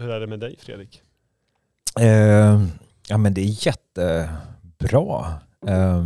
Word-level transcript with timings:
Hur 0.00 0.10
är 0.10 0.20
det 0.20 0.26
med 0.26 0.40
dig 0.40 0.56
Fredrik? 0.58 1.02
Eh, 2.00 2.66
ja 3.08 3.18
men 3.18 3.34
det 3.34 3.40
är 3.40 3.66
jättebra. 3.66 5.40
Eh, 5.66 6.04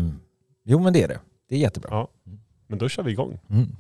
jo 0.65 0.81
men 0.81 0.93
det 0.93 1.03
är 1.03 1.09
det. 1.09 1.21
Det 1.49 1.54
är 1.54 1.59
jättebra. 1.59 1.88
Ja. 1.93 2.09
Men 2.67 2.79
då 2.79 2.88
kör 2.88 3.03
vi 3.03 3.11
igång. 3.12 3.38
Mm. 3.51 3.77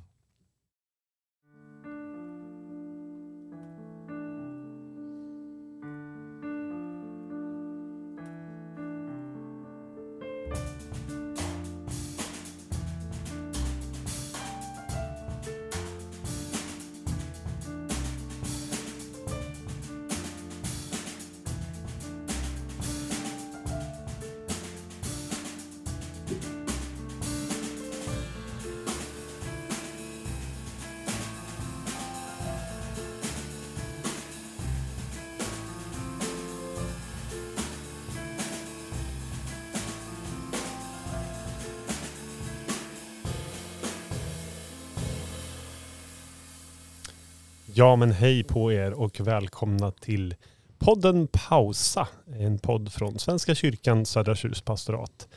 Ja 47.94 47.98
men 47.98 48.12
hej 48.12 48.44
på 48.44 48.72
er 48.72 48.92
och 48.92 49.20
välkomna 49.20 49.90
till 49.90 50.34
podden 50.78 51.28
Pausa. 51.32 52.08
En 52.38 52.58
podd 52.58 52.92
från 52.92 53.18
Svenska 53.18 53.54
kyrkan 53.54 54.06
Södra 54.06 54.34
Tjurs 54.34 54.62
pastorat. 54.62 55.28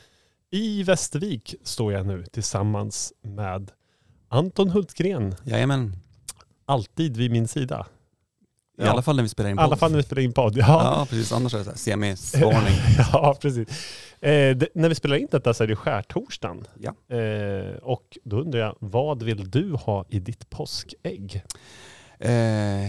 I 0.51 0.83
Västervik 0.83 1.55
står 1.63 1.93
jag 1.93 2.05
nu 2.05 2.25
tillsammans 2.25 3.13
med 3.21 3.71
Anton 4.29 4.69
Hultgren. 4.69 5.35
Jajamän. 5.43 5.95
Alltid 6.65 7.17
vid 7.17 7.31
min 7.31 7.47
sida. 7.47 7.87
I 8.81 8.83
alla 8.83 9.01
fall 9.01 9.15
när 9.15 9.23
vi 9.23 9.29
spelar 9.29 9.49
in 9.49 9.55
I 9.55 9.57
podd. 9.57 9.65
alla 9.65 9.75
fall 9.75 9.91
när 9.91 9.97
vi 9.97 10.03
spelar 10.03 10.21
in 10.21 10.33
podd. 10.33 10.57
Ja, 10.57 10.65
Ja, 10.67 11.07
precis. 11.09 11.31
Annars 11.31 11.53
är 11.53 11.63
det 11.63 11.77
semi-svarning. 11.77 12.75
ja 13.13 13.37
precis. 13.41 13.67
Eh, 14.19 14.57
det, 14.57 14.67
när 14.73 14.89
vi 14.89 14.95
spelar 14.95 15.15
in 15.15 15.27
detta 15.31 15.53
så 15.53 15.63
är 15.63 15.67
det 15.67 15.75
skärtorsdagen. 15.75 16.67
Ja. 16.79 17.17
Eh, 17.17 17.75
och 17.75 18.17
då 18.23 18.39
undrar 18.39 18.59
jag, 18.59 18.75
vad 18.79 19.23
vill 19.23 19.51
du 19.51 19.73
ha 19.73 20.05
i 20.09 20.19
ditt 20.19 20.49
påskägg? 20.49 21.43
Eh, 22.19 22.85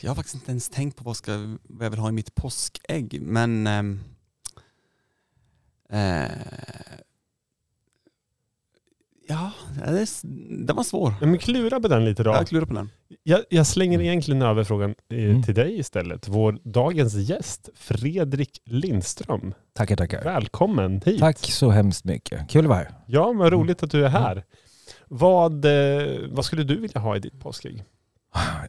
jag 0.00 0.10
har 0.10 0.14
faktiskt 0.14 0.34
inte 0.34 0.50
ens 0.50 0.68
tänkt 0.68 0.96
på 0.96 1.04
vad, 1.04 1.16
ska, 1.16 1.32
vad 1.62 1.86
jag 1.86 1.90
vill 1.90 2.00
ha 2.00 2.08
i 2.08 2.12
mitt 2.12 2.34
påskägg, 2.34 3.18
men 3.22 3.66
ehm, 3.66 4.00
eh, 5.90 6.30
Ja, 9.28 9.50
den 10.66 10.76
var 10.76 10.82
svår. 10.82 11.14
Ja, 11.20 11.26
men 11.26 11.38
klura 11.38 11.80
på 11.80 11.88
den 11.88 12.04
lite 12.04 12.22
då. 12.22 12.30
Jag 12.30 12.48
klurar 12.48 12.66
på 12.66 12.74
den. 12.74 12.90
Jag, 13.22 13.40
jag 13.50 13.66
slänger 13.66 14.00
egentligen 14.00 14.42
över 14.42 14.64
frågan 14.64 14.94
eh, 15.10 15.18
Mm. 15.24 15.42
till 15.42 15.54
dig 15.54 15.78
istället. 15.78 16.28
Vår 16.28 16.58
dagens 16.64 17.14
gäst, 17.14 17.68
Fredrik 17.74 18.62
Lindström. 18.64 19.54
Tackar, 19.72 19.96
tackar. 19.96 20.24
Välkommen 20.24 21.00
hit. 21.04 21.20
Tack 21.20 21.38
så 21.38 21.70
hemskt 21.70 22.04
mycket. 22.04 22.50
Kul 22.50 22.64
att 22.64 22.68
vara 22.68 22.78
här. 22.78 22.94
Ja, 23.06 23.32
vad 23.32 23.52
roligt 23.52 23.82
att 23.82 23.90
du 23.90 24.04
är 24.04 24.08
här. 24.08 24.44
Vad, 25.08 25.64
eh, 25.64 26.06
vad 26.30 26.44
skulle 26.44 26.64
du 26.64 26.76
vilja 26.80 27.00
ha 27.00 27.16
i 27.16 27.20
ditt 27.20 27.40
påskägg? 27.40 27.84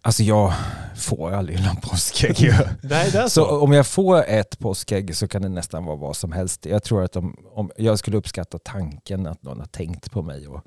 Alltså 0.01 0.23
jag 0.23 0.53
får 0.95 1.31
aldrig 1.31 1.63
någon 1.65 1.75
påskägg. 1.75 2.51
Nej, 2.81 3.11
så. 3.11 3.29
så 3.29 3.59
om 3.61 3.73
jag 3.73 3.87
får 3.87 4.23
ett 4.27 4.59
påskägg 4.59 5.15
så 5.15 5.27
kan 5.27 5.41
det 5.41 5.49
nästan 5.49 5.85
vara 5.85 5.95
vad 5.95 6.15
som 6.15 6.31
helst. 6.31 6.65
Jag 6.65 6.83
tror 6.83 7.03
att 7.03 7.15
om, 7.15 7.37
om 7.53 7.71
jag 7.77 7.99
skulle 7.99 8.17
uppskatta 8.17 8.59
tanken 8.59 9.27
att 9.27 9.43
någon 9.43 9.59
har 9.59 9.65
tänkt 9.67 10.11
på 10.11 10.21
mig 10.21 10.47
och, 10.47 10.61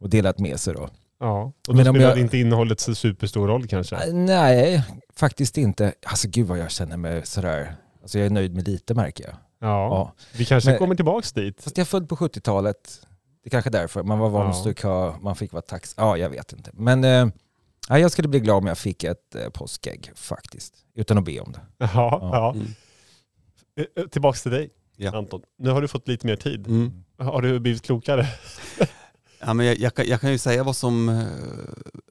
och 0.00 0.08
delat 0.10 0.38
med 0.38 0.60
sig 0.60 0.74
då. 0.74 0.88
ja. 1.20 1.42
Och 1.42 1.52
då 1.66 1.72
Men 1.74 1.88
om 1.88 1.94
spelar 1.94 2.08
jag- 2.10 2.18
inte 2.18 2.38
innehållet 2.38 2.80
så 2.80 2.94
superstor 2.94 3.46
roll 3.48 3.66
kanske? 3.68 3.96
Eh, 3.96 4.14
Nej, 4.14 4.82
faktiskt 5.16 5.58
inte. 5.58 5.92
Alltså 6.06 6.28
gud 6.28 6.46
vad 6.46 6.58
jag 6.58 6.70
känner 6.70 6.96
mig 6.96 7.26
sådär. 7.26 7.76
Alltså 8.02 8.18
jag 8.18 8.26
är 8.26 8.30
nöjd 8.30 8.54
med 8.54 8.68
lite 8.68 8.94
märker 8.94 9.24
jag. 9.24 9.34
Ja, 9.60 9.68
Ja. 9.88 10.12
vi 10.36 10.44
kanske 10.44 10.70
Men- 10.70 10.78
kommer 10.78 10.94
tillbaks 10.94 11.32
dit. 11.32 11.62
Fast 11.62 11.78
jag 11.78 11.88
född 11.88 12.08
på 12.08 12.16
70-talet. 12.16 13.00
Det 13.42 13.48
är 13.48 13.50
kanske 13.50 13.68
är 13.70 13.72
därför. 13.72 14.02
Man 14.02 14.18
var 14.18 14.28
van 14.28 14.54
Ja. 14.82 15.18
man 15.20 15.36
fick 15.36 15.52
vara 15.52 15.62
tax. 15.62 15.94
Ja, 15.96 16.16
jag 16.16 16.30
vet 16.30 16.52
inte. 16.52 16.70
Men 16.74 17.04
eh, 17.04 17.26
ja, 17.88 17.98
jag 17.98 18.10
skulle 18.12 18.28
bli 18.28 18.40
glad 18.40 18.56
om 18.56 18.66
jag 18.66 18.78
fick 18.78 19.04
ett 19.04 19.34
eh, 19.34 19.48
påskägg 19.48 20.10
faktiskt. 20.14 20.74
Utan 20.94 21.18
att 21.18 21.24
be 21.24 21.40
om 21.40 21.52
det. 21.52 21.60
Ja, 21.78 22.18
ja. 22.32 22.52
Mm. 22.54 22.66
Eh, 23.76 24.02
eh, 24.02 24.08
Tillbaks 24.08 24.42
till 24.42 24.52
dig, 24.52 24.70
Ja. 24.96 25.16
Anton. 25.18 25.42
Nu 25.58 25.70
har 25.70 25.82
du 25.82 25.88
fått 25.88 26.08
lite 26.08 26.26
mer 26.26 26.36
tid. 26.36 26.66
Mm. 26.66 27.04
Har 27.18 27.42
du 27.42 27.60
blivit 27.60 27.82
klokare? 27.82 28.26
Ja, 29.40 29.54
men 29.54 29.66
jag, 29.66 29.78
jag, 29.78 29.94
kan, 29.94 30.06
jag 30.06 30.20
kan 30.20 30.32
ju 30.32 30.38
säga 30.38 30.64
vad 30.64 30.76
som, 30.76 31.08
eh, 31.08 31.24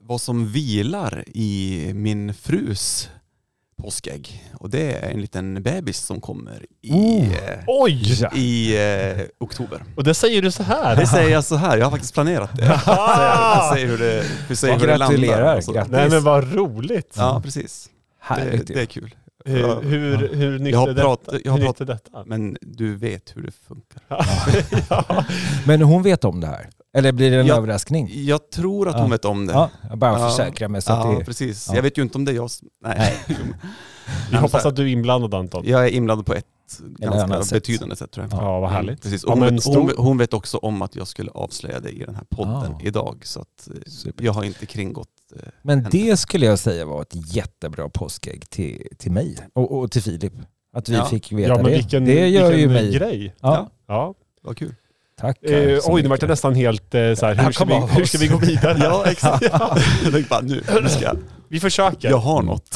vad 0.01 0.21
som 0.21 0.47
vilar 0.47 1.23
i 1.27 1.91
min 1.94 2.33
frus 2.33 3.09
påskägg. 3.83 4.43
Och 4.59 4.69
det 4.69 4.93
är 4.93 5.09
en 5.11 5.21
liten 5.21 5.63
bebis 5.63 5.97
som 5.97 6.21
kommer 6.21 6.65
i, 6.81 6.91
Oh. 6.91 7.23
eh, 7.33 7.59
Oj! 7.67 8.27
i 8.35 8.77
eh, 8.77 9.25
oktober. 9.39 9.83
Och 9.95 10.03
det 10.03 10.13
säger 10.13 10.41
du 10.41 10.51
så 10.51 10.63
här? 10.63 10.95
Det 10.95 11.07
säger 11.07 11.29
jag 11.29 11.43
så 11.43 11.55
här, 11.55 11.77
jag 11.77 11.85
har 11.85 11.91
faktiskt 11.91 12.13
planerat 12.13 12.57
det. 12.57 12.65
Jag 12.85 13.73
säger 13.73 13.88
hur 13.88 13.97
det, 13.97 14.23
hur 14.47 14.55
säger 14.55 14.79
hur 14.79 14.88
det 14.88 14.97
landar. 14.97 15.17
Gratulerar. 15.17 15.85
Nej 15.89 16.09
men 16.09 16.23
vad 16.23 16.53
roligt. 16.53 17.13
Ja, 17.17 17.41
precis. 17.43 17.89
Det, 17.89 18.33
Härligt 18.33 18.67
det 18.67 18.81
är 18.81 18.85
kul. 18.85 19.15
Hur, 19.45 19.81
hur, 19.81 20.29
hur 20.33 20.59
nytt 20.59 20.71
Jag 20.73 20.79
har 20.79 20.88
är 20.88 20.94
detta? 20.94 21.39
jag 21.44 21.51
har 21.51 21.59
hur 21.59 21.65
prat- 21.65 21.79
nytt 21.79 21.89
är 21.89 21.94
detta? 21.94 22.23
Men 22.25 22.57
du 22.61 22.95
vet 22.95 23.33
hur 23.35 23.41
det 23.44 23.51
funkar. 23.67 24.01
ja. 25.09 25.25
Men 25.65 25.81
hon 25.81 26.03
vet 26.03 26.23
om 26.25 26.41
det 26.41 26.47
här? 26.47 26.69
Eller 26.98 27.12
blir 27.12 27.31
det 27.31 27.38
en 27.40 27.46
Ja. 27.48 27.56
överraskning? 27.58 28.09
Jag 28.14 28.50
tror 28.52 28.88
att 28.88 28.96
hon 28.96 29.03
Ja. 29.03 29.09
vet 29.12 29.25
om 29.25 29.48
det. 29.48 29.53
Ja, 29.53 29.70
jag 29.90 29.98
bara 29.98 30.20
Ja. 30.20 30.30
försäkrar 30.30 30.68
mig 30.70 30.81
så 30.81 30.94
att 30.94 31.06
ja, 31.14 31.20
det 31.20 31.25
precis. 31.25 31.68
ja. 31.70 31.75
Jag 31.75 31.84
vet 31.84 31.98
ju 31.98 32.02
inte 32.02 32.18
om 32.18 32.25
det 32.25 32.31
är 32.31 32.36
jag 32.36 32.52
som... 32.52 32.68
Nej. 32.84 33.14
Vi 34.31 34.38
hoppas 34.38 34.66
att 34.66 34.75
du 34.75 34.81
är 34.81 34.88
inblandad 34.88 35.34
Anton. 35.34 35.64
Jag 35.68 35.86
är 35.86 35.90
inblandad 35.90 36.25
på 36.25 36.34
ett 36.34 36.46
ganska 36.98 37.44
sätt. 37.44 37.53
betydande 37.53 37.96
sätt 37.96 38.12
tror 38.12 38.28
jag. 38.31 38.40
Ja, 38.42 38.59
vad 38.59 38.70
Mm, 38.70 38.74
härligt. 38.75 39.02
Precis. 39.03 39.25
Hon, 39.25 39.40
vet, 39.42 39.66
hon, 39.66 39.92
hon 39.98 40.18
vet 40.18 40.34
också 40.34 40.58
om 40.58 40.81
att 40.81 40.96
jag 40.96 41.08
skulle 41.08 41.31
avslöja 41.31 41.80
det 41.80 41.90
i 41.90 42.00
den 42.06 42.16
här 42.16 42.24
podden 42.30 42.74
Ah. 42.75 42.80
idag. 42.84 43.22
Så 43.25 43.40
att 43.42 43.68
eh, 43.68 43.74
Super. 43.92 44.25
jag 44.25 44.34
har 44.34 44.44
inte 44.44 44.66
kringgått... 44.66 45.08
eh, 45.36 45.42
Men 45.62 45.78
henne. 45.80 45.90
det 45.92 46.18
skulle 46.18 46.46
jag 46.46 46.59
säga 46.59 46.86
var 46.86 47.02
ett 47.02 47.36
jättebra 47.36 47.90
påskägg 47.90 48.50
till, 48.50 48.88
till 48.98 49.12
mig 49.12 49.38
och, 49.54 49.72
och 49.80 49.92
till 49.92 50.02
Filip. 50.04 50.34
Att 50.74 50.90
vi 50.90 50.96
Ja. 50.96 51.06
fick 51.06 51.31
veta 51.31 51.50
Ja 51.50 51.56
men 51.56 51.64
det. 51.66 51.72
vilken, 51.72 52.06
det 52.06 52.28
gör 52.28 52.52
vilken 52.52 52.59
ju 52.59 52.68
mig... 52.81 52.94
grej. 52.94 53.36
Ja, 53.40 53.69
Ja. 53.88 54.14
Vad 54.42 54.58
kul. 54.58 54.75
Tack. 55.17 55.44
Eh, 55.44 55.79
oj, 55.85 56.01
nu 56.03 56.09
vart 56.09 56.22
jag 56.22 56.29
nästan 56.29 56.55
helt 56.55 56.95
eh, 56.95 57.13
så 57.13 57.25
här, 57.25 57.35
Ja, 57.35 57.41
hur, 57.44 57.51
ska 57.51 57.66
vi, 57.66 57.73
hur 57.73 58.05
ska 58.05 58.17
vi 58.17 58.28
gå 58.28 58.38
vidare? 58.38 58.78
Ja, 58.83 59.03
exakt. 59.05 59.44
jag 60.03 60.13
tänkte 60.13 60.29
bara 60.29 60.41
nu, 60.41 60.61
nu 60.81 60.89
ska 60.89 61.03
jag. 61.03 61.17
Vi 61.50 61.59
försöker. 61.59 62.09
Jag 62.09 62.17
har 62.17 62.41
något. 62.41 62.75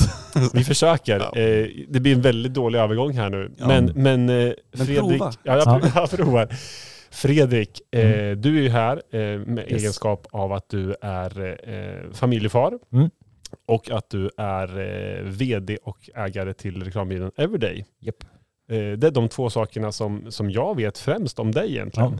Vi 0.53 0.63
försöker. 0.63 1.19
Ja. 1.19 1.41
Eh, 1.41 1.67
det 1.89 1.99
blir 1.99 2.13
en 2.15 2.21
väldigt 2.21 2.53
dålig 2.53 2.79
övergång 2.79 3.13
här 3.17 3.29
nu. 3.29 3.51
Ja. 3.57 3.67
Men, 3.67 3.85
men, 3.95 4.29
eh, 4.29 4.35
Men 4.35 4.85
Fredrik... 4.85 4.97
prova. 4.99 5.33
Ja, 5.43 5.57
jag, 5.57 5.67
Ja. 5.67 5.91
jag 5.95 6.09
provar. 6.11 6.47
Fredrik, 7.11 7.81
eh, 7.91 8.01
Mm. 8.11 8.41
du 8.41 8.57
är 8.57 8.61
ju 8.61 8.69
här 8.69 9.01
eh, 9.11 9.19
med 9.39 9.59
Yes. 9.71 9.81
egenskap 9.81 10.27
av 10.31 10.53
att 10.53 10.69
du 10.69 10.95
är 11.01 11.39
eh, 11.69 12.11
familjefar 12.13 12.73
Mm. 12.93 13.09
och 13.67 13.91
att 13.91 14.09
du 14.09 14.29
är 14.37 14.79
eh, 14.79 15.23
vd 15.23 15.77
och 15.83 16.09
ägare 16.15 16.53
till 16.53 16.83
reklambyrån 16.83 17.31
Everyday. 17.37 17.85
Eh, 18.05 18.75
det 18.97 19.07
är 19.07 19.11
de 19.11 19.29
två 19.29 19.49
sakerna 19.49 19.91
som, 19.91 20.25
som 20.31 20.51
jag 20.51 20.75
vet 20.75 20.97
främst 20.97 21.39
om 21.39 21.51
dig 21.51 21.69
egentligen. 21.71 22.13
Eh, 22.13 22.19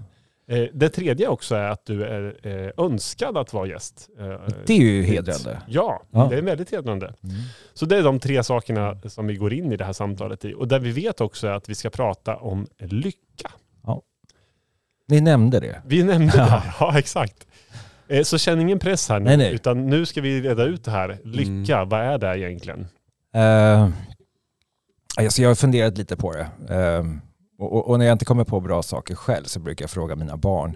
det 0.73 0.89
tredje 0.89 1.27
också 1.27 1.55
är 1.55 1.69
att 1.69 1.85
du 1.85 2.03
är 2.03 2.47
eh, 2.47 2.85
önskad 2.85 3.37
att 3.37 3.53
vara 3.53 3.67
gäst. 3.67 4.09
Eh, 4.19 4.25
Det 4.65 4.73
är 4.73 4.77
ju 4.77 5.03
hedrande. 5.03 5.61
Ja, 5.67 6.01
Ja. 6.11 6.27
det 6.29 6.37
är 6.37 6.41
väldigt 6.41 6.71
hedrande. 6.71 7.05
Mm. 7.23 7.35
Så 7.73 7.85
det 7.85 7.97
är 7.97 8.03
de 8.03 8.19
tre 8.19 8.43
sakerna 8.43 8.99
som 9.05 9.27
vi 9.27 9.35
går 9.35 9.53
in 9.53 9.71
i 9.71 9.77
det 9.77 9.85
här 9.85 9.93
samtalet 9.93 10.45
i. 10.45 10.53
Och 10.53 10.67
där 10.67 10.79
vi 10.79 10.91
vet 10.91 11.21
också 11.21 11.47
att 11.47 11.69
vi 11.69 11.75
ska 11.75 11.89
prata 11.89 12.35
om 12.35 12.67
lycka. 12.79 13.51
Ni 15.07 15.21
nämnde 15.21 15.59
det. 15.59 15.81
Vi 15.85 16.03
nämnde 16.03 16.33
Ja. 16.37 16.45
det, 16.45 16.63
ja 16.79 16.99
exakt. 16.99 17.47
Eh, 18.07 18.23
Så 18.23 18.37
känn 18.37 18.59
ingen 18.61 18.79
press 18.79 19.09
här 19.09 19.19
nu, 19.19 19.25
Nej, 19.25 19.37
nej. 19.37 19.53
utan 19.53 19.89
nu 19.89 20.05
ska 20.05 20.21
vi 20.21 20.41
reda 20.41 20.63
ut 20.63 20.83
det 20.83 20.91
här. 20.91 21.17
Lycka, 21.23 21.85
vad 21.85 21.99
är 21.99 22.17
det 22.17 22.39
egentligen? 22.39 22.79
Uh, 23.35 23.89
alltså 25.17 25.41
jag 25.41 25.49
har 25.49 25.55
funderat 25.55 25.97
lite 25.97 26.17
på 26.17 26.33
det. 26.33 26.75
Eh, 26.75 27.03
och, 27.61 27.73
och, 27.73 27.87
och 27.87 27.99
när 27.99 28.05
jag 28.05 28.13
inte 28.13 28.25
kommer 28.25 28.43
på 28.43 28.59
bra 28.59 28.83
saker 28.83 29.15
själv 29.15 29.43
så 29.43 29.59
brukar 29.59 29.83
jag 29.83 29.89
fråga 29.89 30.15
mina 30.15 30.37
barn. 30.37 30.75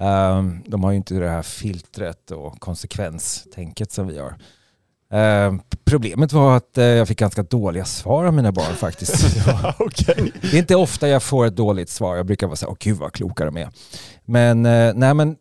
Eh, 0.00 0.42
de 0.66 0.84
har 0.84 0.90
ju 0.90 0.96
inte 0.96 1.14
det 1.14 1.28
här 1.28 1.42
filtret 1.42 2.30
och 2.30 2.60
konsekvenstänket 2.60 3.92
som 3.92 4.06
vi 4.06 4.18
har. 4.18 4.36
Eh, 5.12 5.54
problemet 5.84 6.32
var 6.32 6.56
att 6.56 6.78
eh, 6.78 6.84
jag 6.84 7.08
fick 7.08 7.18
ganska 7.18 7.42
dåliga 7.42 7.84
svar 7.84 8.24
av 8.24 8.34
mina 8.34 8.52
barn 8.52 8.74
faktiskt. 8.74 9.36
Ja, 9.46 9.74
Okej. 9.78 10.32
Det 10.40 10.56
är 10.56 10.58
inte 10.58 10.76
ofta 10.76 11.08
jag 11.08 11.22
får 11.22 11.46
ett 11.46 11.56
dåligt 11.56 11.90
svar. 11.90 12.16
Jag 12.16 12.26
brukar 12.26 12.46
vara 12.46 12.56
så 12.56 12.66
här, 12.66 12.70
åh 12.70 12.76
gud 12.80 12.96
vad 12.96 13.12
kloka 13.12 13.44
de 13.44 13.56
är. 13.56 13.68
Men, 14.24 14.66
eh, 14.66 14.94
nej, 14.94 15.14
men 15.14 15.36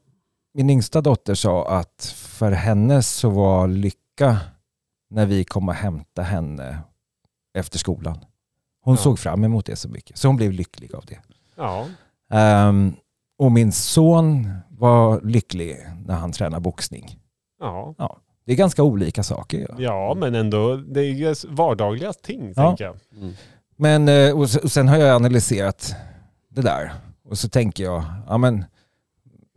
min 0.53 0.69
yngsta 0.69 1.01
dotter 1.01 1.35
sa 1.35 1.68
att 1.68 2.15
för 2.15 2.51
henne 2.51 3.03
så 3.03 3.30
var 3.30 3.68
lycka 3.68 4.38
när 5.09 5.25
vi 5.25 5.44
kom 5.44 5.69
och 5.69 5.75
hämtade 5.75 6.27
henne 6.27 6.77
efter 7.57 7.80
skolan. 7.80 8.25
Hon 8.83 8.94
Ja. 8.95 9.01
såg 9.01 9.19
fram 9.19 9.44
emot 9.44 9.65
det 9.65 9.75
så 9.75 9.89
mycket, 9.89 10.18
så 10.18 10.27
hon 10.27 10.35
blev 10.38 10.51
lycklig 10.51 10.95
av 10.95 11.03
det. 11.07 11.19
Ja. 11.56 11.85
Ehm, 12.31 12.94
och 13.38 13.51
min 13.51 13.71
son 13.71 14.50
var 14.69 15.21
lycklig 15.21 15.77
när 16.06 16.15
han 16.15 16.31
tränade 16.31 16.62
boxning. 16.62 17.19
Ja. 17.59 17.95
Det 18.45 18.51
är 18.51 18.56
ganska 18.56 18.83
olika 18.83 19.24
saker. 19.24 19.59
Ja. 19.69 19.75
ja, 19.77 20.13
men 20.18 20.35
ändå, 20.35 20.75
det 20.75 21.00
är 21.00 21.03
ju 21.13 21.35
vardagliga 21.47 22.13
ting 22.13 22.53
Ja. 22.56 22.68
tänker 22.68 22.83
jag. 22.83 22.95
Mm. 23.21 23.33
Men, 23.75 24.07
eh, 24.07 24.38
och 24.39 24.50
sen 24.50 24.88
har 24.88 24.97
jag 24.97 25.15
analyserat 25.15 25.95
det 26.50 26.62
där. 26.62 26.91
Och 27.30 27.38
så 27.38 27.50
tänker 27.50 27.83
jag, 27.83 28.03
ja 28.27 28.38
men 28.38 28.65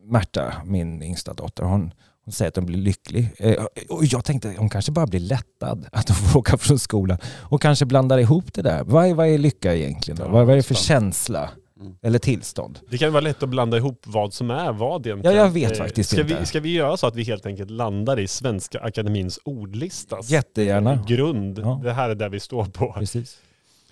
Märta, 0.03 0.53
min 0.65 1.03
yngsta 1.03 1.35
dotter, 1.35 1.65
hon, 1.65 1.93
hon 2.27 2.33
säger 2.33 2.49
att 2.49 2.57
hon 2.57 2.67
blir 2.67 2.79
lycklig. 2.79 3.29
Eh, 3.39 3.65
Och 3.89 4.05
jag 4.05 4.25
tänkte, 4.25 4.55
hon 4.59 4.69
kanske 4.71 4.93
bara 4.93 5.07
blir 5.07 5.21
lättad 5.21 5.87
att 5.93 6.09
hon 6.09 6.17
får 6.17 6.39
åka 6.41 6.59
från 6.59 6.79
skolan. 6.79 7.19
Och 7.43 7.63
kanske 7.63 7.85
blandar 7.85 8.19
ihop 8.19 8.53
det 8.53 8.63
där. 8.63 8.85
Vad 8.85 9.07
är, 9.07 9.15
vad 9.15 9.27
är 9.29 9.39
lycka 9.39 9.75
egentligen? 9.75 10.19
Då? 10.19 10.25
Ja, 10.25 10.29
vad, 10.29 10.47
vad 10.47 10.53
är 10.53 10.57
det 10.57 10.63
för 10.63 10.75
känsla? 10.75 11.51
Mm. 11.81 11.95
Eller 12.03 12.19
tillstånd? 12.19 12.79
Det 12.91 12.99
kan 12.99 13.13
vara 13.13 13.21
lätt 13.21 13.43
att 13.43 13.49
blanda 13.49 13.77
ihop 13.77 14.03
vad 14.07 14.33
som 14.35 14.51
är 14.51 14.73
vad 14.73 15.07
egentligen. 15.07 15.37
Ja, 15.37 15.43
jag 15.43 15.51
vet 15.51 15.73
Eh, 15.73 15.79
faktiskt 15.79 16.11
ska 16.11 16.21
inte. 16.21 16.37
Vi, 16.41 16.47
ska 16.47 16.61
vi 16.61 16.73
göra 16.73 16.97
så 16.97 17.07
att 17.07 17.15
vi 17.17 17.23
helt 17.23 17.47
enkelt 17.47 17.71
landar 17.71 18.19
i 18.19 18.29
Svenska 18.29 18.81
Akademins 18.81 19.39
ordlistas 19.45 20.31
Jättegärna. 20.31 21.05
grund? 21.09 21.59
Ja. 21.59 21.81
Det 21.85 21.93
här 21.93 22.11
är 22.11 22.15
där 22.15 22.29
vi 22.29 22.41
står 22.41 22.65
på. 22.65 22.93
Precis. 22.93 23.39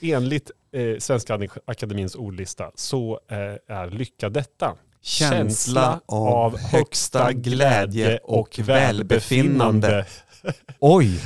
Enligt 0.01 0.51
eh, 0.73 0.99
Svenska 0.99 1.39
Akademins 1.65 2.15
ordlista 2.15 2.71
så 2.75 3.21
eh, 3.31 3.77
är 3.77 3.91
lycka 3.91 4.29
detta. 4.29 4.75
Känsla 5.05 6.01
av 6.07 6.59
högsta 6.59 7.33
glädje 7.33 8.19
och 8.19 8.59
välbefinnande. 8.63 10.07
Oj, 10.81 11.21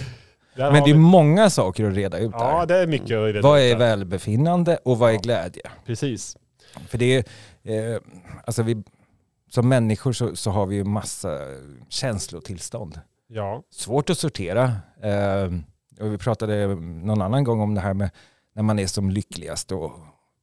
Där 0.56 0.72
men 0.72 0.84
det 0.84 0.90
är 0.90 0.94
vi- 0.94 0.98
många 1.00 1.50
saker 1.50 1.84
att 1.84 1.94
reda 1.94 2.18
ut 2.18 2.30
Ja, 2.34 2.66
där. 2.66 2.66
det 2.66 2.82
är 2.82 2.86
mycket 2.86 3.18
att 3.18 3.34
reda 3.34 3.40
Vad 3.40 3.60
ut 3.60 3.64
är 3.64 3.68
där. 3.70 3.76
välbefinnande 3.78 4.76
och 4.84 4.98
vad 4.98 5.10
är 5.10 5.14
Ja. 5.14 5.20
glädje? 5.20 5.62
Precis. 5.86 6.36
För 6.88 6.98
det 6.98 7.24
är, 7.64 7.94
eh, 7.94 8.00
alltså 8.44 8.62
vi, 8.62 8.82
som 9.50 9.68
människor 9.68 10.12
så, 10.12 10.36
så 10.36 10.50
har 10.50 10.66
vi 10.66 10.76
ju 10.76 10.84
massa 10.84 11.38
känslotillstånd. 11.88 13.00
Ja. 13.28 13.62
Svårt 13.70 14.10
att 14.10 14.18
sortera. 14.18 14.64
Eh, 15.02 15.44
och 16.00 16.12
vi 16.12 16.18
pratade 16.18 16.66
någon 16.76 17.22
annan 17.22 17.44
gång 17.44 17.60
om 17.60 17.74
det 17.74 17.80
här 17.80 17.94
med 17.94 18.10
när 18.54 18.62
man 18.62 18.78
är 18.78 18.86
som 18.86 19.10
lyckligast 19.10 19.72
och 19.72 19.92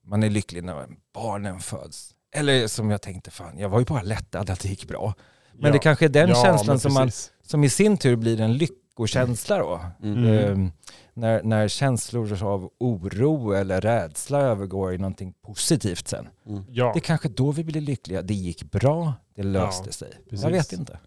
man 0.06 0.24
är 0.24 0.30
lycklig 0.30 0.64
när 0.64 0.86
barnen 1.14 1.60
föds. 1.60 2.12
Eller 2.36 2.68
som 2.68 2.90
jag 2.92 3.02
tänkte, 3.02 3.32
fan 3.32 3.58
jag 3.60 3.70
var 3.70 3.80
ju 3.80 3.86
bara 3.86 4.02
lättad 4.02 4.50
att 4.50 4.60
det 4.60 4.68
gick 4.70 4.88
bra. 4.88 5.14
Men 5.54 5.66
ja. 5.68 5.72
det 5.74 5.80
kanske 5.80 6.06
är 6.06 6.10
den 6.10 6.30
Ja, 6.30 6.44
känslan 6.44 6.80
som, 6.80 6.94
man, 6.94 7.12
som 7.44 7.64
i 7.64 7.70
sin 7.70 7.98
tur 7.98 8.16
blir 8.16 8.42
en 8.42 8.54
lyckokänsla 8.58 9.58
då. 9.58 9.82
Mm. 10.04 10.26
Mm. 10.26 10.64
Eh, 10.66 10.70
när, 11.14 11.44
när 11.44 11.68
känslor 11.68 12.44
av 12.44 12.70
oro 12.80 13.52
eller 13.52 13.82
rädsla 13.82 14.42
övergår 14.42 14.94
i 14.94 14.98
någonting 14.98 15.34
positivt 15.46 16.08
sen. 16.08 16.28
Mm. 16.48 16.64
Ja, 16.70 16.92
Det 16.94 17.00
är 17.00 17.02
kanske 17.02 17.30
då 17.30 17.52
vi 17.52 17.64
blir 17.64 17.82
lyckliga. 17.82 18.22
Det 18.22 18.34
gick 18.34 18.72
bra, 18.72 19.14
det 19.36 19.44
löste 19.44 19.84
Ja, 19.88 19.92
sig. 19.92 20.12
precis. 20.30 20.44
Jag 20.44 20.52
vet 20.52 20.74
inte. 20.74 21.00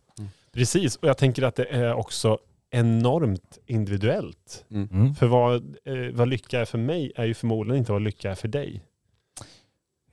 precis. 0.52 0.96
Och 0.96 1.08
jag 1.08 1.18
tänker 1.18 1.42
att 1.42 1.54
det 1.56 1.64
är 1.64 1.94
också 1.94 2.38
enormt 2.70 3.58
individuellt. 3.66 4.64
Mm. 4.70 4.88
Mm. 4.92 5.14
För 5.14 5.26
vad, 5.26 5.54
eh, 5.56 5.94
vad 6.12 6.28
lycka 6.28 6.60
är 6.60 6.64
för 6.64 6.78
mig 6.78 7.12
är 7.16 7.24
ju 7.24 7.34
förmodligen 7.34 7.78
inte 7.78 7.92
vad 7.92 8.02
lycka 8.02 8.30
är 8.30 8.34
för 8.34 8.48
dig. 8.48 8.82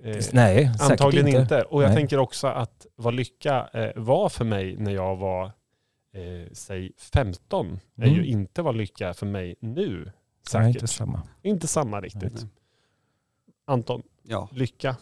Eh, 0.06 0.24
Nej, 0.34 0.72
Antagligen 0.80 1.28
inte. 1.28 1.40
inte. 1.42 1.62
Och 1.62 1.84
jag 1.84 1.88
Nej. 1.88 1.98
tänker 1.98 2.18
också 2.20 2.48
att 2.48 2.86
vad 2.96 3.14
lycka 3.14 3.68
eh, 3.74 3.92
var 4.04 4.30
för 4.30 4.46
mig 4.46 4.78
när 4.78 4.92
jag 4.92 5.16
var, 5.16 5.46
eh, 6.14 6.52
säg 6.54 6.92
15, 6.98 7.80
är 7.98 8.04
Mm. 8.04 8.16
ju 8.16 8.26
inte 8.26 8.62
vad 8.62 8.76
lycka 8.76 9.10
är 9.10 9.14
för 9.14 9.26
mig 9.26 9.56
nu. 9.60 10.04
Nej, 10.06 10.14
Säkert. 10.50 10.68
inte 10.76 10.88
samma. 10.88 11.22
inte 11.42 11.68
samma 11.68 12.02
riktigt. 12.02 12.34
Nej. 12.34 12.50
Anton, 13.68 14.04
Ja. 14.24 14.50
lycka. 14.52 14.98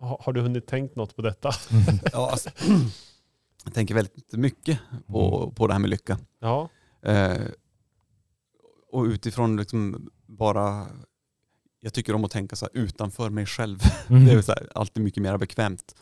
Ha, 0.00 0.20
har 0.24 0.32
du 0.32 0.40
hunnit 0.40 0.66
tänkt 0.66 0.96
något 0.96 1.16
på 1.16 1.22
detta? 1.22 1.50
Ja, 2.12 2.30
alltså, 2.30 2.50
jag 3.64 3.74
tänker 3.74 3.94
väldigt 3.94 4.32
mycket 4.32 4.78
på, 5.06 5.42
Mm. 5.42 5.54
på 5.54 5.66
det 5.66 5.72
här 5.74 5.80
med 5.80 5.90
lycka. 5.90 6.18
Ja. 6.40 6.68
Eh, 7.02 7.36
och 8.92 9.04
utifrån 9.04 9.56
liksom 9.56 10.10
bara, 10.26 10.86
jag 11.86 11.92
tycker 11.92 12.14
om 12.14 12.24
att 12.24 12.30
tänka 12.30 12.56
så 12.56 12.68
utanför 12.72 13.30
mig 13.30 13.46
själv. 13.46 13.78
Mm. 14.08 14.24
Det 14.24 14.32
är 14.32 14.42
så 14.42 14.52
här, 14.52 14.68
alltid 14.74 15.02
mycket 15.02 15.22
mer 15.22 15.38
bekvämt. 15.38 15.94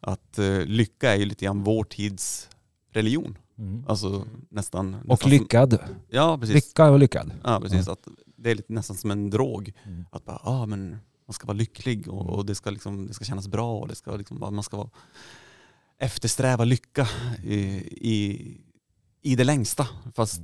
Att 0.00 0.38
eh, 0.38 0.60
lycka 0.64 1.12
är 1.14 1.16
ju 1.18 1.24
lite 1.24 1.44
grann 1.44 1.64
vår 1.64 1.84
tids 1.84 2.48
religion. 2.90 3.38
Mm. 3.58 3.84
Alltså 3.88 4.26
nästan. 4.50 4.90
nästan 4.90 5.10
Och 5.10 5.20
som- 5.22 5.30
lyckad. 5.30 5.78
Ja, 6.08 6.38
precis. 6.38 6.54
Lycka 6.54 6.90
och 6.90 6.98
lyckad. 6.98 7.30
Ja, 7.44 7.60
precis. 7.60 7.88
Att 7.88 8.08
det 8.36 8.50
är 8.50 8.54
lite 8.54 8.72
nästan 8.72 8.96
som 8.96 9.10
en 9.10 9.30
drog. 9.30 9.72
Mm. 9.84 10.04
Att 10.12 10.24
bara, 10.24 10.40
ah, 10.44 10.66
men 10.66 10.90
man 11.26 11.32
ska 11.34 11.46
vara 11.46 11.56
lycklig 11.56 12.08
och, 12.08 12.20
Mm. 12.20 12.32
och 12.34 12.46
det, 12.46 12.54
ska 12.54 12.70
liksom, 12.70 13.06
det 13.06 13.14
ska 13.14 13.24
kännas 13.24 13.48
bra 13.48 13.78
och 13.78 13.88
det 13.88 13.94
ska 13.94 14.16
liksom, 14.16 14.38
man 14.40 14.62
ska 14.62 14.76
vara, 14.76 14.90
eftersträva 15.98 16.64
lycka 16.64 17.08
i, 17.44 17.56
i, 18.12 18.56
i 19.22 19.36
det 19.36 19.44
längsta. 19.44 19.88
Fast 20.14 20.40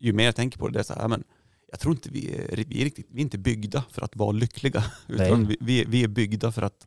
ju 0.00 0.12
mer 0.12 0.24
jag 0.24 0.36
tänker 0.36 0.58
på 0.58 0.66
det, 0.68 0.72
det 0.72 0.78
är 0.78 0.84
så 0.84 0.94
här, 0.94 1.08
men 1.08 1.24
jag 1.72 1.80
tror 1.80 1.94
inte 1.94 2.08
vi 2.10 2.34
är, 2.34 2.56
vi 2.68 2.80
är, 2.80 2.84
riktigt, 2.84 3.06
vi 3.10 3.18
är 3.20 3.22
inte 3.22 3.38
byggda 3.38 3.84
för 3.90 4.02
att 4.02 4.16
vara 4.16 4.32
lyckliga. 4.32 4.84
Utan 5.08 5.46
vi, 5.46 5.56
vi, 5.60 5.80
är- 5.82 5.86
vi 5.86 6.04
är 6.04 6.08
byggda 6.08 6.52
för 6.52 6.62
att, 6.62 6.86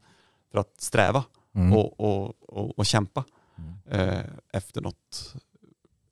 för 0.52 0.60
att 0.60 0.82
sträva 0.82 1.24
Mm. 1.56 1.74
och, 1.74 2.00
och, 2.00 2.34
och, 2.42 2.80
och 2.80 2.86
kämpa 2.86 3.24
Mm. 3.58 4.10
eh, 4.10 4.26
efter 4.54 4.82
något. 4.82 5.36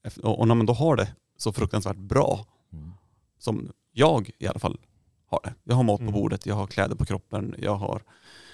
Efter, 0.03 0.25
och, 0.25 0.47
när 0.47 0.55
man 0.55 0.65
då 0.65 0.73
har 0.73 0.95
det 0.95 1.15
så 1.37 1.53
fruktansvärt 1.53 1.97
bra, 1.97 2.45
Mm. 2.73 2.91
som 3.39 3.71
jag 3.91 4.31
i 4.39 4.47
alla 4.47 4.59
fall 4.59 4.79
har 5.27 5.39
det. 5.43 5.53
Jag 5.63 5.75
har 5.75 5.83
mat 5.83 5.97
på 5.99 6.01
Mm. 6.03 6.13
bordet, 6.13 6.45
jag 6.45 6.55
har 6.55 6.67
kläder 6.67 6.95
på 6.95 7.05
kroppen, 7.05 7.55
jag 7.59 7.75
har 7.75 8.01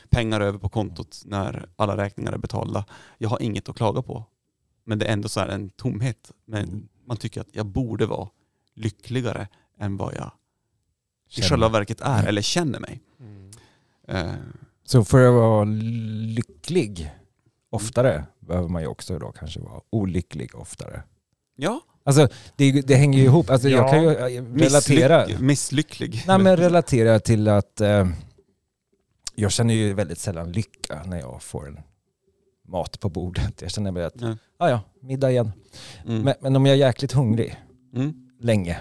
pengar 0.09 0.41
över 0.41 0.59
på 0.59 0.69
kontot 0.69 1.21
när 1.25 1.69
alla 1.75 1.97
räkningar 1.97 2.31
är 2.33 2.37
betalda. 2.37 2.85
Jag 3.17 3.29
har 3.29 3.41
inget 3.41 3.69
att 3.69 3.75
klaga 3.75 4.01
på. 4.01 4.23
Men 4.83 4.99
det 4.99 5.05
är 5.05 5.13
ändå 5.13 5.29
så 5.29 5.39
här 5.39 5.47
en 5.47 5.69
tomhet. 5.69 6.31
Men 6.45 6.63
Mm. 6.63 6.87
man 7.05 7.17
tycker 7.17 7.41
att 7.41 7.47
jag 7.51 7.65
borde 7.65 8.05
vara 8.05 8.29
lyckligare 8.73 9.47
än 9.79 9.97
vad 9.97 10.13
jag 10.15 10.31
i 11.29 11.31
Känner. 11.31 11.49
själva 11.49 11.69
verket 11.69 12.01
är 12.01 12.27
eller 12.27 12.41
känner 12.41 12.79
mig. 12.79 13.01
Mm. 13.19 13.51
Eh, 14.07 14.33
Så 14.83 15.03
för 15.05 15.27
att 15.27 15.33
vara 15.33 15.63
lycklig 16.35 17.11
oftare 17.69 18.25
behöver 18.39 18.67
man 18.69 18.81
ju 18.81 18.87
också 18.87 19.19
då 19.19 19.31
kanske 19.31 19.59
vara 19.59 19.81
olycklig 19.89 20.55
oftare. 20.55 21.03
ja, 21.55 21.81
Alltså 22.03 22.27
det, 22.55 22.71
det 22.71 22.95
hänger 22.95 23.19
ju 23.19 23.25
ihop. 23.25 23.49
Alltså, 23.49 23.69
Jag 23.69 23.83
Ja. 23.85 23.91
kan 23.91 24.03
ju 24.03 24.09
eh, 24.09 24.43
relatera. 24.53 25.19
misslyck, 25.25 25.39
misslycklig. 25.41 26.23
Nej, 26.27 26.39
men 26.39 26.57
relatera 26.57 27.19
till 27.19 27.47
att 27.47 27.81
eh, 27.81 28.07
jag 29.35 29.51
känner 29.51 29.73
ju 29.73 29.93
väldigt 29.93 30.19
sällan 30.19 30.51
lycka 30.51 31.03
när 31.05 31.19
jag 31.19 31.41
får 31.43 31.67
en 31.67 31.79
mat 32.67 32.99
på 32.99 33.09
bordet. 33.09 33.61
Jag 33.61 33.71
känner 33.71 33.91
mig 33.91 34.03
att, 34.03 34.21
Ja. 34.21 34.37
ja 34.59 34.69
ja, 34.69 34.81
middag 35.01 35.31
igen. 35.31 35.51
Mm. 36.05 36.21
Men, 36.21 36.33
men 36.41 36.55
om 36.55 36.65
jag 36.65 36.73
är 36.73 36.79
jäkligt 36.79 37.11
hungrig 37.11 37.55
Mm. 37.95 38.29
länge 38.39 38.79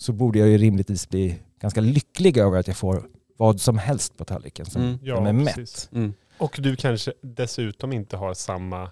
så 0.00 0.12
borde 0.12 0.38
jag 0.38 0.48
ju 0.48 0.58
rimligtvis 0.58 1.08
bli 1.08 1.38
ganska 1.60 1.80
lycklig 1.80 2.36
över 2.36 2.58
att 2.58 2.66
jag 2.66 2.76
får 2.76 3.08
vad 3.36 3.60
som 3.60 3.78
helst 3.78 4.16
på 4.16 4.24
tallriken 4.24 4.66
som 4.66 4.82
Mm. 4.82 4.98
Ja, 5.02 5.16
som 5.16 5.26
är 5.26 5.32
mätt. 5.32 5.54
precis. 5.54 5.88
Mm. 5.92 6.14
Och 6.38 6.56
du 6.58 6.76
kanske 6.76 7.12
dessutom 7.20 7.92
inte 7.92 8.16
har 8.16 8.34
samma, 8.34 8.82
eh, 8.82 8.88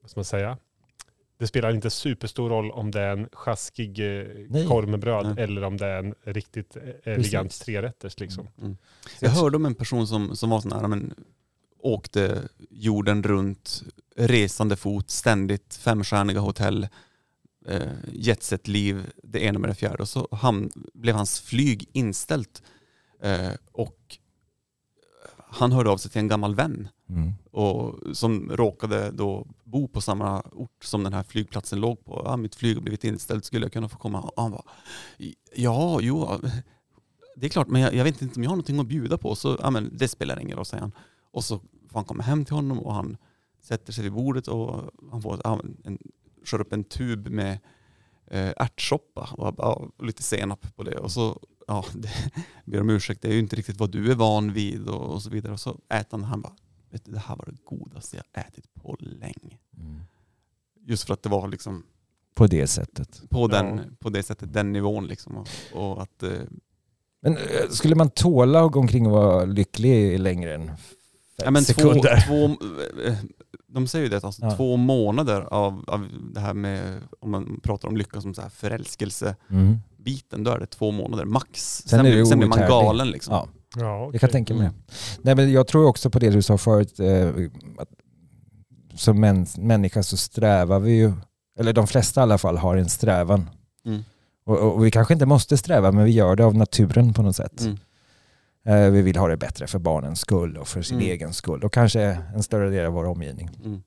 vad 0.00 0.10
ska 0.10 0.18
man 0.18 0.24
säga, 0.24 0.58
det 1.38 1.46
spelar 1.46 1.74
inte 1.74 1.90
superstor 1.90 2.48
roll 2.48 2.70
om 2.70 2.90
det 2.90 3.00
är 3.00 3.12
en 3.16 3.28
sjaskig 3.32 3.98
eh, 3.98 4.26
Nej. 4.48 4.66
korv 4.66 4.88
med 4.88 5.00
bröd 5.00 5.34
Nej. 5.34 5.44
eller 5.44 5.64
om 5.64 5.76
det 5.76 5.86
är 5.86 5.98
en 5.98 6.14
riktigt 6.24 6.76
eh, 6.76 7.12
elegant 7.12 7.60
trerätters. 7.60 8.20
Liksom. 8.20 8.48
Mm. 8.60 8.76
Jag 9.20 9.30
hörde 9.30 9.56
om 9.56 9.66
en 9.66 9.74
person 9.74 10.06
som, 10.06 10.36
som 10.36 10.50
var 10.50 10.60
sån 10.60 10.72
här, 10.72 10.88
men, 10.88 11.14
åkte 11.78 12.42
jorden 12.70 13.22
runt, 13.22 13.82
resande 14.16 14.76
fot, 14.76 15.10
ständigt 15.10 15.74
femstjärniga 15.74 16.40
hotell, 16.40 16.88
eh, 17.68 17.92
jetset-liv, 18.12 19.10
det 19.22 19.40
ena 19.44 19.58
med 19.58 19.70
det 19.70 19.74
fjärde. 19.74 20.02
Och 20.02 20.08
så 20.08 20.28
ham, 20.32 20.70
blev 20.94 21.14
hans 21.14 21.40
flyg 21.40 21.88
inställt. 21.92 22.62
Eh, 23.22 23.52
och 23.72 24.18
han 25.50 25.72
hörde 25.72 25.90
av 25.90 25.96
sig 25.96 26.10
till 26.10 26.18
en 26.20 26.28
gammal 26.28 26.54
vän 26.54 26.88
Mm. 27.08 27.32
och, 27.50 28.16
som 28.16 28.50
råkade 28.52 29.10
då 29.10 29.46
bo 29.64 29.88
på 29.88 30.00
samma 30.00 30.40
ort 30.40 30.84
som 30.84 31.04
den 31.04 31.12
här 31.12 31.22
flygplatsen 31.22 31.80
låg 31.80 32.04
på. 32.04 32.22
Ja, 32.24 32.36
mitt 32.36 32.54
flyg 32.54 32.76
har 32.76 32.82
blivit 32.82 33.04
inställt, 33.04 33.44
skulle 33.44 33.64
jag 33.64 33.72
kunna 33.72 33.88
få 33.88 33.98
komma? 33.98 34.20
Och 34.20 34.42
han 34.42 34.50
bara, 34.50 34.62
ja, 35.54 35.98
jo, 36.00 36.40
det 37.36 37.46
är 37.46 37.50
klart, 37.50 37.68
men 37.68 37.80
jag, 37.80 37.94
jag 37.94 38.04
vet 38.04 38.22
inte 38.22 38.36
om 38.36 38.42
jag 38.42 38.50
har 38.50 38.56
någonting 38.56 38.80
att 38.80 38.86
bjuda 38.86 39.18
på. 39.18 39.34
Så, 39.34 39.58
ja, 39.62 39.70
men 39.70 39.96
det 39.96 40.08
spelar 40.08 40.40
ingen 40.40 40.56
roll, 40.56 40.66
säger 40.66 40.80
han. 40.80 40.92
Och 41.32 41.44
så 41.44 41.58
får 41.58 41.94
han 41.98 42.04
komma 42.04 42.22
hem 42.22 42.44
till 42.44 42.54
honom 42.54 42.78
och 42.80 42.94
han 42.94 43.16
sätter 43.62 43.92
sig 43.92 44.04
vid 44.04 44.12
bordet 44.12 44.48
och 44.48 44.90
han 45.10 45.22
får 45.22 45.46
en, 45.84 45.98
kör 46.46 46.60
upp 46.60 46.72
en 46.72 46.84
tub 46.84 47.28
med 47.28 47.58
eh, 48.26 48.52
ärtsoppa 48.56 49.28
och 49.32 49.54
ja, 49.58 49.90
lite 50.02 50.22
senap 50.22 50.76
på 50.76 50.82
det. 50.82 50.96
Och 50.98 51.12
så 51.12 51.40
ja, 51.66 51.84
det, 51.94 52.10
ber 52.64 52.80
om 52.80 52.90
ursäkt, 52.90 53.22
det 53.22 53.28
är 53.28 53.32
ju 53.32 53.38
inte 53.38 53.56
riktigt 53.56 53.76
vad 53.76 53.90
du 53.90 54.10
är 54.10 54.14
van 54.14 54.52
vid 54.52 54.88
och, 54.88 55.14
och 55.14 55.22
så 55.22 55.30
vidare. 55.30 55.52
Och 55.52 55.60
så 55.60 55.70
äter 55.70 56.08
han, 56.10 56.24
han 56.24 56.40
bara, 56.40 56.52
vet 56.90 57.04
du, 57.04 57.12
det 57.12 57.18
här 57.18 57.36
var 57.36 57.44
det 57.46 57.64
godaste 57.64 58.16
jag 58.16 58.44
ätit 58.46 58.74
på 58.74 58.96
länge. 59.00 59.58
Mm. 59.76 60.00
Just 60.86 61.06
för 61.06 61.14
att 61.14 61.22
det 61.22 61.28
var 61.28 61.48
liksom 61.48 61.84
på 62.34 62.46
det 62.46 62.66
sättet. 62.66 63.22
På, 63.30 63.48
den, 63.48 63.76
Ja. 63.76 63.82
på 63.98 64.10
det 64.10 64.22
sättet, 64.22 64.52
den 64.52 64.72
nivån 64.72 65.06
liksom. 65.06 65.36
Och, 65.36 65.48
och 65.72 66.02
att, 66.02 66.22
eh, 66.22 66.30
Men 67.22 67.36
eh, 67.36 67.68
skulle 67.70 67.94
man 67.94 68.10
tåla 68.10 68.64
att 68.64 68.72
gå 68.72 68.80
omkring 68.80 69.06
och 69.06 69.12
vara 69.12 69.44
lycklig 69.44 70.20
längre 70.20 70.54
än 70.54 70.66
fem 70.66 70.76
ja, 71.44 71.50
men 71.50 71.64
två, 71.64 71.72
sekunder? 71.72 72.24
två, 72.26 72.44
eh, 73.06 73.18
de 73.74 73.86
säger 73.86 74.02
ju 74.04 74.08
det, 74.10 74.24
alltså, 74.24 74.42
Ja. 74.44 74.56
två 74.56 74.76
månader 74.76 75.40
av, 75.40 75.84
av 75.86 76.06
det 76.34 76.40
här 76.40 76.54
med, 76.54 77.00
om 77.20 77.30
man 77.30 77.60
pratar 77.62 77.88
om 77.88 77.96
lycka 77.96 78.20
som 78.20 78.34
så 78.34 78.42
här 78.42 78.48
förälskelse, 78.48 79.36
Mm. 79.50 79.78
biten, 79.98 80.44
då 80.44 80.50
är 80.50 80.58
det 80.58 80.66
två 80.66 80.90
månader 80.90 81.24
max. 81.24 81.82
Sen 81.86 81.88
Sen, 81.88 82.00
blir, 82.00 82.24
sen 82.24 82.38
blir 82.38 82.48
man 82.48 82.58
galen 82.58 83.10
liksom. 83.10 83.34
Ja, 83.34 83.48
Ja, 83.76 83.82
jag 83.98 84.08
okej. 84.08 84.20
kan 84.20 84.30
tänka 84.30 84.54
mig 84.54 84.66
Mm. 84.66 84.74
det. 84.86 84.94
Nej, 85.22 85.34
men 85.34 85.52
Jag 85.52 85.66
tror 85.66 85.86
också 85.86 86.10
på 86.10 86.18
det 86.18 86.30
du 86.30 86.42
sa 86.42 86.58
förut. 86.58 87.00
Eh, 87.00 87.28
att 87.78 87.88
som 88.94 89.20
män, 89.20 89.46
människa 89.58 90.02
så 90.02 90.16
strävar 90.16 90.78
vi 90.80 90.92
ju, 90.96 91.12
eller 91.58 91.72
de 91.72 91.86
flesta 91.86 92.20
i 92.20 92.22
alla 92.22 92.38
fall 92.38 92.56
har 92.56 92.76
en 92.76 92.88
strävan. 92.88 93.50
Mm. 93.86 94.04
Och, 94.46 94.58
och 94.74 94.84
vi 94.86 94.90
kanske 94.90 95.14
inte 95.14 95.26
måste 95.26 95.56
sträva 95.56 95.92
men 95.92 96.04
vi 96.04 96.10
gör 96.10 96.36
det 96.36 96.44
av 96.44 96.54
naturen 96.54 97.12
på 97.14 97.22
något 97.22 97.36
sätt. 97.36 97.60
Mm. 97.60 97.78
Eh, 98.66 98.90
vi 98.90 99.02
vill 99.02 99.16
ha 99.16 99.28
det 99.28 99.36
bättre 99.36 99.66
för 99.66 99.78
barnens 99.78 100.20
skull 100.20 100.56
och 100.56 100.68
för 100.68 100.82
sin 100.82 100.96
Mm. 100.98 101.10
egen 101.10 101.32
skull 101.32 101.64
och 101.64 101.72
kanske 101.72 102.02
en 102.34 102.42
större 102.42 102.70
del 102.70 102.86
av 102.86 102.92
vår 102.92 103.04
omgivning. 103.04 103.50
Mm. 103.64 103.82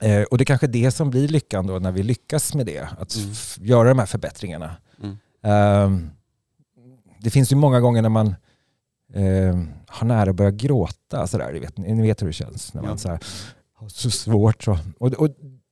Eh, 0.00 0.22
och 0.22 0.38
det 0.38 0.42
är 0.42 0.46
kanske 0.46 0.66
det 0.66 0.90
som 0.90 1.10
blir 1.10 1.28
lyckan 1.28 1.66
då 1.66 1.78
när 1.78 1.92
vi 1.92 2.02
lyckas 2.02 2.54
med 2.54 2.66
det, 2.66 2.88
att 2.98 3.16
Mm. 3.16 3.32
göra 3.68 3.88
de 3.88 3.98
här 3.98 4.06
förbättringarna. 4.06 4.76
Ehm, 5.42 6.10
det 7.20 7.30
finns 7.30 7.52
ju 7.52 7.56
många 7.56 7.80
gånger 7.80 8.02
när 8.02 8.08
man 8.08 8.34
ehm, 9.14 9.68
har 9.86 10.06
nära 10.06 10.30
att 10.30 10.36
börja 10.36 10.50
gråta. 10.50 11.26
Sådär, 11.26 11.52
ni, 11.52 11.58
vet, 11.58 11.76
ni 11.76 12.02
vet 12.02 12.22
hur 12.22 12.26
det 12.26 12.32
känns 12.32 12.74
när 12.74 12.82
man 12.82 12.90
Ja. 12.90 12.96
så 12.96 13.08
här, 13.08 13.18
har 13.74 13.88
så 13.88 14.10
svårt. 14.10 14.62
Så. 14.62 14.78
Och, 14.98 15.12
och 15.12 15.28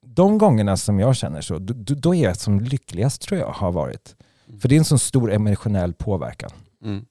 de 0.06 0.38
gångerna 0.38 0.76
som 0.76 1.00
jag 1.00 1.16
känner 1.16 1.40
så, 1.40 1.58
då, 1.58 1.74
då- 1.74 1.94
då 1.94 2.14
är 2.14 2.22
jag 2.24 2.36
som 2.36 2.60
lyckligast 2.60 3.22
tror 3.22 3.40
jag 3.40 3.48
har 3.50 3.72
varit. 3.72 4.16
Mm. 4.48 4.60
För 4.60 4.68
det 4.68 4.74
är 4.74 4.78
en 4.78 4.84
sån 4.84 4.98
stor 4.98 5.32
emotionell 5.32 5.92
påverkan. 5.94 6.50
Mm. 6.84 7.04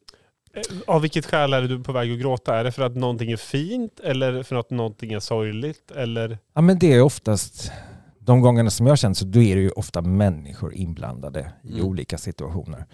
Eh, 0.54 0.62
Av 0.88 1.02
vilket 1.02 1.26
skäl 1.26 1.54
är 1.54 1.62
du 1.62 1.84
på 1.84 1.92
väg 1.92 2.12
att 2.14 2.20
gråta? 2.20 2.56
Är 2.60 2.64
det 2.64 2.72
för 2.72 2.84
att 2.84 2.96
någonting 2.96 3.32
är 3.32 3.38
fint 3.38 4.00
eller 4.00 4.44
för 4.44 4.56
att 4.56 4.70
någonting 4.70 5.14
är 5.14 5.20
sorgligt? 5.20 5.92
Eller? 5.92 6.38
Ja, 6.56 6.62
men 6.62 6.80
det 6.80 6.94
är 6.94 7.02
oftast, 7.02 7.72
de 8.20 8.42
gångerna 8.42 8.70
som 8.70 8.88
jag 8.88 8.98
känner 9.00 9.14
så, 9.16 9.26
då 9.26 9.42
är 9.42 9.56
det 9.56 9.62
ju 9.62 9.70
ofta 9.70 10.02
människor 10.02 10.74
inblandade 10.74 11.52
i 11.64 11.74
Mm. 11.74 11.86
olika 11.86 12.18
situationer. 12.18 12.86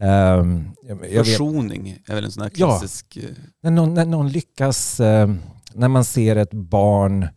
Ehm, 0.00 0.70
jag, 0.82 0.90
jag 0.90 0.96
vet, 0.96 1.26
Försoning 1.26 1.98
är 2.06 2.14
väl 2.14 2.24
en 2.24 2.30
sån 2.32 2.42
här 2.42 2.50
Ja. 2.54 2.66
klassisk... 2.68 3.16
eh, 3.16 3.22
när, 3.62 3.70
någon, 3.70 3.94
när 3.94 4.04
någon 4.04 4.28
lyckas, 4.28 5.00
eh, 5.00 5.30
när 5.74 5.88
man 5.88 6.04
ser 6.04 6.36
ett 6.36 6.54
barn 6.54 7.28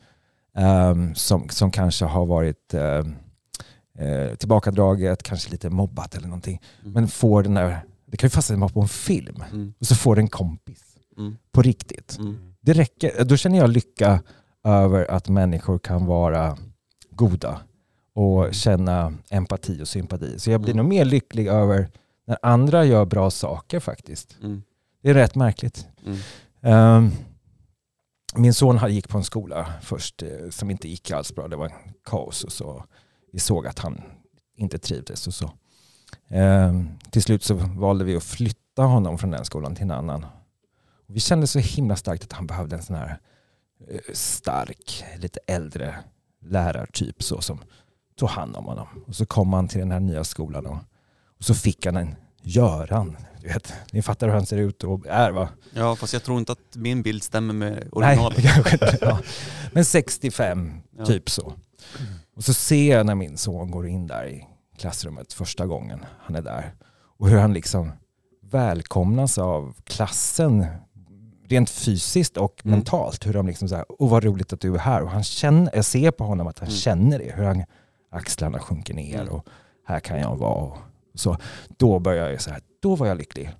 ehm, 0.57 1.15
som, 1.15 1.49
som 1.49 1.71
kanske 1.71 2.05
har 2.05 2.25
varit 2.25 2.73
eh, 2.73 4.35
tillbakadraget, 4.37 5.23
kanske 5.23 5.51
lite 5.51 5.69
mobbat 5.69 6.15
eller 6.15 6.27
någonting, 6.27 6.61
Mm. 6.81 6.93
men 6.93 7.07
får 7.07 7.43
den 7.43 7.53
där, 7.53 7.79
det 8.13 8.17
kan 8.17 8.27
ju 8.27 8.31
fastna 8.31 8.55
vara 8.57 8.69
på 8.69 8.81
en 8.81 8.87
film, 8.87 9.43
Mm. 9.51 9.73
och 9.79 9.85
så 9.87 9.95
får 9.95 10.19
en 10.19 10.27
kompis 10.27 10.83
Mm. 11.17 11.35
på 11.51 11.61
riktigt. 11.61 12.17
Mm. 12.19 12.53
Det 12.61 12.73
räcker, 12.73 13.23
då 13.25 13.37
känner 13.37 13.57
jag 13.57 13.69
lycka 13.69 14.23
över 14.63 15.11
att 15.11 15.29
människor 15.29 15.79
kan 15.79 16.05
vara 16.05 16.57
goda 17.11 17.61
och 18.15 18.53
känna 18.53 19.13
empati 19.29 19.81
och 19.83 19.87
sympati. 19.87 20.39
Så 20.39 20.51
jag 20.51 20.61
blir 20.61 20.73
Mm. 20.73 20.85
nog 20.85 20.89
mer 20.93 21.05
lycklig 21.05 21.47
över 21.47 21.89
när 22.27 22.37
andra 22.41 22.85
gör 22.85 23.05
bra 23.05 23.29
saker 23.31 23.79
faktiskt. 23.79 24.37
Mm. 24.43 24.63
Det 25.01 25.09
är 25.09 25.13
rätt 25.13 25.35
märkligt. 25.35 25.87
Mm. 26.05 26.17
Ehm, 26.61 27.11
min 28.35 28.53
son 28.53 28.79
gick 28.91 29.09
på 29.09 29.17
en 29.17 29.23
skola 29.23 29.73
först 29.81 30.23
eh, 30.23 30.49
som 30.49 30.71
inte 30.71 30.87
gick 30.89 31.11
alls 31.11 31.35
bra. 31.35 31.47
Det 31.47 31.55
var 31.55 31.71
kaos 32.05 32.43
och 32.43 32.51
så. 32.51 32.85
Vi 33.31 33.39
såg 33.39 33.67
att 33.67 33.79
han 33.79 34.01
inte 34.57 34.77
trivdes 34.79 35.27
och 35.27 35.33
så. 35.33 35.51
Ehm, 36.33 36.89
till 37.11 37.23
slut 37.23 37.43
så 37.43 37.53
valde 37.55 38.05
vi 38.05 38.15
att 38.15 38.23
flytta 38.23 38.81
honom 38.83 39.17
från 39.17 39.31
den 39.31 39.45
skolan 39.45 39.75
till 39.75 39.83
en 39.83 39.91
annan. 39.91 40.25
Vi 41.07 41.19
kände 41.19 41.47
så 41.47 41.59
himla 41.59 41.95
starkt 41.95 42.23
att 42.23 42.33
han 42.33 42.47
behövde 42.47 42.75
en 42.75 42.83
sån 42.83 42.95
här 42.95 43.19
eh, 43.89 43.99
stark, 44.13 45.03
lite 45.17 45.39
äldre 45.47 45.95
lärartyp 46.41 47.23
så 47.23 47.41
som 47.41 47.59
tog 48.15 48.29
hand 48.29 48.55
om 48.55 48.65
honom. 48.65 48.87
Och 49.07 49.15
så 49.15 49.25
kom 49.25 49.53
han 49.53 49.67
till 49.67 49.79
den 49.79 49.91
här 49.91 49.99
nya 49.99 50.23
skolan 50.23 50.65
och, 50.65 50.77
och 51.37 51.43
så 51.45 51.53
fick 51.53 51.85
han 51.85 51.97
en 51.97 52.15
Göran. 52.45 53.17
Du 53.41 53.47
vet, 53.47 53.73
ni 53.91 54.01
fattar 54.01 54.27
hur 54.27 54.33
han 54.33 54.45
ser 54.45 54.57
ut 54.57 54.83
och 54.83 55.07
är 55.07 55.31
va? 55.31 55.49
Ja, 55.73 55.95
fast 55.95 56.13
jag 56.13 56.23
tror 56.23 56.39
inte 56.39 56.51
att 56.51 56.75
min 56.75 57.01
bild 57.01 57.23
stämmer 57.23 57.53
med 57.53 57.89
originalet. 57.91 58.41
kanske. 58.53 58.97
Ja. 59.01 59.19
Men 59.71 59.85
65, 59.85 60.81
Ja. 60.97 61.05
typ 61.05 61.29
så. 61.29 61.53
Och 62.35 62.43
så 62.43 62.53
ser 62.53 62.95
jag 62.97 63.05
när 63.05 63.15
min 63.15 63.37
son 63.37 63.71
går 63.71 63.87
in 63.87 64.07
där 64.07 64.25
i 64.27 64.47
klassrummet 64.77 65.33
första 65.33 65.65
gången 65.65 66.05
han 66.19 66.35
är 66.35 66.41
där. 66.41 66.73
Och 67.17 67.29
hur 67.29 67.37
han 67.37 67.53
liksom 67.53 67.91
välkomnas 68.41 69.37
av 69.37 69.75
klassen 69.83 70.65
rent 71.47 71.69
fysiskt 71.69 72.37
och 72.37 72.61
Mm. 72.65 72.77
mentalt. 72.77 73.25
Hur 73.27 73.33
de 73.33 73.47
liksom 73.47 73.69
så 73.69 73.75
här, 73.75 73.85
åh 73.89 74.09
vad 74.11 74.23
roligt 74.23 74.53
att 74.53 74.59
du 74.61 74.73
är 74.75 74.79
här. 74.79 75.01
Och 75.01 75.09
han 75.09 75.23
känner, 75.23 75.71
jag 75.75 75.85
ser 75.85 76.11
på 76.11 76.23
honom 76.23 76.47
att 76.47 76.59
han 76.59 76.67
Mm. 76.67 76.77
känner 76.77 77.19
det. 77.19 77.33
Hur 77.35 77.43
han, 77.43 77.63
axlarna 78.11 78.59
sjunker 78.59 78.93
ner 78.93 79.21
Mm. 79.21 79.33
och 79.33 79.45
här 79.85 79.99
kan 79.99 80.19
jag 80.19 80.35
vara. 80.35 80.53
Och 80.53 80.77
så. 81.15 81.37
Då 81.77 81.99
börjar 81.99 82.29
jag 82.29 82.41
så 82.41 82.49
här, 82.51 82.61
då 82.81 82.95
var 82.95 83.07
jag 83.07 83.17
lycklig. 83.17 83.51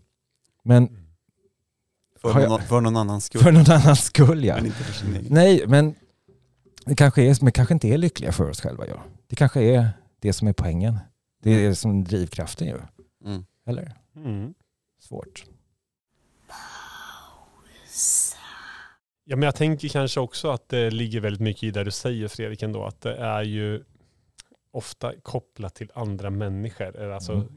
Men 0.63 0.97
För, 2.21 2.39
jag- 2.39 2.49
någon, 2.49 2.61
för 2.61 2.81
någon 2.81 2.97
annans 2.97 3.25
skull. 3.25 3.41
för 3.43 3.51
någon 3.51 3.71
annans 3.71 4.03
skull 4.03 4.43
ja. 4.45 4.55
Men 4.55 4.65
inte 4.65 4.83
för 4.83 4.93
sin 4.93 5.15
egen. 5.15 5.25
Nej, 5.29 5.63
men 5.67 5.95
det 6.85 6.95
kanske, 6.95 7.21
är, 7.21 7.37
men 7.43 7.51
kanske 7.51 7.73
inte 7.73 7.87
är 7.87 7.97
lyckliga 7.97 8.31
för 8.31 8.49
oss 8.49 8.61
själva. 8.61 8.87
Ja. 8.87 8.95
Det 9.27 9.35
kanske 9.35 9.61
är 9.61 9.89
det 10.23 10.33
som 10.33 10.47
är 10.47 10.53
poängen. 10.53 10.99
Det 11.41 11.51
är 11.51 11.69
det 11.69 11.75
som 11.75 11.99
är 11.99 12.03
drivkraften 12.05 12.67
ju. 12.67 12.79
Mm. 13.25 13.45
Eller? 13.65 13.91
Mm. 14.15 14.53
Svårt. 14.99 15.45
Ja, 19.25 19.35
men 19.35 19.43
jag 19.43 19.55
tänker 19.55 19.87
kanske 19.89 20.19
också 20.19 20.49
att 20.51 20.69
det 20.69 20.89
ligger 20.91 21.19
väldigt 21.19 21.41
mycket 21.41 21.63
i 21.63 21.71
det 21.71 21.83
du 21.83 21.91
säger 21.91 22.27
Fredrik 22.27 22.63
ändå. 22.63 22.85
Att 22.85 23.01
det 23.01 23.15
är 23.15 23.43
ju 23.43 23.83
ofta 24.71 25.13
kopplat 25.21 25.75
till 25.75 25.91
andra 25.95 26.29
människor. 26.29 26.95
Eller 26.97 27.09
Alltså 27.09 27.33
Mm. 27.33 27.47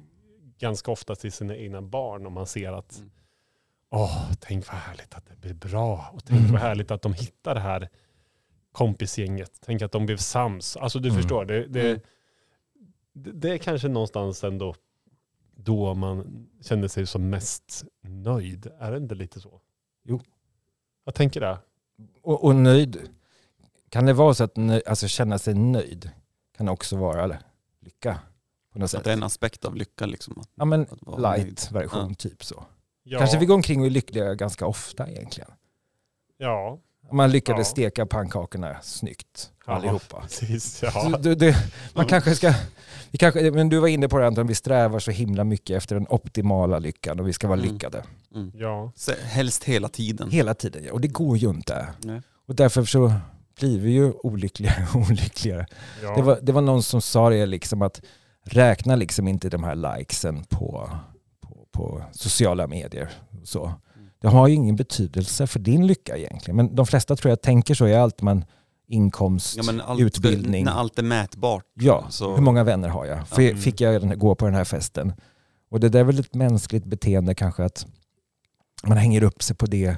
ganska 0.59 0.91
ofta 0.91 1.15
till 1.15 1.33
sina 1.33 1.57
egna 1.57 1.83
barn. 1.83 2.27
Om 2.27 2.33
man 2.33 2.47
ser 2.47 2.73
att 2.73 2.99
Mm. 2.99 3.11
åh, 3.91 4.33
tänk 4.41 4.67
vad 4.69 4.77
härligt 4.77 5.15
att 5.15 5.27
det 5.27 5.37
blir 5.41 5.55
bra. 5.55 6.11
Och 6.13 6.25
tänk 6.25 6.41
Mm. 6.41 6.53
vad 6.53 6.61
härligt 6.61 6.91
att 6.91 7.03
de 7.03 7.15
hittar 7.15 7.55
det 7.55 7.61
här 7.61 7.89
kompisgänget. 8.73 9.53
Tänk 9.65 9.83
att 9.83 9.93
de 9.93 10.07
blev 10.07 10.17
sams. 10.17 10.77
Alltså 10.77 10.99
du 10.99 11.09
Mm. 11.09 11.21
förstår, 11.23 11.45
det, 11.45 11.67
det, 11.67 11.89
Mm. 11.91 12.01
Det, 13.17 13.51
är 13.51 13.59
kanske 13.59 13.89
någonstans 13.89 14.45
ändå 14.45 14.75
då 15.55 15.95
man 15.95 16.47
känner 16.61 16.89
sig 16.89 17.07
som 17.07 17.31
mest 17.31 17.85
nöjd. 18.03 18.67
Är 18.79 18.91
det 18.91 18.97
inte 18.97 19.15
lite 19.15 19.41
så? 19.41 19.61
Jo. 20.05 20.21
Jag 21.05 21.15
tänker 21.15 21.41
det. 21.41 21.59
Och, 22.23 22.45
och 22.45 22.55
nöjd. 22.57 23.09
Kan 23.89 24.07
det 24.07 24.13
vara 24.13 24.35
så 24.35 24.45
att 24.45 24.57
nö, 24.57 24.81
alltså 24.87 25.09
känna 25.09 25.39
sig 25.39 25.55
nöjd 25.55 26.11
kan 26.57 26.69
också 26.69 26.97
vara 26.97 27.25
eller, 27.25 27.39
lycka 27.81 28.19
på 28.73 28.79
något 28.79 28.85
Att 28.85 28.91
sätt? 28.91 29.05
det 29.05 29.11
är 29.11 29.17
en 29.17 29.23
aspekt 29.23 29.65
av 29.65 29.77
lycka 29.77 30.07
liksom. 30.07 30.39
Att, 30.41 30.51
Ja 30.55 30.65
men 30.65 30.83
att 30.83 30.99
vara 31.01 31.31
nöjd. 31.31 31.45
light 31.45 31.73
version 31.73 32.15
typ 32.15 32.45
så. 32.45 32.65
Ja. 33.03 33.19
Kanske 33.19 33.39
vi 33.39 33.47
går 33.47 33.55
omkring 33.55 33.81
och 33.81 33.87
är 33.87 33.91
lyckliga 33.91 34.35
ganska 34.35 34.67
ofta 34.67 35.09
egentligen. 35.11 35.51
Ja, 36.37 36.79
Man 37.13 37.31
lyckades 37.31 37.69
Ja. 37.69 37.71
steka 37.73 38.07
pannkakorna 38.07 38.77
snyggt 38.83 39.51
Ja. 39.67 39.73
allihopa. 39.73 40.21
precis. 40.23 40.83
Ja. 40.83 41.19
det, 41.19 41.35
det, 41.35 41.53
man 41.95 42.05
Ja. 42.05 42.09
kanske 42.09 42.35
ska, 42.35 42.55
vi 43.11 43.19
kanske, 43.19 43.51
men 43.51 43.69
du 43.69 43.79
var 43.79 43.89
inne 43.89 44.09
på 44.09 44.19
det 44.19 44.27
Anton, 44.27 44.47
vi 44.47 44.55
strävar 44.55 44.99
så 44.99 45.11
himla 45.11 45.45
mycket 45.45 45.77
efter 45.77 45.95
den 45.95 46.07
optimala 46.09 46.79
lyckan 46.79 47.21
och 47.21 47.29
vi 47.29 47.33
ska 47.33 47.49
vara 47.49 47.61
Mm. 47.61 47.73
lyckade. 47.73 48.03
mm. 48.35 48.51
ja. 48.55 48.93
Så 48.97 49.13
Helst 49.23 49.65
hela 49.65 49.89
tiden. 49.89 50.31
Hela 50.31 50.55
tiden, 50.55 50.85
ja. 50.87 50.93
och 50.93 51.01
det 51.01 51.09
går 51.09 51.37
ju 51.37 51.51
inte. 51.51 51.87
Nej. 52.05 52.23
Och 52.49 52.55
därför 52.55 52.85
så 52.85 53.13
blir 53.61 53.81
vi 53.81 53.91
ju 53.91 54.13
olyckligare 54.13 54.87
och 54.95 55.01
olyckligare. 55.11 55.67
ja. 56.03 56.17
Det, 56.17 56.23
var, 56.23 56.39
det 56.43 56.53
var 56.53 56.61
någon 56.63 56.83
som 56.83 57.03
sa 57.03 57.31
det 57.31 57.47
liksom 57.47 57.83
att 57.83 58.01
räkna 58.45 58.97
liksom 58.97 59.29
inte 59.29 59.49
de 59.49 59.65
här 59.65 59.75
likesen 59.99 60.45
på, 60.45 60.91
på, 61.41 61.67
på 61.73 62.05
sociala 62.13 62.67
medier. 62.67 63.11
och 63.43 63.49
Så. 63.49 63.73
Det 64.27 64.31
har 64.31 64.49
ju 64.49 64.55
ingen 64.55 64.77
betydelse 64.77 65.47
för 65.47 65.59
din 65.59 65.87
lycka 65.87 66.17
egentligen. 66.17 66.57
Men 66.57 66.75
de 66.75 66.87
flesta 66.87 67.17
tror 67.17 67.31
jag 67.31 67.43
tänker 67.43 67.75
så 67.75 67.87
i 67.89 67.95
allt 67.95 68.23
man 68.23 68.45
inkomst, 68.89 69.57
Ja, 69.57 69.83
allt, 69.85 70.01
utbildning. 70.01 70.65
När 70.65 70.73
allt 70.73 70.99
är 70.99 71.03
mätbart. 71.03 71.65
Ja, 71.75 72.07
Så- 72.11 72.35
hur 72.35 72.43
många 72.43 72.65
vänner 72.65 72.89
har 72.89 73.05
jag? 73.07 73.19
Mm. 73.39 73.59
Fick 73.59 73.81
jag 73.81 74.19
gå 74.19 74.35
på 74.35 74.45
den 74.45 74.55
här 74.55 74.65
festen? 74.65 75.13
Och 75.71 75.81
det 75.81 75.89
där 75.89 76.01
är 76.01 76.05
väl 76.05 76.19
ett 76.21 76.35
mänskligt 76.35 76.85
beteende 76.85 77.35
kanske 77.35 77.65
att 77.65 77.87
man 78.87 78.97
hänger 78.99 79.23
upp 79.23 79.43
sig 79.43 79.57
på 79.57 79.67
det. 79.67 79.97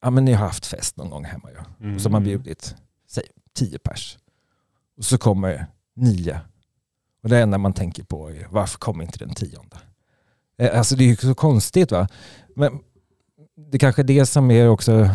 Ja 0.00 0.10
men 0.10 0.24
ni 0.24 0.32
har 0.32 0.46
haft 0.46 0.66
fest 0.66 0.96
någon 0.96 1.10
gång 1.10 1.24
hemma 1.24 1.50
ju. 1.50 1.86
Mm. 1.86 1.98
Så 2.00 2.10
man 2.10 2.24
bjudit, 2.24 2.74
säg 3.10 3.24
tio 3.54 3.78
pers. 3.78 4.18
Och 4.98 5.04
så 5.04 5.18
kommer 5.18 5.66
nio. 5.96 6.40
Och 7.22 7.28
det 7.28 7.38
enda 7.38 7.58
man 7.58 7.72
tänker 7.72 8.02
på 8.04 8.30
är 8.30 8.46
varför 8.50 8.78
kommer 8.78 9.04
inte 9.04 9.18
den 9.18 9.34
tionde? 9.34 9.76
Eh, 10.58 10.78
Alltså 10.78 10.96
det 10.96 11.04
är 11.04 11.08
ju 11.08 11.16
så 11.16 11.34
konstigt 11.34 11.92
va. 11.92 12.08
Men 12.56 12.78
det 13.70 13.78
kanske 13.78 14.02
är 14.02 14.04
det 14.04 14.26
som 14.26 14.50
är 14.50 14.68
också 14.68 15.08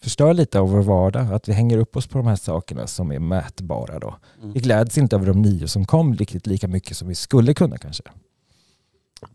förstör 0.00 0.34
lite 0.34 0.60
av 0.60 0.70
vår 0.70 0.82
vardag. 0.82 1.32
Att 1.32 1.48
vi 1.48 1.52
hänger 1.52 1.78
upp 1.78 1.96
oss 1.96 2.06
på 2.06 2.18
de 2.18 2.26
här 2.26 2.36
sakerna 2.36 2.86
som 2.86 3.12
är 3.12 3.18
mätbara 3.18 3.98
då. 3.98 4.16
Mm. 4.38 4.52
Vi 4.52 4.60
gläds 4.60 4.98
inte 4.98 5.16
över 5.16 5.26
de 5.26 5.42
nio 5.42 5.68
som 5.68 5.84
kom 5.84 6.14
riktigt 6.14 6.46
lika 6.46 6.68
mycket 6.68 6.96
som 6.96 7.08
vi 7.08 7.14
skulle 7.14 7.54
kunna 7.54 7.78
kanske. 7.78 8.02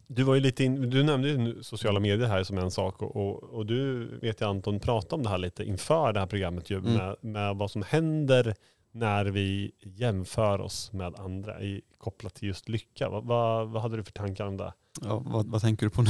Du 0.07 0.23
var 0.23 0.35
ju 0.35 0.41
lite 0.41 0.63
in, 0.63 0.89
du 0.89 1.03
nämnde 1.03 1.29
ju 1.29 1.63
sociala 1.63 1.99
medier 1.99 2.27
här 2.27 2.43
som 2.43 2.57
en 2.57 2.71
sak 2.71 3.01
och, 3.01 3.15
och, 3.15 3.43
och 3.43 3.65
du 3.65 4.05
vet 4.21 4.41
jag 4.41 4.49
Anton 4.49 4.79
pratade 4.79 5.15
om 5.15 5.23
det 5.23 5.29
här 5.29 5.37
lite 5.37 5.63
inför 5.63 6.13
det 6.13 6.19
här 6.19 6.27
programmet 6.27 6.69
ju 6.69 6.77
Mm. 6.77 6.93
med, 6.93 7.15
med 7.21 7.55
vad 7.55 7.71
som 7.71 7.81
händer 7.81 8.55
när 8.91 9.25
vi 9.25 9.71
jämför 9.83 10.61
oss 10.61 10.93
med 10.93 11.15
andra 11.15 11.61
i, 11.61 11.81
kopplat 11.97 12.33
till 12.33 12.47
just 12.47 12.69
lycka. 12.69 13.09
Vad, 13.09 13.25
vad, 13.25 13.69
vad 13.69 13.81
hade 13.81 13.97
du 13.97 14.03
för 14.03 14.11
tankar 14.11 14.45
om 14.45 14.57
det? 14.57 14.73
Ja, 15.01 15.21
vad, 15.25 15.45
vad 15.47 15.61
tänker 15.61 15.85
du 15.85 15.89
på 15.89 16.01
nu? 16.01 16.09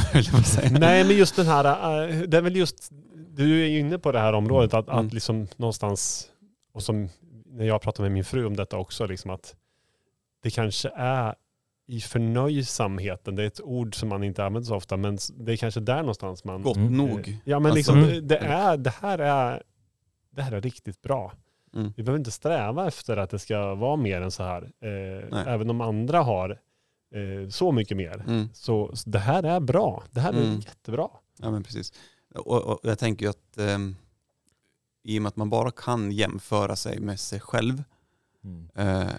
Nej 0.80 1.04
men 1.04 1.18
just 1.18 1.36
den 1.36 1.46
här, 1.46 1.66
äh, 2.10 2.20
det 2.22 2.38
är 2.38 2.42
väl 2.42 2.56
just, 2.56 2.90
du 3.30 3.64
är 3.64 3.68
ju 3.68 3.80
inne 3.80 3.98
på 4.00 4.12
det 4.12 4.20
här 4.20 4.34
området 4.34 4.74
att, 4.74 4.88
Mm. 4.90 5.06
att 5.08 5.14
liksom 5.14 5.48
någonstans, 5.56 6.28
och 6.74 6.84
som 6.84 7.10
när 7.46 7.66
jag 7.66 7.82
pratar 7.82 8.04
med 8.04 8.12
min 8.12 8.24
fru 8.26 8.46
om 8.46 8.56
detta 8.56 8.78
också, 8.78 9.06
liksom 9.06 9.32
att 9.32 9.56
det 10.44 10.50
kanske 10.50 10.90
är 10.96 11.36
i 11.88 12.02
förnöjsamheten, 12.02 13.36
det 13.36 13.44
är 13.44 13.48
ett 13.48 13.62
ord 13.62 13.96
som 13.96 14.10
man 14.10 14.24
inte 14.24 14.46
använder 14.46 14.68
så 14.68 14.76
ofta, 14.76 14.98
men 14.98 15.18
det 15.34 15.54
är 15.54 15.58
kanske 15.58 15.80
där 15.80 15.98
någonstans 16.00 16.44
man... 16.44 16.62
Gott 16.62 16.78
Mm. 16.78 16.98
nog. 16.98 17.38
Ja 17.44 17.60
men 17.60 17.72
Alltså, 17.72 17.76
liksom, 17.96 18.10
mm. 18.10 18.28
det, 18.28 18.38
är, 18.38 18.78
det, 18.78 18.90
här 19.02 19.20
är, 19.20 19.64
det 20.36 20.42
här 20.42 20.52
är 20.52 20.62
riktigt 20.62 21.02
bra. 21.02 21.34
Mm. 21.76 21.94
Vi 21.98 22.04
behöver 22.04 22.20
inte 22.20 22.32
sträva 22.32 22.88
efter 22.88 23.18
att 23.18 23.30
det 23.30 23.40
ska 23.40 23.76
vara 23.76 23.96
mer 23.96 24.22
än 24.22 24.32
så 24.32 24.44
här. 24.44 24.62
Eh, 24.82 25.48
även 25.54 25.70
om 25.70 25.82
andra 25.82 26.22
har 26.22 26.60
eh, 27.12 27.50
så 27.50 27.72
mycket 27.72 27.98
mer. 27.98 28.24
Mm. 28.28 28.50
Så, 28.54 28.96
så 28.96 29.10
det 29.10 29.20
här 29.20 29.44
är 29.44 29.60
bra. 29.60 30.04
Det 30.12 30.20
här 30.20 30.34
är 30.34 30.44
Mm. 30.44 30.60
jättebra. 30.60 31.08
Ja 31.38 31.52
men 31.52 31.64
precis. 31.64 31.94
Och, 32.36 32.64
och 32.64 32.80
jag 32.84 33.00
tänker 33.00 33.26
ju 33.26 33.30
att 33.30 33.58
ehm, 33.58 33.96
i 35.04 35.18
och 35.18 35.22
med 35.22 35.28
att 35.30 35.36
man 35.36 35.50
bara 35.50 35.72
kan 35.72 36.12
jämföra 36.12 36.76
sig 36.76 37.00
med 37.00 37.20
sig 37.20 37.40
själv 37.40 37.84
Mm. 38.44 38.70
eh, 38.76 39.14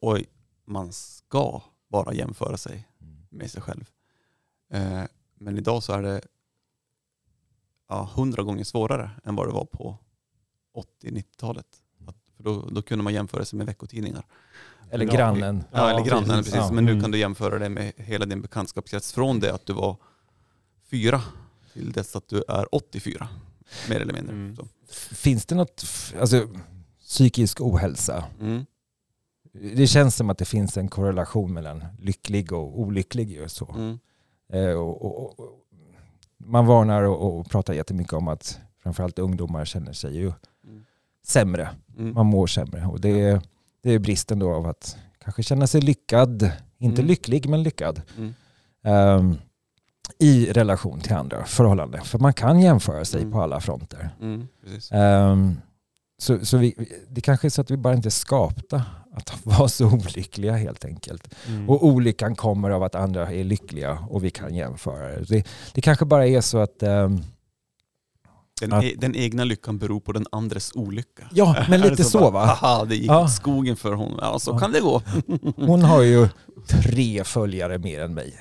och 0.00 0.18
man 0.64 0.92
ska 0.92 1.62
bara 1.88 2.14
jämföra 2.14 2.56
sig 2.56 2.88
Mm. 3.00 3.26
med 3.30 3.50
sig 3.50 3.62
själv. 3.62 3.90
Eh, 4.70 5.02
men 5.34 5.58
idag 5.58 5.82
så 5.82 5.92
är 5.92 6.02
det 6.02 6.20
ja, 7.88 8.10
hundra 8.14 8.42
gånger 8.42 8.64
svårare 8.64 9.10
än 9.24 9.36
vad 9.36 9.48
det 9.48 9.52
var 9.52 9.64
på 9.64 9.98
80-90-talet. 10.74 11.66
Att- 12.06 12.30
För 12.36 12.42
då, 12.42 12.68
då 12.70 12.82
kunde 12.82 13.04
man 13.04 13.14
jämföra 13.14 13.44
sig 13.44 13.56
med 13.56 13.66
veckotidningar. 13.66 14.26
Eller 14.90 15.04
grannen. 15.04 15.64
Ja, 15.72 15.78
Ja, 15.78 15.90
eller 15.90 16.04
grannen 16.10 16.28
precis. 16.28 16.44
precis. 16.52 16.68
Ja. 16.68 16.72
Men 16.74 16.84
nu 16.84 16.90
Mm. 16.90 17.02
kan 17.02 17.10
du 17.10 17.18
jämföra 17.18 17.58
det 17.58 17.68
med 17.68 17.92
hela 17.96 18.26
din 18.26 18.42
bekantskapskrets 18.42 19.12
från 19.12 19.40
det 19.40 19.54
att 19.54 19.66
du 19.66 19.72
var 19.72 19.96
fyra 20.90 21.22
till 21.72 21.92
dess 21.92 22.16
att 22.16 22.28
du 22.28 22.44
är 22.48 22.74
84. 22.74 23.28
Mer 23.88 24.00
eller 24.00 24.12
mindre. 24.12 24.32
Mm. 24.34 24.56
Så. 24.56 24.66
Finns 25.14 25.46
det 25.46 25.54
något, 25.54 25.84
alltså 26.20 26.48
psykisk 27.00 27.60
ohälsa? 27.60 28.24
Mm. 28.40 28.66
Det 29.74 29.86
känns 29.86 30.16
som 30.16 30.30
att 30.30 30.38
det 30.38 30.44
finns 30.44 30.76
en 30.76 30.88
korrelation 30.88 31.52
mellan 31.52 31.84
lycklig 31.98 32.52
och 32.52 32.80
olycklig. 32.80 33.30
ju 33.30 33.48
Så. 33.48 33.74
Mm. 33.74 33.98
Eh, 34.52 34.70
och, 34.78 35.02
och, 35.04 35.40
och, 35.40 35.62
man 36.38 36.66
varnar 36.66 37.02
och, 37.02 37.38
och 37.38 37.50
pratar 37.50 37.74
jättemycket 37.74 38.12
om 38.12 38.28
att 38.28 38.58
framförallt 38.82 39.18
ungdomar 39.18 39.64
känner 39.64 39.92
sig 39.92 40.16
ju 40.16 40.32
Mm. 40.66 40.84
sämre. 41.24 41.68
Mm. 41.98 42.14
Man 42.14 42.26
mår 42.26 42.46
sämre. 42.46 42.86
Och 42.86 43.00
det 43.00 43.20
är, 43.20 43.40
det 43.86 43.92
är 43.94 43.98
bristen 43.98 44.38
då 44.38 44.54
av 44.54 44.66
att 44.66 44.96
kanske 45.24 45.42
känna 45.42 45.66
sig 45.66 45.80
lyckad. 45.80 46.50
Inte 46.78 47.00
Mm. 47.02 47.08
lycklig 47.08 47.48
men 47.48 47.62
lyckad. 47.62 48.02
Mm. 48.18 48.34
Ehm, 48.84 49.36
I 50.18 50.52
relation 50.52 51.00
till 51.00 51.12
andra 51.14 51.44
förhållanden. 51.44 52.04
För 52.04 52.18
man 52.18 52.32
kan 52.34 52.60
jämföra 52.60 53.04
sig 53.04 53.20
Mm. 53.20 53.32
på 53.32 53.42
alla 53.42 53.60
fronter. 53.60 54.10
Ehm, 54.90 55.60
så 56.18 56.44
så 56.46 56.56
vi, 56.56 56.74
det 57.08 57.20
kanske 57.20 57.48
är 57.48 57.50
så 57.50 57.60
att 57.60 57.70
vi 57.70 57.76
bara 57.76 57.94
inte 57.94 58.08
är 58.08 58.10
skapta 58.10 58.82
att 59.12 59.32
vara 59.46 59.68
så 59.68 59.86
olyckliga 59.86 60.52
helt 60.56 60.84
enkelt. 60.84 61.34
Mm. 61.48 61.70
Och 61.70 61.84
olyckan 61.86 62.34
kommer 62.36 62.70
av 62.70 62.82
att 62.82 62.94
andra 62.94 63.32
är 63.32 63.44
lyckliga 63.44 63.98
och 64.10 64.24
vi 64.24 64.30
kan 64.30 64.54
jämföra 64.54 65.20
det. 65.20 65.44
Det, 65.74 65.80
kanske 65.80 66.04
bara 66.04 66.26
är 66.26 66.40
så 66.40 66.58
att, 66.58 66.82
ehm, 66.82 67.20
Den, 68.60 68.72
Att- 68.72 68.84
e- 68.84 68.94
den 68.98 69.14
egna 69.16 69.44
lyckan 69.44 69.78
beror 69.78 70.00
på 70.00 70.12
den 70.12 70.26
andres 70.32 70.72
olycka. 70.74 71.22
ja 71.32 71.56
men 71.68 71.80
lite 71.90 72.04
så 72.04 72.18
bara, 72.18 72.30
va. 72.30 72.44
Haha, 72.46 72.84
det 72.84 72.96
gick 72.96 73.10
Ja. 73.10 73.24
åt 73.24 73.32
skogen 73.32 73.76
för 73.76 73.92
hon. 73.92 74.18
Ja, 74.20 74.38
så 74.38 74.50
Ja. 74.50 74.58
kan 74.58 74.72
det 74.72 74.80
gå. 74.80 75.02
Hon 75.56 75.82
har 75.82 76.02
ju 76.02 76.28
tre 76.68 77.24
följare 77.24 77.78
mer 77.78 78.00
än 78.00 78.14
mig. 78.14 78.34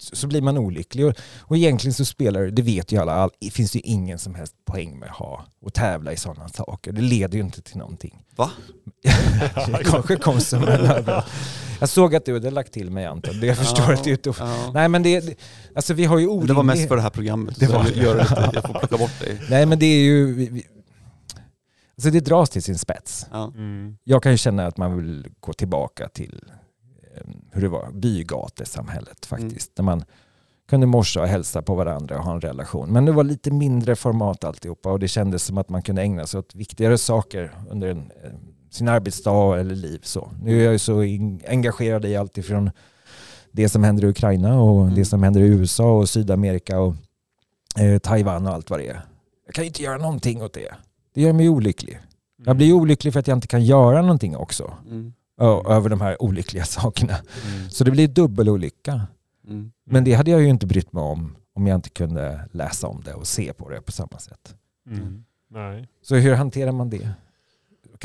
Så, 0.00 0.26
blir 0.26 0.42
man 0.42 0.58
olycklig. 0.58 1.06
Och, 1.06 1.14
och 1.40 1.56
egentligen 1.56 1.94
så 1.94 2.04
spelar 2.04 2.42
det, 2.46 2.62
vet 2.62 2.92
ju 2.92 2.98
alla, 3.00 3.12
all, 3.12 3.30
det 3.40 3.50
finns 3.50 3.76
ju 3.76 3.80
ingen 3.80 4.18
som 4.18 4.34
helst 4.34 4.54
poäng 4.64 4.98
med 4.98 5.08
att 5.10 5.16
ha 5.16 5.44
och 5.60 5.74
tävla 5.74 6.12
i 6.12 6.16
sådana 6.16 6.48
saker. 6.48 6.92
Det 6.92 7.00
leder 7.00 7.38
ju 7.38 7.44
inte 7.44 7.62
till 7.62 7.76
någonting. 7.76 8.22
Va? 8.36 8.50
det 9.66 9.84
kanske 9.84 10.16
kom 10.16 10.40
som 10.40 10.62
en 10.62 10.68
över. 10.68 11.24
Jag 11.80 11.88
såg 11.88 12.14
att 12.16 12.24
du 12.24 12.32
hade 12.32 12.50
lagt 12.50 12.72
till 12.72 12.90
mig 12.90 13.06
Anton. 13.06 13.40
Det 13.40 13.46
jag 13.46 13.56
förstår 13.56 13.92
att 13.92 14.04
det 14.04 14.26
är. 14.26 14.34
Ja. 14.38 14.70
Nej 14.74 14.88
men 14.88 15.02
det, 15.02 15.38
alltså 15.74 15.94
vi 15.94 16.04
har 16.04 16.18
ju 16.18 16.26
orimlig... 16.26 16.48
Det 16.48 16.54
var 16.54 16.62
mest 16.62 16.88
för 16.88 16.96
det 16.96 17.02
här 17.02 17.10
programmet. 17.10 17.60
Det 17.60 17.66
var- 17.66 17.84
jag 17.84 17.96
gör 17.96 18.14
det 18.14 18.50
jag 18.54 18.64
får 18.66 18.74
plocka 18.78 18.96
bort 18.96 19.20
dig. 19.20 19.40
Nej 19.50 19.66
men 19.66 19.78
det 19.78 19.86
är 19.86 20.02
ju... 20.02 20.34
Vi, 20.34 20.48
vi, 20.48 20.66
alltså 21.96 22.10
det 22.10 22.20
dras 22.20 22.50
till 22.50 22.62
sin 22.62 22.78
spets. 22.78 23.26
Ja. 23.30 23.52
Mm. 23.56 23.96
Jag 24.04 24.22
kan 24.22 24.32
ju 24.32 24.38
känna 24.38 24.66
att 24.66 24.76
man 24.76 24.96
vill 24.96 25.26
gå 25.40 25.52
tillbaka 25.52 26.08
till 26.08 26.44
hur 27.52 27.62
det 27.62 27.68
var, 27.68 27.90
bygatesamhället 27.92 29.26
faktiskt. 29.26 29.76
Där 29.76 29.82
man 29.82 30.04
kunde 30.68 30.86
morsa 30.86 31.20
och 31.20 31.26
hälsa 31.28 31.62
på 31.62 31.74
varandra 31.74 32.18
och 32.18 32.24
ha 32.24 32.32
en 32.34 32.40
relation. 32.40 32.92
Men 32.92 33.04
det 33.04 33.12
var 33.12 33.24
lite 33.24 33.50
mindre 33.50 33.96
format 33.96 34.44
alltihopa 34.44 34.92
och 34.92 34.98
det 34.98 35.08
kändes 35.08 35.44
som 35.44 35.58
att 35.58 35.68
man 35.68 35.82
kunde 35.82 36.02
ägna 36.02 36.26
sig 36.26 36.38
åt 36.40 36.54
viktigare 36.54 36.98
saker 36.98 37.52
under 37.70 37.88
en, 37.88 37.98
eh, 38.24 38.30
sin 38.70 38.88
arbetsdag 38.88 39.58
eller 39.60 39.74
liv. 39.74 40.00
Så. 40.02 40.30
Nu 40.42 40.60
är 40.60 40.64
jag 40.64 40.72
ju 40.72 40.78
så 40.78 41.00
engagerad 41.48 42.04
i 42.04 42.16
allt 42.16 42.38
ifrån 42.38 42.70
det 43.52 43.68
som 43.68 43.84
händer 43.84 44.04
i 44.04 44.06
Ukraina 44.08 44.60
och 44.62 44.82
Mm. 44.82 44.94
det 44.94 45.04
som 45.04 45.22
händer 45.22 45.40
i 45.40 45.44
USA 45.46 45.92
och 45.98 46.08
Sydamerika 46.08 46.80
och 46.80 46.94
eh, 47.78 47.98
Taiwan 47.98 48.46
och 48.46 48.52
allt 48.54 48.70
vad 48.70 48.78
det 48.80 48.88
är. 48.88 49.00
Jag 49.46 49.54
kan 49.54 49.64
ju 49.64 49.68
inte 49.68 49.82
göra 49.82 49.98
någonting 49.98 50.42
åt 50.42 50.52
det. 50.54 50.74
Det 51.14 51.20
gör 51.20 51.32
mig 51.32 51.48
olycklig. 51.48 51.98
Jag 52.46 52.56
blir 52.56 52.66
ju 52.66 52.72
olycklig 52.72 53.12
för 53.12 53.20
att 53.20 53.26
jag 53.26 53.36
inte 53.36 53.46
kan 53.48 53.64
göra 53.64 54.02
någonting 54.02 54.36
också 54.36 54.72
Mm. 54.86 55.12
Över 55.44 55.88
de 55.88 56.00
här 56.00 56.22
olyckliga 56.22 56.64
sakerna. 56.64 57.14
Mm. 57.14 57.70
Så 57.70 57.84
det 57.84 57.90
blir 57.90 58.08
dubbel 58.08 58.48
olycka. 58.48 59.06
Mm. 59.46 59.72
Men 59.84 60.04
det 60.04 60.14
hade 60.14 60.30
jag 60.30 60.40
ju 60.40 60.48
inte 60.48 60.66
brytt 60.66 60.92
mig 60.92 61.02
om 61.02 61.36
om 61.54 61.66
jag 61.66 61.74
inte 61.74 61.90
kunde 61.90 62.48
läsa 62.52 62.86
om 62.86 63.02
det 63.04 63.14
och 63.14 63.26
se 63.26 63.52
på 63.52 63.68
det 63.68 63.80
på 63.80 63.92
samma 63.92 64.18
sätt. 64.18 64.54
Mm. 64.86 65.24
Nej. 65.50 65.88
Så 66.02 66.14
hur 66.14 66.34
hanterar 66.34 66.72
man 66.72 66.90
det? 66.90 67.10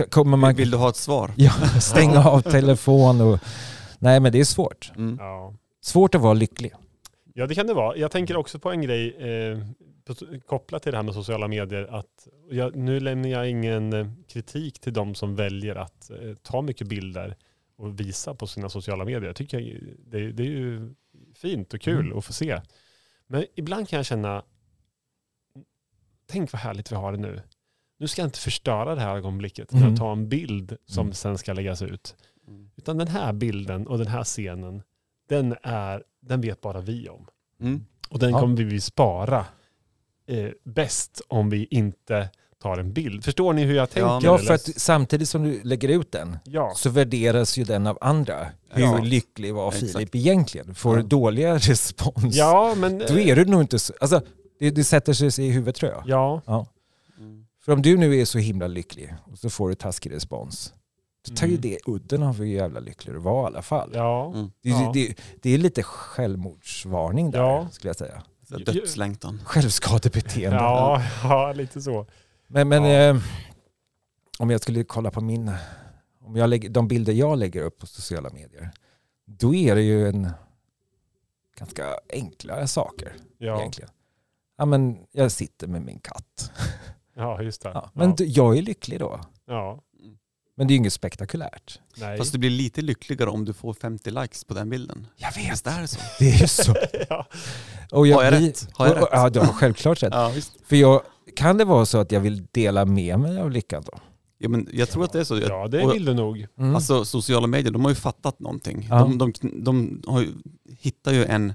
Kommer 0.10 0.38
man 0.38 0.56
Vill 0.56 0.72
du 0.72 0.78
ha 0.78 0.90
ett 0.90 0.96
svar? 0.96 1.32
ja, 1.38 1.52
stänga 1.82 2.30
av 2.30 2.42
telefon 2.42 3.22
och... 3.22 3.40
Nej 4.00 4.20
men 4.20 4.32
det 4.32 4.40
är 4.40 4.46
svårt. 4.46 4.92
Mm. 4.96 5.18
Ja. 5.20 5.54
Svårt 5.82 6.16
att 6.16 6.22
vara 6.22 6.34
lycklig. 6.34 6.74
ja, 7.34 7.48
det 7.48 7.56
kan 7.56 7.68
det 7.68 7.74
vara. 7.74 7.98
Jag 7.98 8.12
tänker 8.12 8.38
också 8.38 8.60
på 8.60 8.72
en 8.72 8.82
grej 8.82 9.16
eh, 9.18 9.58
kopplat 10.46 10.84
till 10.84 10.92
det 10.92 10.98
här 10.98 11.04
med 11.04 11.14
sociala 11.14 11.48
medier. 11.48 11.84
Att 11.84 12.28
jag, 12.50 12.76
nu 12.76 13.00
lämnar 13.00 13.30
jag 13.30 13.50
ingen 13.50 13.94
eh, 13.94 14.08
kritik 14.28 14.80
till 14.80 14.94
de 14.94 15.16
som 15.16 15.36
väljer 15.36 15.76
att 15.76 16.10
eh, 16.10 16.34
ta 16.42 16.62
mycket 16.62 16.88
bilder 16.88 17.36
och 17.76 18.00
visa 18.00 18.36
på 18.36 18.48
sina 18.48 18.70
sociala 18.70 19.06
medier. 19.06 19.22
Jag 19.28 19.36
tycker 19.36 19.60
jag, 19.60 19.82
det, 20.06 20.32
det 20.32 20.44
är 20.44 20.48
ju 20.48 20.94
fint 21.36 21.74
och 21.74 21.82
kul 21.82 22.06
Mm. 22.06 22.18
att 22.18 22.26
få 22.26 22.34
se. 22.34 22.62
Men 23.28 23.46
ibland 23.56 23.90
kan 23.90 23.98
jag 23.98 24.06
känna, 24.06 24.44
tänk 26.28 26.54
vad 26.54 26.60
härligt 26.62 26.92
vi 26.92 26.96
har 26.96 27.12
det 27.12 27.18
nu. 27.18 27.42
Nu 27.98 28.08
ska 28.08 28.22
jag 28.22 28.28
inte 28.28 28.40
förstöra 28.40 28.96
det 28.96 29.02
här 29.02 29.16
ögonblicket 29.16 29.74
Mm. 29.74 29.94
att 29.94 30.00
ta 30.00 30.12
en 30.12 30.30
bild 30.30 30.78
som 30.86 31.02
Mm. 31.02 31.14
sen 31.14 31.38
ska 31.38 31.54
läggas 31.54 31.82
ut. 31.82 32.16
Mm. 32.48 32.72
Utan 32.76 32.98
den 32.98 33.08
här 33.08 33.34
bilden 33.34 33.88
och 33.88 33.98
den 33.98 34.08
här 34.08 34.24
scenen, 34.24 34.82
den, 35.30 35.56
är, 35.64 36.04
den 36.20 36.42
vet 36.42 36.62
bara 36.62 36.82
vi 36.82 37.10
om. 37.10 37.28
Mm. 37.60 37.86
Och 38.10 38.20
den 38.20 38.30
Ja. 38.32 38.40
kommer 38.40 38.64
vi 38.64 38.82
spara 38.82 39.46
eh, 40.28 40.50
bäst 40.64 41.22
om 41.28 41.50
vi 41.50 41.68
inte 41.72 42.30
tar 42.62 42.78
en 42.78 42.94
bild. 42.94 43.24
Förstår 43.26 43.54
ni 43.54 43.64
hur 43.64 43.76
jag 43.76 43.90
tänker? 43.90 44.28
Ja, 44.28 44.38
för 44.38 44.54
att 44.54 44.62
samtidigt 44.82 45.30
som 45.30 45.44
du 45.44 45.64
lägger 45.64 45.90
ut 45.90 46.12
den 46.12 46.38
ja. 46.44 46.72
så 46.76 46.90
värderas 46.90 47.58
ju 47.58 47.64
den 47.64 47.88
av 47.88 47.98
andra. 48.02 48.48
Hur 48.70 48.84
Ja. 48.84 48.98
lycklig 48.98 49.54
var 49.54 49.68
Exakt. 49.68 49.92
Filip 49.92 50.16
egentligen? 50.16 50.76
Får 50.76 50.96
du 50.96 51.02
Ja. 51.02 51.08
dåliga 51.08 51.58
respons, 51.58 52.36
ja, 52.36 52.74
men... 52.78 52.98
då 52.98 53.20
är 53.20 53.36
du 53.36 53.46
nog 53.46 53.62
inte 53.62 53.80
så... 53.80 53.94
Alltså, 54.02 54.22
det, 54.60 54.70
det 54.72 54.84
sätter 54.84 55.14
sig 55.14 55.46
i 55.48 55.52
huvudet 55.52 55.76
tror 55.76 55.92
jag. 55.92 56.04
Ja, 56.08 56.42
Mm. 57.20 57.46
För 57.66 57.72
om 57.74 57.82
du 57.82 57.98
nu 57.98 58.16
är 58.22 58.26
så 58.26 58.38
himla 58.38 58.68
lycklig 58.68 59.14
och 59.32 59.38
så 59.38 59.50
får 59.50 59.70
du 59.70 59.76
taskig 59.76 60.12
respons, 60.12 60.74
då 61.30 61.36
tar 61.36 61.48
ju 61.48 61.52
Mm. 61.54 61.62
det 61.62 61.78
udden 61.86 62.24
av 62.24 62.38
hur 62.38 62.46
jävla 62.46 62.80
lycklig 62.80 63.16
du 63.16 63.20
var 63.20 63.44
i 63.44 63.46
alla 63.46 63.62
fall. 63.62 63.92
ja. 63.94 64.32
Mm. 64.36 64.52
Det, 64.64 64.70
Ja. 64.70 64.92
det, 64.94 65.16
det 65.42 65.54
är 65.54 65.58
lite 65.58 65.84
självmordsvarning 65.84 67.32
där, 67.32 67.40
Ja. 67.40 67.68
skulle 67.72 67.90
jag 67.90 67.96
säga. 67.96 68.24
Så 68.48 68.58
Dödslängtan. 68.58 69.40
Självskadebeteende. 69.46 70.58
Ja, 70.58 71.02
ja, 71.24 71.54
lite 71.54 71.82
så. 71.82 72.08
Men, 72.48 72.68
men 72.70 72.84
Ja. 72.84 72.90
eh, 72.90 73.18
om 74.40 74.50
jag 74.50 74.62
skulle 74.62 74.84
kolla 74.84 75.12
på 75.12 75.22
min, 75.22 75.52
om 76.22 76.36
jag 76.36 76.50
lägger, 76.50 76.70
de 76.70 76.88
bilder 76.88 77.14
jag 77.14 77.38
lägger 77.38 77.62
upp 77.62 77.78
på 77.80 77.88
sociala 77.88 78.30
medier, 78.30 78.72
då 79.26 79.54
är 79.56 79.76
det 79.76 79.82
ju 79.82 80.08
en 80.10 80.30
ganska 81.58 81.86
enkla 82.14 82.68
saker 82.68 83.14
Ja. 83.38 83.60
egentligen. 83.60 83.90
Ja, 84.58 84.66
men 84.66 84.98
jag 85.12 85.32
sitter 85.32 85.68
med 85.68 85.82
min 85.82 86.00
katt. 86.00 86.52
Ja, 87.16 87.42
just 87.42 87.62
det. 87.62 87.70
Ja, 87.74 87.90
men 87.94 88.10
ja. 88.10 88.16
du- 88.18 88.26
jag 88.26 88.58
är 88.58 88.62
lycklig 88.62 89.00
då. 89.00 89.20
ja. 89.48 89.82
Men 90.58 90.68
det 90.68 90.72
är 90.72 90.76
ju 90.76 90.78
inget 90.80 90.94
spektakulärt. 90.94 91.80
Nej. 91.98 92.18
Fast 92.18 92.32
du 92.32 92.38
blir 92.38 92.50
lite 92.50 92.82
lyckligare 92.82 93.30
om 93.30 93.46
du 93.46 93.54
får 93.54 93.74
50 93.74 94.10
likes 94.12 94.44
på 94.44 94.54
den 94.54 94.70
bilden. 94.70 95.08
Jag 95.18 95.32
Visst 95.36 95.68
är 95.68 95.82
det 95.82 95.88
så? 95.88 96.00
Det 96.20 96.30
är 96.30 96.40
ju 96.42 96.48
så. 96.48 96.76
ja. 97.10 97.28
Och 97.92 98.00
Har 98.00 98.24
jag 98.24 98.34
blir- 98.34 98.48
rätt? 98.48 98.68
Har 98.74 98.88
jag 98.88 98.96
och- 98.98 99.02
och- 99.04 99.10
rätt? 99.12 99.20
Ja, 99.20 99.30
du 99.30 99.40
har 99.40 99.48
självklart 99.54 100.04
rätt. 100.04 100.14
Ja, 100.14 100.30
visst. 100.36 100.52
För 100.66 100.76
jag, 100.76 101.02
kan 101.36 101.58
det 101.58 101.66
vara 101.66 101.86
så 101.86 101.98
att 101.98 102.12
jag 102.12 102.20
vill 102.20 102.48
dela 102.52 102.86
med 102.86 103.20
mig 103.20 103.40
av 103.40 103.52
lyckan 103.52 103.84
då? 103.86 104.00
Ja, 104.38 104.50
men 104.50 104.68
jag 104.74 104.90
tror 104.90 105.04
att 105.04 105.12
det 105.14 105.20
är 105.20 105.24
så. 105.24 105.40
ja, 105.40 105.68
det 105.68 105.88
vill 105.94 106.06
du 106.06 106.14
nog. 106.14 106.48
Mm. 106.58 106.76
Alltså 106.76 107.06
sociala 107.06 107.48
medier, 107.48 107.72
de 107.72 107.84
har 107.84 107.92
ju 107.92 107.96
fattat 107.96 108.40
någonting. 108.40 108.88
Ja. 108.90 109.12
De, 109.16 109.18
de, 109.18 109.64
de 109.64 110.02
har 110.08 110.22
ju, 110.22 110.28
hittar 110.80 111.12
ju 111.14 111.26
en, 111.26 111.54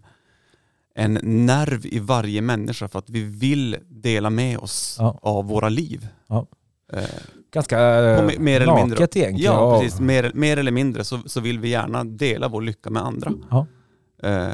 en 0.95 1.15
nerv 1.47 1.87
i 1.87 1.99
varje 1.99 2.43
människa 2.43 2.89
för 2.89 2.99
att 2.99 3.11
vi 3.11 3.23
vill 3.23 3.77
dela 3.89 4.31
med 4.31 4.59
oss 4.59 4.97
Ja. 4.99 5.19
av 5.23 5.45
våra 5.45 5.69
liv. 5.69 6.09
Eh, 6.92 7.05
Ganska 7.53 7.76
mer 8.38 8.61
eller 8.61 8.74
mindre. 8.76 9.00
naket 9.00 9.16
egentligen. 9.16 9.53
Ja, 9.55 9.81
precis. 9.81 10.00
Mer, 10.00 10.31
mer 10.35 10.57
eller 10.57 10.72
mindre 10.72 11.05
så, 11.05 11.18
så 11.26 11.40
vill 11.40 11.59
vi 11.59 11.68
gärna 11.68 12.05
dela 12.05 12.48
vår 12.48 12.62
lycka 12.62 12.90
med 12.90 13.03
andra. 13.05 13.33
Ja. 13.50 13.66
Eh, 14.22 14.48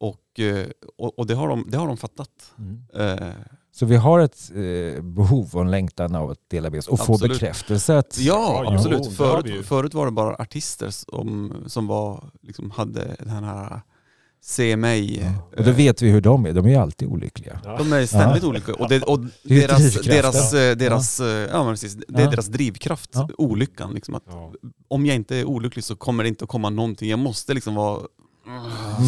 och, 0.00 0.40
eh, 0.40 0.66
och, 0.98 1.18
och 1.18 1.26
det, 1.26 1.34
har 1.34 1.48
de, 1.48 1.64
det 1.68 1.76
har 1.78 1.86
de 1.86 1.96
fattat. 1.96 2.30
Mm. 2.58 2.82
Eh, 3.18 3.28
Så 3.72 3.86
vi 3.86 3.96
har 3.96 4.20
ett 4.20 4.50
eh, 4.54 5.02
behov 5.02 5.50
och 5.52 5.60
en 5.60 5.70
längtan 5.70 6.14
av 6.14 6.30
att 6.30 6.38
dela 6.50 6.70
med 6.70 6.78
oss 6.78 6.88
och 6.88 7.00
få 7.06 7.12
Absolut. 7.14 7.32
bekräftelse. 7.40 7.98
Att, 7.98 8.18
ja, 8.18 8.62
Ja, 8.64 8.74
absolut. 8.74 9.00
jo, 9.04 9.10
förut, 9.10 9.66
förut 9.66 9.94
var 9.94 10.06
det 10.06 10.12
bara 10.12 10.34
artister 10.34 10.90
som, 10.90 11.54
som 11.66 11.86
var, 11.86 12.30
liksom, 12.40 12.70
hade 12.70 13.16
den 13.18 13.44
här 13.44 13.80
se 14.42 14.76
mig. 14.76 15.20
Ja. 15.20 15.32
Och 15.58 15.64
då 15.64 15.72
vet 15.72 16.02
vi 16.02 16.10
hur 16.10 16.20
de 16.20 16.46
är. 16.46 16.52
De 16.52 16.66
är 16.66 16.70
ju 16.70 16.76
alltid 16.76 17.08
olyckliga. 17.08 17.60
Ja. 17.64 17.76
De 17.78 17.92
är 17.92 18.06
ständigt 18.06 18.44
olika. 18.44 18.74
Och, 18.74 18.88
det, 18.88 19.02
och 19.02 19.20
Det 19.20 19.64
är 19.64 19.68
deras, 19.68 19.78
drivkraften. 19.94 20.12
deras, 20.22 20.54
eh, 20.54 20.76
deras, 20.76 21.20
eh, 21.20 21.26
ja. 21.26 21.64
men 21.64 21.72
precis, 21.72 21.94
det 22.08 22.20
är 22.20 22.24
Ja. 22.24 22.30
deras 22.30 22.46
drivkraft, 22.46 23.10
Ja. 23.12 23.28
olyckan. 23.38 23.94
Liksom, 23.94 24.14
att 24.14 24.22
Ja. 24.26 24.52
om 24.88 25.06
jag 25.06 25.16
inte 25.16 25.36
är 25.36 25.44
olycklig 25.44 25.84
så 25.84 25.96
kommer 25.96 26.22
det 26.24 26.28
inte 26.28 26.44
att 26.44 26.50
komma 26.50 26.70
någonting. 26.70 27.10
Jag 27.10 27.18
måste 27.18 27.54
liksom 27.54 27.74
vara 27.74 28.00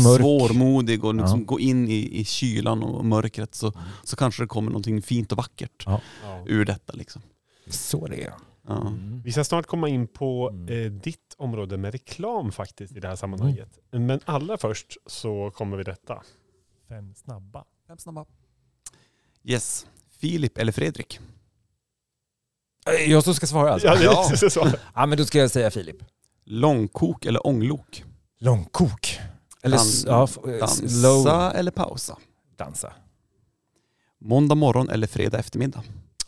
Mörk. 0.05 0.21
svårmodig 0.21 1.05
och 1.05 1.15
liksom 1.15 1.39
Ja. 1.41 1.45
gå 1.47 1.61
in 1.61 1.89
i, 1.89 2.21
i 2.21 2.25
kylan 2.25 2.83
och 2.83 3.05
mörkret 3.05 3.55
så, 3.55 3.73
så 4.05 4.17
kanske 4.17 4.43
det 4.43 4.47
kommer 4.47 4.71
någonting 4.71 5.03
fint 5.03 5.33
och 5.33 5.39
vackert 5.39 5.85
Ja. 5.87 6.01
ur 6.47 6.65
detta. 6.65 6.93
Liksom. 6.93 7.23
Så 7.69 8.07
det 8.07 8.25
är. 8.25 8.33
Mm. 8.71 9.23
Vi 9.25 9.33
ska 9.33 9.45
snart 9.45 9.67
komma 9.67 9.89
in 9.89 10.07
på 10.09 10.49
Mm. 10.49 10.69
eh, 10.87 10.91
ditt 10.93 11.35
område 11.39 11.77
med 11.79 11.93
reklam 11.93 12.53
faktiskt 12.53 12.97
i 12.97 13.01
det 13.01 13.09
här 13.09 13.17
sammanhanget. 13.17 13.79
Men 13.91 14.21
allra 14.25 14.57
först 14.59 14.97
så 15.07 15.51
kommer 15.51 15.77
vi 15.77 15.83
detta. 15.85 16.23
Fem 16.89 17.15
snabba. 17.15 17.65
Yes. 19.45 19.87
Filip 20.21 20.59
eller 20.59 20.73
Fredrik? 20.73 21.21
Eh, 22.87 23.11
Jag 23.11 23.25
som 23.25 23.35
ska 23.35 23.47
svara 23.47 23.73
alltså? 23.73 23.89
Ja, 23.89 23.95
det 23.95 24.05
Ja. 24.05 24.31
är 24.33 24.49
så. 24.49 24.67
Ja, 24.95 25.07
men 25.07 25.19
då 25.19 25.25
ska 25.25 25.39
jag 25.39 25.51
säga 25.51 25.71
Filip. 25.71 25.97
Långkok 26.45 27.25
eller 27.27 27.47
ånglok? 27.47 28.05
Långkok. 28.39 29.19
Eller 29.63 29.77
s- 29.77 30.05
Dan- 30.05 30.29
ja, 30.45 30.51
eh, 30.53 30.59
Dansa 30.59 31.53
eller 31.53 31.71
pausa? 31.71 32.19
dansa. 32.57 32.93
Måndag 34.19 34.55
morgon 34.55 34.89
eller 34.89 35.07
fredag 35.07 35.39
eftermiddag? 35.39 35.83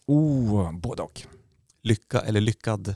Oh, 0.06 0.72
både 0.72 1.02
och. 1.02 1.26
Lycka 1.82 2.20
eller 2.20 2.40
lyckad? 2.40 2.94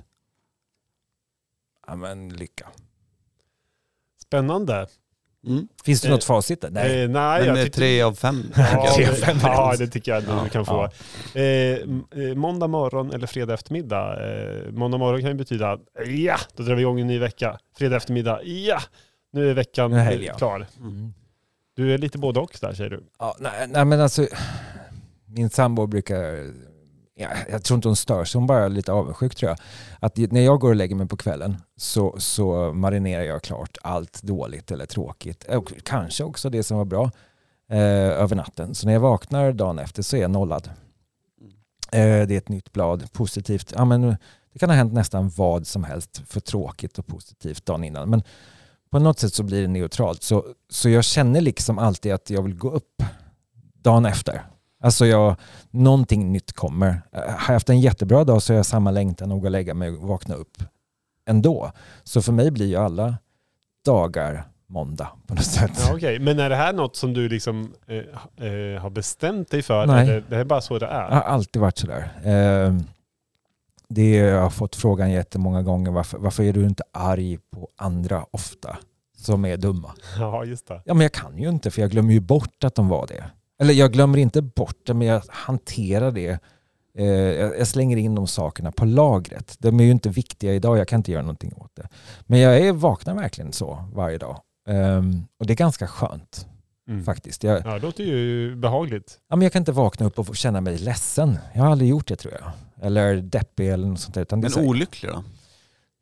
Ja, 1.86 1.96
men 1.96 2.28
lycka. 2.28 2.66
Spännande. 4.22 4.86
Mm. 5.46 5.68
Finns 5.84 6.00
det 6.00 6.08
Eh, 6.08 6.12
något 6.14 6.24
facit 6.24 6.60
där? 6.60 6.70
Nej. 6.70 7.02
Eh, 7.02 7.08
nej, 7.08 7.38
Men 7.38 7.48
jag 7.48 7.58
eh, 7.58 7.64
tyckte- 7.64 7.78
tre 7.78 8.02
av 8.02 8.14
fem. 8.14 8.42
Ja, 8.56 8.92
Tre 8.96 9.06
av 9.06 9.10
det- 9.14 9.16
fem 9.20 9.38
ja, 9.42 9.76
det 9.78 9.86
tycker 9.86 10.12
jag 10.12 10.22
Ja, 10.22 10.40
du 10.44 10.50
kan 10.50 10.66
få. 10.66 10.84
Eh, 10.84 11.82
m- 11.82 12.04
eh, 12.10 12.34
måndag 12.34 12.66
morgon 12.66 13.12
eller 13.12 13.26
fredag 13.26 13.54
eftermiddag. 13.54 14.30
Eh, 14.30 14.72
måndag 14.72 14.98
morgon 14.98 15.20
kan 15.20 15.30
ju 15.30 15.34
betyda 15.36 15.78
ja, 16.06 16.36
då 16.56 16.62
drar 16.62 16.74
vi 16.74 16.80
igång 16.80 17.00
en 17.00 17.06
ny 17.06 17.18
vecka. 17.18 17.58
Fredag 17.78 17.96
eftermiddag, 17.96 18.42
ja, 18.44 18.78
nu 19.32 19.50
är 19.50 19.54
veckan 19.54 19.92
ja. 20.22 20.34
klar. 20.34 20.66
Mm. 20.80 21.14
Du 21.74 21.94
är 21.94 21.98
lite 21.98 22.18
både 22.18 22.40
och 22.40 22.56
där 22.60 22.72
säger 22.74 22.90
du. 22.90 23.04
Ja, 23.18 23.36
nej, 23.40 23.66
nej 23.68 23.84
men 23.84 24.00
alltså, 24.00 24.26
min 25.26 25.50
sambo 25.50 25.86
brukar, 25.86 26.50
ja, 27.16 27.28
jag 27.50 27.64
tror 27.64 27.76
inte 27.76 27.88
hon 27.88 27.96
stör 27.96 28.24
sig, 28.24 28.38
hon 28.38 28.46
bara 28.46 28.64
är 28.64 28.68
lite 28.68 28.92
avundsjuk 28.92 29.34
tror 29.34 29.50
jag. 29.50 29.58
Att 30.00 30.16
när 30.16 30.40
jag 30.40 30.60
går 30.60 30.68
och 30.68 30.76
lägger 30.76 30.96
mig 30.96 31.08
på 31.08 31.16
kvällen 31.16 31.56
så, 31.76 32.14
så 32.18 32.72
marinerar 32.72 33.22
jag 33.22 33.42
klart 33.42 33.78
allt 33.82 34.22
dåligt 34.22 34.70
eller 34.70 34.86
tråkigt. 34.86 35.44
Eh, 35.48 35.58
och 35.58 35.72
kanske 35.84 36.24
också 36.24 36.50
det 36.50 36.62
som 36.62 36.78
var 36.78 36.84
bra 36.84 37.10
eh, 37.70 37.78
över 38.22 38.36
natten. 38.36 38.74
Så 38.74 38.86
när 38.86 38.92
jag 38.92 39.00
vaknar 39.00 39.52
dagen 39.52 39.78
efter 39.78 40.02
så 40.02 40.16
är 40.16 40.20
jag 40.20 40.30
nollad. 40.30 40.70
Eh, 41.92 42.26
det 42.26 42.34
är 42.34 42.38
ett 42.38 42.48
nytt 42.48 42.72
blad, 42.72 43.12
positivt. 43.12 43.72
Ja, 43.76 43.84
men 43.84 44.16
det 44.52 44.58
kan 44.58 44.70
ha 44.70 44.76
hänt 44.76 44.92
nästan 44.92 45.28
vad 45.28 45.66
som 45.66 45.84
helst 45.84 46.22
för 46.26 46.40
tråkigt 46.40 46.98
och 46.98 47.06
positivt 47.06 47.66
dagen 47.66 47.84
innan. 47.84 48.10
Men 48.10 48.22
på 48.90 48.98
något 48.98 49.18
sätt 49.18 49.34
så 49.34 49.42
blir 49.42 49.62
det 49.62 49.68
neutralt. 49.68 50.22
Så, 50.22 50.44
så 50.70 50.88
jag 50.88 51.04
känner 51.04 51.40
liksom 51.40 51.78
alltid 51.78 52.12
att 52.12 52.30
jag 52.30 52.42
vill 52.42 52.54
gå 52.54 52.70
upp 52.70 53.02
dagen 53.82 54.06
efter. 54.06 54.42
Alltså 54.82 55.06
jag, 55.06 55.36
någonting 55.70 56.32
nytt 56.32 56.52
kommer. 56.52 57.02
Eh, 57.12 57.20
Har 57.20 57.28
jag 57.28 57.32
haft 57.38 57.68
en 57.68 57.80
jättebra 57.80 58.24
dag 58.24 58.42
så 58.42 58.52
har 58.52 58.56
jag 58.56 58.66
samma 58.66 58.90
längtan 58.90 59.32
att 59.32 59.40
gå 59.40 59.44
och 59.44 59.50
lägga 59.50 59.74
mig 59.74 59.90
och 59.90 60.08
vakna 60.08 60.34
upp 60.34 60.62
ändå. 61.28 61.72
Så 62.04 62.22
för 62.22 62.32
mig 62.32 62.50
blir 62.50 62.66
ju 62.66 62.76
alla 62.76 63.14
dagar 63.84 64.44
måndag 64.66 65.08
på 65.26 65.34
något 65.34 65.44
sätt. 65.44 65.70
Ja, 65.88 65.94
Okej, 65.94 66.18
men 66.18 66.38
är 66.40 66.50
det 66.50 66.56
här 66.56 66.72
något 66.72 66.96
som 66.96 67.14
du 67.14 67.28
liksom 67.28 67.72
eh, 67.86 67.96
eh, 68.48 68.80
har 68.82 68.90
bestämt 68.90 69.50
dig 69.50 69.62
för? 69.62 69.86
Nej. 69.86 70.02
Eller 70.08 70.22
det 70.28 70.36
är 70.36 70.44
bara 70.44 70.60
så 70.60 70.78
det 70.78 70.86
Det 70.86 70.92
är? 70.92 71.10
har 71.10 71.20
alltid 71.20 71.62
varit 71.62 71.78
sådär. 71.78 72.12
Eh, 72.24 72.74
det, 73.88 74.10
jag 74.16 74.42
har 74.42 74.50
fått 74.50 74.76
frågan 74.76 75.10
jättemånga 75.10 75.62
gånger 75.62 75.90
varför, 75.90 76.18
varför 76.18 76.42
är 76.42 76.52
du 76.52 76.64
inte 76.64 76.82
arg 76.92 77.38
på 77.50 77.68
andra 77.76 78.26
ofta 78.30 78.76
som 79.18 79.44
är 79.44 79.56
dumma? 79.56 79.90
Ja, 80.18 80.44
just 80.44 80.68
det. 80.68 80.82
Ja, 80.84 80.94
men 80.94 81.00
jag 81.02 81.12
kan 81.12 81.38
ju 81.38 81.48
inte 81.48 81.70
för 81.70 81.82
jag 81.82 81.90
glömmer 81.90 82.12
ju 82.12 82.20
bort 82.20 82.64
att 82.64 82.74
de 82.74 82.88
var 82.88 83.06
det. 83.06 83.24
Eller 83.60 83.74
jag 83.74 83.92
glömmer 83.92 84.18
inte 84.18 84.42
bort 84.42 84.76
det, 84.86 84.94
men 84.94 85.06
jag 85.08 85.22
hanterar 85.28 86.10
det. 86.12 86.38
Eh, 86.98 87.06
jag 87.06 87.66
slänger 87.66 87.96
in 87.96 88.14
de 88.14 88.26
sakerna 88.26 88.72
på 88.72 88.84
lagret. 88.84 89.56
De 89.58 89.80
är 89.80 89.84
ju 89.84 89.90
inte 89.90 90.08
viktiga 90.08 90.54
idag, 90.54 90.78
jag 90.78 90.88
kan 90.88 91.00
inte 91.00 91.12
göra 91.12 91.22
någonting 91.22 91.52
åt 91.56 91.76
det. 91.76 91.88
Men 92.26 92.40
jag 92.40 92.58
är, 92.58 92.72
vaknar 92.72 93.14
verkligen 93.14 93.52
så 93.52 93.84
varje 93.94 94.18
dag. 94.18 94.40
Ehm, 94.68 95.24
och 95.40 95.46
det 95.46 95.52
är 95.52 95.56
ganska 95.56 95.86
skönt 95.86 96.46
Mm. 96.88 97.04
faktiskt. 97.04 97.44
Jag, 97.44 97.62
Ja, 97.66 97.72
det 97.74 97.78
låter 97.78 98.04
ju 98.04 98.56
behagligt. 98.56 99.18
ja, 99.28 99.36
men 99.36 99.42
jag 99.42 99.52
kan 99.52 99.60
inte 99.62 99.72
vakna 99.72 100.06
upp 100.06 100.18
och 100.18 100.36
känna 100.36 100.60
mig 100.60 100.78
ledsen. 100.78 101.38
Jag 101.54 101.62
har 101.62 101.70
aldrig 101.70 101.90
gjort 101.90 102.08
det 102.08 102.16
tror 102.16 102.34
jag. 102.40 102.50
Eller 102.86 103.16
deppig 103.16 103.68
eller 103.68 103.86
något 103.88 104.00
sånt 104.00 104.14
där. 104.14 104.22
Utan 104.22 104.40
Men 104.40 104.50
så 104.50 104.60
olycklig 104.60 105.12
då? 105.12 105.24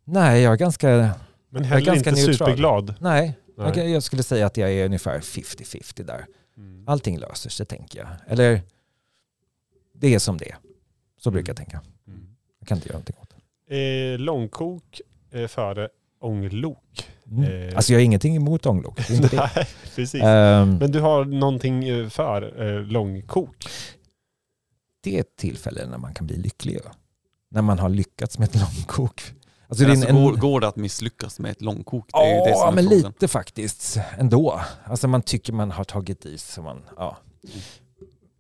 Nej, 0.05 0.43
jag 0.43 0.53
är 0.53 0.57
ganska... 0.57 1.11
Men 1.51 1.65
heller 1.65 1.87
ganska 1.87 2.11
inte 2.11 2.21
neutral. 2.27 2.49
superglad. 2.49 2.95
Nej, 3.01 3.39
Nej. 3.59 3.73
Jag, 3.77 3.89
jag 3.91 4.03
skulle 4.03 4.23
säga 4.23 4.47
att 4.47 4.57
jag 4.57 4.73
är 4.73 4.85
ungefär 4.85 5.21
50-50 5.21 6.03
där. 6.05 6.27
Mm. 6.57 6.89
Allting 6.89 7.19
löser 7.19 7.51
sig 7.51 7.67
tänker 7.67 7.99
jag. 7.99 8.09
Eller 8.27 8.61
det 9.93 10.15
är 10.15 10.19
som 10.19 10.39
det 10.39 10.51
är. 10.51 10.57
Så 11.19 11.31
brukar 11.31 11.51
jag 11.51 11.57
tänka. 11.57 11.83
Mm. 12.07 12.27
Jag 12.59 12.69
kan 12.69 12.79
inte 12.79 12.89
göra 12.89 12.97
någonting 12.99 13.17
åt 13.21 13.35
det. 13.69 14.13
Eh, 14.13 14.19
långkok 14.19 15.01
eh, 15.31 15.47
före 15.49 15.89
ånglok. 16.21 17.09
Mm. 17.31 17.69
Eh. 17.69 17.77
Alltså 17.77 17.93
jag 17.93 17.99
har 18.01 18.05
ingenting 18.05 18.37
emot 18.37 18.67
ånglok. 18.67 18.99
Nej, 19.33 19.67
precis. 19.95 20.23
Ehm, 20.23 20.77
Men 20.79 20.93
du 20.93 21.01
har 21.01 21.25
någonting 21.25 21.89
eh, 21.89 22.09
för 22.09 22.63
eh, 22.63 22.83
långkok? 22.83 23.67
det 25.01 25.17
är 25.17 25.21
ett 25.21 25.37
tillfälle 25.37 25.87
när 25.87 25.99
man 25.99 26.15
kan 26.15 26.27
bli 26.27 26.37
lycklig. 26.37 26.81
Ja. 26.85 26.91
När 27.51 27.63
man 27.63 27.79
har 27.79 27.89
lyckats 27.89 28.39
med 28.39 28.49
ett 28.49 28.55
långkok. 28.61 29.23
Alltså, 29.69 29.91
alltså, 29.91 30.09
en, 30.09 30.15
går, 30.23 30.33
går 30.33 30.61
det 30.61 30.69
att 30.69 30.77
misslyckas 30.77 31.39
med 31.39 31.51
ett 31.51 31.63
långkok? 31.63 32.09
Det 32.13 32.19
är 32.19 32.49
Ja, 32.49 32.73
men 32.75 32.85
frågan. 32.85 32.99
lite 32.99 33.29
faktiskt 33.29 33.99
ändå. 34.19 34.61
Alltså 34.85 35.09
man 35.09 35.23
tycker 35.23 35.53
man 35.53 35.71
har 35.71 35.85
tagit 35.85 36.27
i 36.27 36.39
så 36.39 36.63
man, 36.63 36.83
ja. 36.97 37.17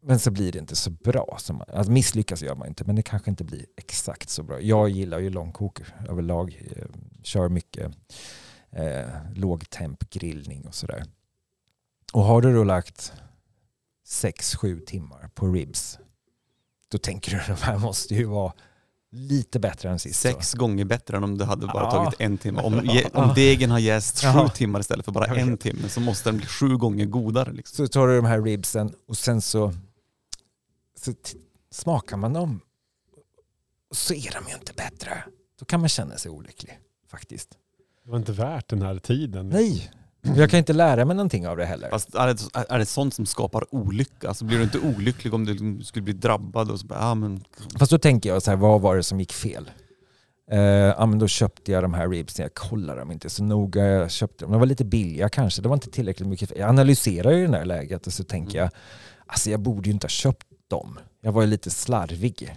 Men 0.02 0.18
så 0.18 0.30
blir 0.30 0.52
det 0.52 0.58
inte 0.58 0.76
så 0.76 0.90
bra. 0.90 1.36
Som 1.40 1.56
man, 1.56 1.66
alltså 1.74 1.92
misslyckas 1.92 2.42
gör 2.42 2.54
man 2.54 2.68
inte, 2.68 2.84
men 2.84 2.96
det 2.96 3.02
kanske 3.02 3.30
inte 3.30 3.44
blir 3.44 3.66
exakt 3.76 4.28
så 4.30 4.42
bra. 4.42 4.60
Jag 4.60 4.88
gillar 4.88 5.18
ju 5.18 5.30
långkok 5.30 5.80
överlag. 6.08 6.62
Eh, 6.76 6.84
kör 7.22 7.48
mycket 7.48 7.92
eh, 8.72 9.06
lågtemp 9.34 10.10
grillning 10.10 10.66
och 10.66 10.74
sådär. 10.74 11.04
Och 12.12 12.22
har 12.22 12.42
du 12.42 12.54
då 12.54 12.64
lagt 12.64 13.12
6-7 14.06 14.84
timmar 14.84 15.30
på 15.34 15.46
ribs, 15.46 15.98
då 16.88 16.98
tänker 16.98 17.30
du 17.32 17.40
att 17.52 17.60
de 17.60 17.64
här 17.64 17.78
måste 17.78 18.14
ju 18.14 18.24
vara 18.24 18.52
lite 19.14 19.58
bättre 19.60 19.90
än 19.90 19.98
sist. 19.98 20.20
Sex 20.20 20.54
gånger 20.54 20.84
bättre 20.84 21.16
än 21.16 21.24
om 21.24 21.38
du 21.38 21.44
hade 21.44 21.66
bara 21.66 21.84
Ja. 21.84 21.90
tagit 21.90 22.20
en 22.20 22.38
timme. 22.38 22.62
Om, 22.62 22.74
om 23.12 23.34
degen 23.34 23.70
har 23.70 23.78
jäst 23.78 24.20
sju 24.20 24.26
Ja. 24.28 24.48
timmar 24.48 24.80
istället 24.80 25.04
för 25.04 25.12
bara 25.12 25.26
en 25.26 25.56
timme 25.58 25.88
så 25.88 26.00
måste 26.00 26.28
den 26.30 26.36
bli 26.36 26.46
sju 26.46 26.76
gånger 26.76 27.04
godare. 27.06 27.52
Liksom. 27.52 27.86
Så 27.86 27.92
tar 27.92 28.08
du 28.08 28.16
de 28.16 28.24
här 28.24 28.42
ribsen 28.42 28.94
och 29.08 29.16
sen 29.18 29.40
så, 29.40 29.72
så 31.00 31.12
smakar 31.70 32.16
man 32.16 32.32
dem. 32.32 32.60
Och 33.90 33.96
så 33.96 34.14
är 34.14 34.32
de 34.40 34.48
ju 34.50 34.54
inte 34.54 34.72
bättre. 34.76 35.24
Då 35.58 35.64
kan 35.64 35.80
man 35.80 35.88
känna 35.88 36.16
sig 36.16 36.30
olycklig 36.30 36.78
faktiskt. 37.10 37.50
Det 38.04 38.10
var 38.10 38.18
inte 38.18 38.32
värt 38.32 38.68
den 38.68 38.82
här 38.82 38.98
tiden. 38.98 39.48
Nej, 39.48 39.90
Jag 40.36 40.50
kan 40.50 40.58
inte 40.58 40.72
lära 40.72 41.04
mig 41.04 41.16
någonting 41.16 41.48
av 41.48 41.56
det 41.56 41.64
heller. 41.64 41.90
Fast 41.90 42.14
är 42.14 42.26
det, 42.26 42.40
är 42.68 42.78
det 42.78 42.86
sånt 42.86 43.14
som 43.14 43.26
skapar 43.26 43.74
olycka? 43.74 44.28
Alltså 44.28 44.44
blir 44.44 44.58
du 44.58 44.64
inte 44.64 44.78
olycklig 44.78 45.34
om 45.34 45.44
du 45.44 45.52
liksom 45.52 45.82
skulle 45.82 46.02
bli 46.02 46.12
drabbad 46.12 46.70
och 46.70 46.80
så 46.80 46.86
bara, 46.86 46.98
ja 46.98 47.14
men... 47.14 47.44
Fast 47.78 47.90
då 47.90 47.98
tänker 47.98 48.28
jag 48.28 48.42
så 48.42 48.50
här, 48.50 48.58
vad 48.58 48.80
var 48.80 48.96
det 48.96 49.02
som 49.02 49.20
gick 49.20 49.32
fel? 49.32 49.70
Eh, 50.50 50.58
ja, 50.58 51.06
men 51.06 51.18
då 51.18 51.28
köpte 51.28 51.72
jag 51.72 51.84
de 51.84 51.94
här 51.94 52.08
ribsen, 52.08 52.42
jag 52.42 52.54
kollade 52.54 53.00
dem 53.00 53.12
inte 53.12 53.30
så 53.30 53.44
noga, 53.44 53.84
jag 53.84 54.10
köpte 54.10 54.44
dem, 54.44 54.52
de 54.52 54.60
var 54.60 54.66
lite 54.66 54.84
billiga 54.84 55.28
kanske, 55.28 55.62
det 55.62 55.68
var 55.68 55.76
inte 55.76 55.90
tillräckligt 55.90 56.28
mycket. 56.28 56.52
Jag 56.56 56.68
analyserar 56.68 57.32
ju 57.32 57.46
det 57.46 57.56
här 57.56 57.64
läget 57.64 58.06
och 58.06 58.12
så 58.12 58.24
tänker 58.24 58.58
jag, 58.58 58.70
alltså 59.26 59.50
jag 59.50 59.60
borde 59.60 59.88
ju 59.88 59.92
inte 59.92 60.04
ha 60.04 60.10
köpt 60.10 60.46
dem. 60.68 60.98
Jag 61.20 61.32
var 61.32 61.42
ju 61.42 61.48
lite 61.48 61.70
slarvig. 61.70 62.56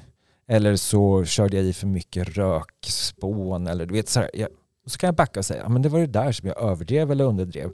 Eller 0.50 0.76
så 0.76 1.26
körde 1.26 1.58
jag 1.58 1.66
i 1.66 1.74
för 1.74 1.88
mycket 1.88 2.38
rökspån 2.38 3.68
eller 3.68 3.86
du 3.86 3.94
vet 3.94 4.10
så 4.10 4.20
här. 4.20 4.30
Jag, 4.34 4.50
och 4.88 4.92
så 4.92 4.98
kan 4.98 5.08
jag 5.08 5.16
backa 5.16 5.40
och 5.40 5.46
säga, 5.46 5.62
ja, 5.64 5.70
men 5.70 5.82
det 5.82 5.90
var 5.90 6.00
det 6.00 6.08
där 6.08 6.32
som 6.32 6.48
jag 6.48 6.62
överdrev 6.62 7.12
eller 7.12 7.24
underdrev. 7.26 7.70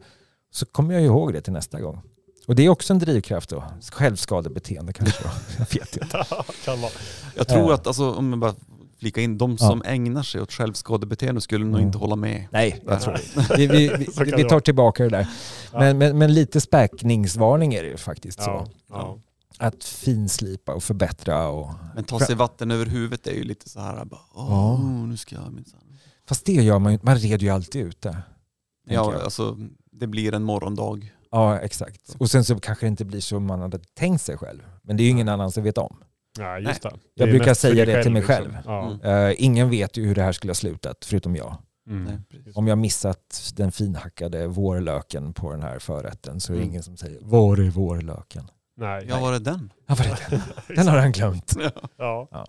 Så 0.51 0.65
kommer 0.65 0.93
jag 0.93 1.03
ihåg 1.03 1.33
det 1.33 1.41
till 1.41 1.53
nästa 1.53 1.79
gång. 1.81 2.01
Och 2.47 2.55
det 2.55 2.65
är 2.65 2.69
också 2.69 2.93
en 2.93 2.99
drivkraft 2.99 3.49
då. 3.49 3.63
Självskadebeteende 3.91 4.93
kanske 4.93 5.23
då. 5.23 5.29
Jag 5.57 5.79
vet 5.79 5.97
inte. 5.97 6.23
kan 6.65 6.81
vara. 6.81 6.91
Jag 7.35 7.47
tror 7.47 7.69
Eh. 7.69 7.73
att, 7.73 7.87
alltså, 7.87 8.11
om 8.13 8.29
jag 8.29 8.39
bara 8.39 8.55
flika 8.99 9.21
in, 9.21 9.37
de 9.37 9.51
Ja. 9.51 9.57
som 9.69 9.81
ägnar 9.85 10.23
sig 10.23 10.41
åt 10.41 10.51
självskadebeteende 10.51 11.41
skulle 11.41 11.65
nog 11.65 11.73
Mm. 11.73 11.85
inte 11.87 11.97
hålla 11.97 12.15
med. 12.15 12.47
Nej, 12.51 12.83
jag 12.87 13.01
tror 13.01 13.13
det. 13.13 13.55
Vi, 13.57 13.67
vi, 13.67 13.87
vi, 13.97 14.31
vi 14.37 14.43
tar 14.43 14.59
tillbaka 14.59 15.03
det 15.03 15.09
där. 15.09 15.27
Ja. 15.71 15.79
Men, 15.79 15.97
men, 15.97 16.17
men 16.17 16.33
lite 16.33 16.61
späkningsvarning 16.61 17.73
är 17.73 17.83
det 17.83 17.89
ju 17.89 17.97
faktiskt 17.97 18.39
Ja, 18.39 18.65
så. 18.65 18.71
ja. 18.89 19.17
Att 19.57 19.83
finslipa 19.83 20.73
och 20.73 20.83
förbättra. 20.83 21.47
Och... 21.47 21.69
Men 21.95 22.03
ta 22.03 22.19
sig 22.19 22.35
vatten 22.35 22.71
över 22.71 22.85
huvudet 22.85 23.27
är 23.27 23.31
ju 23.33 23.43
lite 23.43 23.69
så 23.69 23.79
här, 23.79 24.05
bara, 24.05 24.21
Åh, 24.33 24.47
Ja. 24.49 24.77
nu 25.07 25.17
ska 25.17 25.35
jag 25.35 25.53
minsann. 25.53 25.79
Fast 26.27 26.45
det 26.45 26.51
gör 26.53 26.79
man 26.79 26.91
ju 26.91 26.99
man 27.01 27.15
reder 27.15 27.43
ju 27.43 27.49
alltid 27.49 27.81
ut 27.85 28.01
det. 28.01 28.11
tänker 28.11 28.23
Ja, 28.95 29.21
alltså 29.23 29.57
det 29.91 30.07
blir 30.07 30.33
en 30.33 30.43
morgondag. 30.43 31.13
ja, 31.31 31.59
exakt. 31.59 32.15
Och 32.19 32.31
sen 32.31 32.43
så 32.45 32.59
kanske 32.59 32.85
det 32.85 32.87
inte 32.89 33.05
blir 33.05 33.21
som 33.21 33.45
man 33.45 33.59
hade 33.61 33.79
tänkt 33.79 34.21
sig 34.21 34.37
själv. 34.37 34.61
Men 34.81 34.97
det 34.97 35.03
är 35.03 35.05
ju 35.05 35.11
ingen 35.11 35.29
annan 35.29 35.51
som 35.51 35.63
vet 35.63 35.77
om. 35.77 35.97
Nej, 36.39 36.63
just 36.63 36.81
det. 36.83 36.91
Jag 37.13 37.27
Det 37.27 37.31
brukar 37.31 37.53
säga 37.53 37.85
det 37.85 38.03
till 38.03 38.11
mig 38.11 38.21
liksom. 38.21 38.35
själv. 38.35 38.57
Ja. 38.65 38.91
Mm. 38.91 39.29
Eh, 39.29 39.35
ingen 39.37 39.69
vet 39.69 39.97
ju 39.97 40.05
hur 40.05 40.15
det 40.15 40.21
här 40.23 40.31
skulle 40.31 40.49
ha 40.49 40.55
slutat, 40.55 41.05
förutom 41.05 41.35
jag. 41.35 41.57
Mm. 41.89 42.03
Nej. 42.03 42.53
Om 42.55 42.67
jag 42.67 42.77
missat 42.77 43.51
den 43.55 43.71
finhackade 43.71 44.47
vårlöken 44.47 45.33
på 45.33 45.51
den 45.51 45.61
här 45.61 45.79
förrätten 45.79 46.39
så 46.39 46.53
är 46.53 46.55
det 46.55 46.61
Mm. 46.61 46.69
ingen 46.71 46.83
som 46.83 46.97
säger 46.97 47.17
var 47.21 47.57
är 47.57 47.69
vårlöken? 47.69 48.47
Nej. 48.77 49.05
Ja, 49.09 49.19
var 49.19 49.33
är 49.33 49.39
den? 49.39 49.73
Ja, 49.87 49.95
var 49.95 50.05
är 50.05 50.29
den? 50.29 50.41
Den 50.75 50.87
har 50.87 50.97
han 50.97 51.11
glömt. 51.11 51.53
Ja. 51.97 52.27
Ja. 52.31 52.45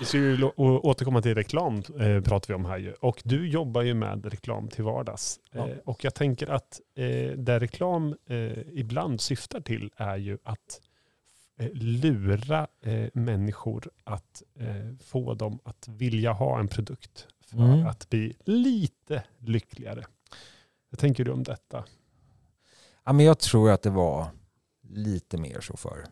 Vi 0.00 0.04
ska 0.06 0.18
ju 0.18 0.44
återkomma 0.56 1.22
till 1.22 1.34
reklam 1.34 1.82
eh, 2.00 2.20
pratar 2.22 2.48
vi 2.48 2.54
om 2.54 2.64
här 2.64 2.78
ju. 2.78 2.92
Och 2.92 3.22
du 3.24 3.48
jobbar 3.48 3.82
ju 3.82 3.94
med 3.94 4.24
reklam 4.26 4.68
till 4.68 4.84
vardags. 4.84 5.40
Ja. 5.50 5.68
Eh, 5.68 5.76
och 5.84 6.04
jag 6.04 6.14
tänker 6.14 6.46
att 6.50 6.80
eh, 6.94 7.30
där 7.38 7.60
reklam 7.60 8.16
eh, 8.26 8.58
ibland 8.72 9.20
syftar 9.20 9.60
till 9.60 9.90
är 9.96 10.16
ju 10.16 10.38
att 10.44 10.80
eh, 11.58 11.70
lura 11.72 12.66
eh, 12.82 13.08
människor 13.14 13.90
att 14.04 14.42
eh, 14.58 14.96
få 15.04 15.34
dem 15.34 15.58
att 15.64 15.88
vilja 15.88 16.32
ha 16.32 16.60
en 16.60 16.68
produkt 16.68 17.26
för 17.50 17.56
Mm. 17.58 17.86
att 17.86 18.08
bli 18.10 18.36
lite 18.44 19.22
lyckligare. 19.38 20.04
Vad 20.90 20.98
tänker 20.98 21.24
du 21.24 21.30
om 21.32 21.42
detta? 21.42 21.84
Ja, 23.04 23.12
men 23.12 23.26
jag 23.26 23.38
tror 23.38 23.70
att 23.70 23.82
det 23.82 23.90
var 23.90 24.26
lite 24.88 25.38
mer 25.38 25.60
så 25.60 25.76
förr. 25.76 26.04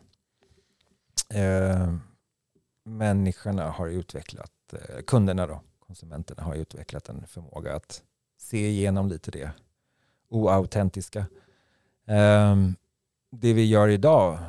Människorna 2.85 3.69
har 3.69 3.87
utvecklat, 3.87 4.51
eh, 4.73 5.01
kunderna 5.01 5.47
då, 5.47 5.61
konsumenterna 5.79 6.43
har 6.43 6.55
utvecklat 6.55 7.09
en 7.09 7.27
förmåga 7.27 7.75
att 7.75 8.03
se 8.37 8.69
igenom 8.69 9.07
lite 9.07 9.31
det 9.31 9.51
oautentiska. 10.29 11.25
Ehm, 12.07 12.75
det 13.31 13.53
vi 13.53 13.65
gör 13.65 13.87
idag 13.87 14.39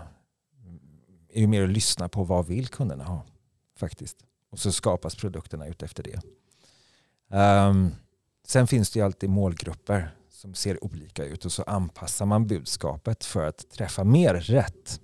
är 1.33 1.41
ju 1.41 1.47
mer 1.47 1.63
att 1.63 1.71
lyssna 1.71 2.09
på 2.09 2.25
vad 2.25 2.47
vill 2.47 2.69
kunderna 2.69 3.05
ha 3.05 3.25
faktiskt. 3.77 4.25
Och 4.51 4.59
så 4.59 4.73
skapas 4.73 5.15
produkterna 5.15 5.67
ut 5.67 5.83
efter 5.83 6.03
det. 6.03 6.21
Ehm, 7.31 7.95
sen 8.47 8.67
finns 8.67 8.91
det 8.91 8.99
ju 8.99 9.05
alltid 9.05 9.31
målgrupper 9.31 10.11
som 10.31 10.55
ser 10.55 10.85
olika 10.85 11.25
ut 11.25 11.45
och 11.45 11.53
så 11.53 11.63
anpassar 11.63 12.27
man 12.27 12.47
budskapet 12.47 13.25
för 13.25 13.47
att 13.47 13.71
träffa 13.71 14.05
mer 14.05 14.35
rätt. 14.35 15.01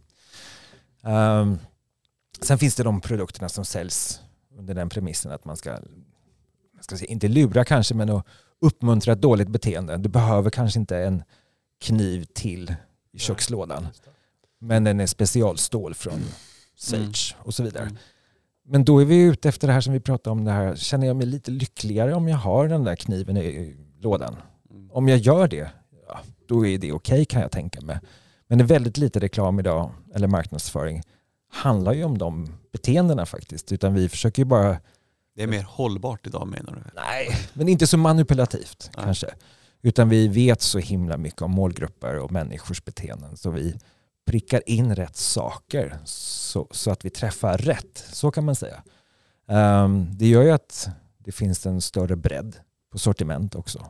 Ehm, 1.03 1.59
Sen 2.43 2.59
finns 2.59 2.75
det 2.75 2.83
de 2.83 3.01
produkterna 3.01 3.49
som 3.49 3.65
säljs 3.65 4.21
under 4.59 4.75
den 4.75 4.89
premissen 4.89 5.33
att 5.33 5.45
man 5.45 5.57
ska, 5.57 5.71
man 6.75 6.83
ska 6.83 6.97
säga, 6.97 7.11
inte 7.11 7.29
lura 7.29 7.65
kanske, 7.65 7.95
men 7.95 8.11
att 8.11 8.27
uppmuntra 8.61 9.13
ett 9.13 9.21
dåligt 9.21 9.49
beteende. 9.49 9.97
Du 9.97 10.09
behöver 10.09 10.51
kanske 10.51 10.81
inte 10.81 10.99
en 10.99 11.23
kniv 11.81 12.25
till 12.35 12.75
i 13.13 13.19
kökslådan, 13.19 13.89
men 14.59 14.85
den 14.85 15.01
är 15.01 15.07
specialstål 15.07 15.95
från 15.95 16.21
Sage 16.77 17.37
och 17.39 17.55
så 17.55 17.63
vidare. 17.63 17.83
Mm. 17.83 17.97
Men 18.65 18.85
då 18.85 18.99
är 19.01 19.05
vi 19.05 19.23
ute 19.23 19.49
efter 19.49 19.67
det 19.67 19.73
här 19.73 19.81
som 19.81 19.93
vi 19.93 20.01
pratade 20.01 20.33
om, 20.33 20.45
det 20.45 20.51
här, 20.51 20.77
känner 20.77 21.07
jag 21.07 21.17
mig 21.17 21.27
lite 21.27 21.51
lyckligare 21.51 22.15
om 22.15 22.29
jag 22.29 22.37
har 22.37 22.69
den 22.69 22.85
där 22.85 22.97
kniven 22.97 23.37
i 23.37 23.77
lådan? 24.01 24.37
Mm. 24.71 24.91
Om 24.91 25.09
jag 25.09 25.19
gör 25.19 25.49
det, 25.49 25.71
ja, 26.09 26.21
då 26.47 26.67
är 26.67 26.79
det 26.79 26.93
okej 26.93 27.25
kan 27.25 27.41
jag 27.41 27.51
tänka 27.51 27.81
mig. 27.81 27.99
Men 28.49 28.59
det 28.59 28.65
är 28.65 28.67
väldigt 28.67 28.99
lite 28.99 29.21
reklam 29.21 29.59
idag, 29.59 29.91
eller 30.15 30.29
marknadsföring, 30.29 31.03
handlar 31.53 31.93
ju 31.93 32.05
om 32.05 32.19
de 32.19 32.49
beteendena 32.73 33.27
faktiskt. 33.27 33.73
Utan 33.73 33.95
vi 33.95 34.09
försöker 34.09 34.43
ju 34.43 34.47
bara, 34.47 34.77
Det 35.37 35.43
är 35.43 35.47
mer 35.47 35.63
hållbart 35.63 36.27
idag 36.27 36.49
menar 36.49 36.73
du? 36.73 36.83
nej, 36.95 37.29
men 37.53 37.69
inte 37.69 37.87
så 37.87 37.99
manipulativt 37.99 38.91
Nej. 38.97 39.05
kanske. 39.05 39.27
Utan 39.83 40.09
vi 40.09 40.29
vet 40.29 40.63
så 40.63 40.79
himla 40.79 41.17
mycket 41.17 41.43
om 41.43 41.51
målgrupper 41.51 42.19
och 42.19 42.33
människors 42.33 42.85
beteenden. 42.85 43.37
Så 43.37 43.51
vi 43.51 43.79
prickar 44.27 44.63
in 44.67 44.95
rätt 44.95 45.17
saker 45.17 45.99
så, 46.05 46.69
så 46.71 46.91
att 46.91 47.05
vi 47.05 47.11
träffar 47.11 47.59
rätt. 47.59 48.05
Så 48.13 48.31
kan 48.31 48.45
man 48.45 48.55
säga. 48.55 48.83
Ehm, 49.49 50.07
det 50.19 50.27
gör 50.27 50.43
ju 50.43 50.51
att 50.51 50.89
det 51.19 51.33
finns 51.33 51.67
en 51.67 51.81
större 51.81 52.17
bredd 52.17 52.57
på 52.93 52.99
sortiment 52.99 53.55
också. 53.55 53.87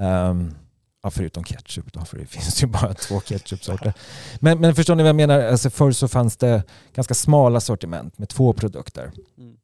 Um, 0.00 0.54
ja, 1.08 1.10
förutom 1.10 1.44
ketchup 1.44 1.92
då, 1.92 2.04
för 2.04 2.18
det 2.18 2.26
finns 2.36 2.62
ju 2.62 2.66
bara 2.66 2.94
två 2.94 3.20
ketchupsorter. 3.20 3.92
Men, 4.40 4.60
men 4.60 4.74
förstår 4.74 4.94
ni 4.94 5.02
vad 5.02 5.08
jag 5.08 5.16
menar? 5.16 5.40
Alltså 5.40 5.70
förr 5.70 5.92
så 5.92 6.08
fanns 6.08 6.36
det 6.36 6.62
ganska 6.94 7.14
smala 7.14 7.60
sortiment 7.60 8.18
med 8.18 8.28
två 8.28 8.52
produkter. 8.52 9.12
Mm. 9.38 9.56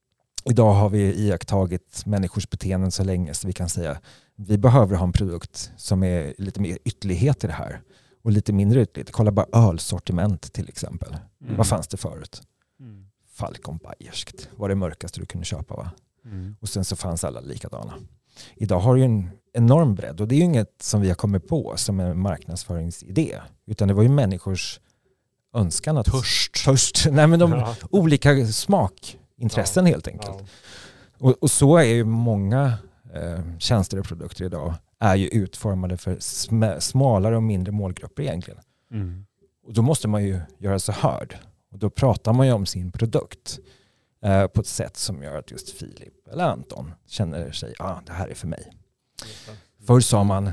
Idag 0.45 0.73
har 0.73 0.89
vi 0.89 1.15
iakttagit 1.15 2.07
människors 2.07 2.51
beteenden 2.51 2.91
så 2.91 3.05
länge 3.05 3.35
så 3.35 3.47
vi 3.47 3.53
kan 3.53 3.69
säga 3.69 4.01
vi 4.37 4.59
behöver 4.59 4.97
ha 4.97 5.05
en 5.05 5.13
produkt 5.13 5.73
som 5.77 6.03
är 6.03 6.35
lite 6.39 6.61
mer 6.61 6.79
ytterlighet 6.85 7.45
i 7.45 7.47
det 7.47 7.53
här 7.53 7.81
och 8.23 8.33
lite 8.33 8.53
mindre 8.53 8.83
ytterlighet. 8.83 9.13
Kolla 9.13 9.31
bara 9.31 9.47
ölsortiment 9.53 10.53
till 10.53 10.69
exempel. 10.69 11.17
Mm. 11.43 11.57
Vad 11.57 11.67
fanns 11.67 11.89
det 11.89 11.97
förut? 11.97 12.43
Mm. 12.81 13.07
Falcon 13.35 13.79
Bayerskt 13.79 14.49
var 14.57 14.69
det 14.69 14.75
mörkaste 14.75 15.21
du 15.21 15.27
kunde 15.27 15.45
köpa 15.45 15.77
va? 15.77 15.91
Mm. 16.25 16.57
Och 16.61 16.69
sen 16.69 16.85
så 16.85 16.97
fanns 16.97 17.25
alla 17.25 17.41
likadana. 17.41 17.95
Idag 18.57 18.81
har 18.81 18.97
ju 18.97 19.05
en 19.05 19.31
enorm 19.53 19.95
bredd 19.95 20.21
och 20.21 20.29
det 20.29 20.35
är 20.35 20.37
ju 20.39 20.45
inget 20.45 20.83
som 20.83 21.01
vi 21.01 21.09
har 21.09 21.15
kommit 21.15 21.49
på 21.49 21.73
som 21.77 22.01
en 22.01 22.19
marknadsföringsidé. 22.21 23.39
Utan 23.67 23.89
det 23.89 23.95
var 23.95 24.03
ju 24.03 24.09
människors 24.09 24.81
önskan 25.55 25.97
att... 25.99 26.07
Törst. 26.07 26.65
Törst. 26.65 27.07
Nej 27.11 27.27
men 27.27 27.39
de 27.39 27.53
Ja. 27.53 27.77
olika 27.91 28.47
smakintressen 28.47 29.87
helt 29.87 30.09
enkelt. 30.09 30.37
Ja. 30.39 30.47
Och, 31.19 31.35
och 31.43 31.51
så 31.51 31.77
är 31.77 31.85
ju 31.85 32.05
många 32.05 32.73
eh, 33.15 33.41
tjänster 33.59 33.99
och 33.99 34.05
produkter 34.07 34.45
idag 34.45 34.75
är 34.99 35.15
ju 35.17 35.29
utformade 35.29 35.97
för 35.97 36.17
sm- 36.17 36.81
smalare 36.81 37.37
och 37.37 37.43
mindre 37.43 37.73
målgrupper 37.73 38.23
egentligen. 38.23 38.61
Mm. 38.93 39.27
Och 39.67 39.73
då 39.75 39.83
måste 39.83 40.09
man 40.09 40.25
ju 40.25 40.41
göra 40.59 40.79
sig 40.79 40.95
hörd. 40.99 41.39
Och 41.73 41.79
då 41.79 41.91
pratar 41.91 42.33
man 42.33 42.47
ju 42.47 42.53
om 42.53 42.67
sin 42.67 42.93
produkt 42.93 43.59
eh, 44.25 44.47
på 44.47 44.61
ett 44.61 44.67
sätt 44.67 44.97
som 44.97 45.23
gör 45.23 45.39
att 45.39 45.51
just 45.51 45.71
Filip 45.71 46.29
eller 46.29 46.45
Anton 46.45 46.95
känner 47.07 47.53
sig, 47.53 47.75
ja 47.79 47.85
ah, 47.85 48.01
det 48.07 48.13
här 48.13 48.29
är 48.29 48.35
för 48.35 48.47
mig. 48.47 48.73
Förr 49.87 50.01
sa 50.01 50.25
man, 50.25 50.53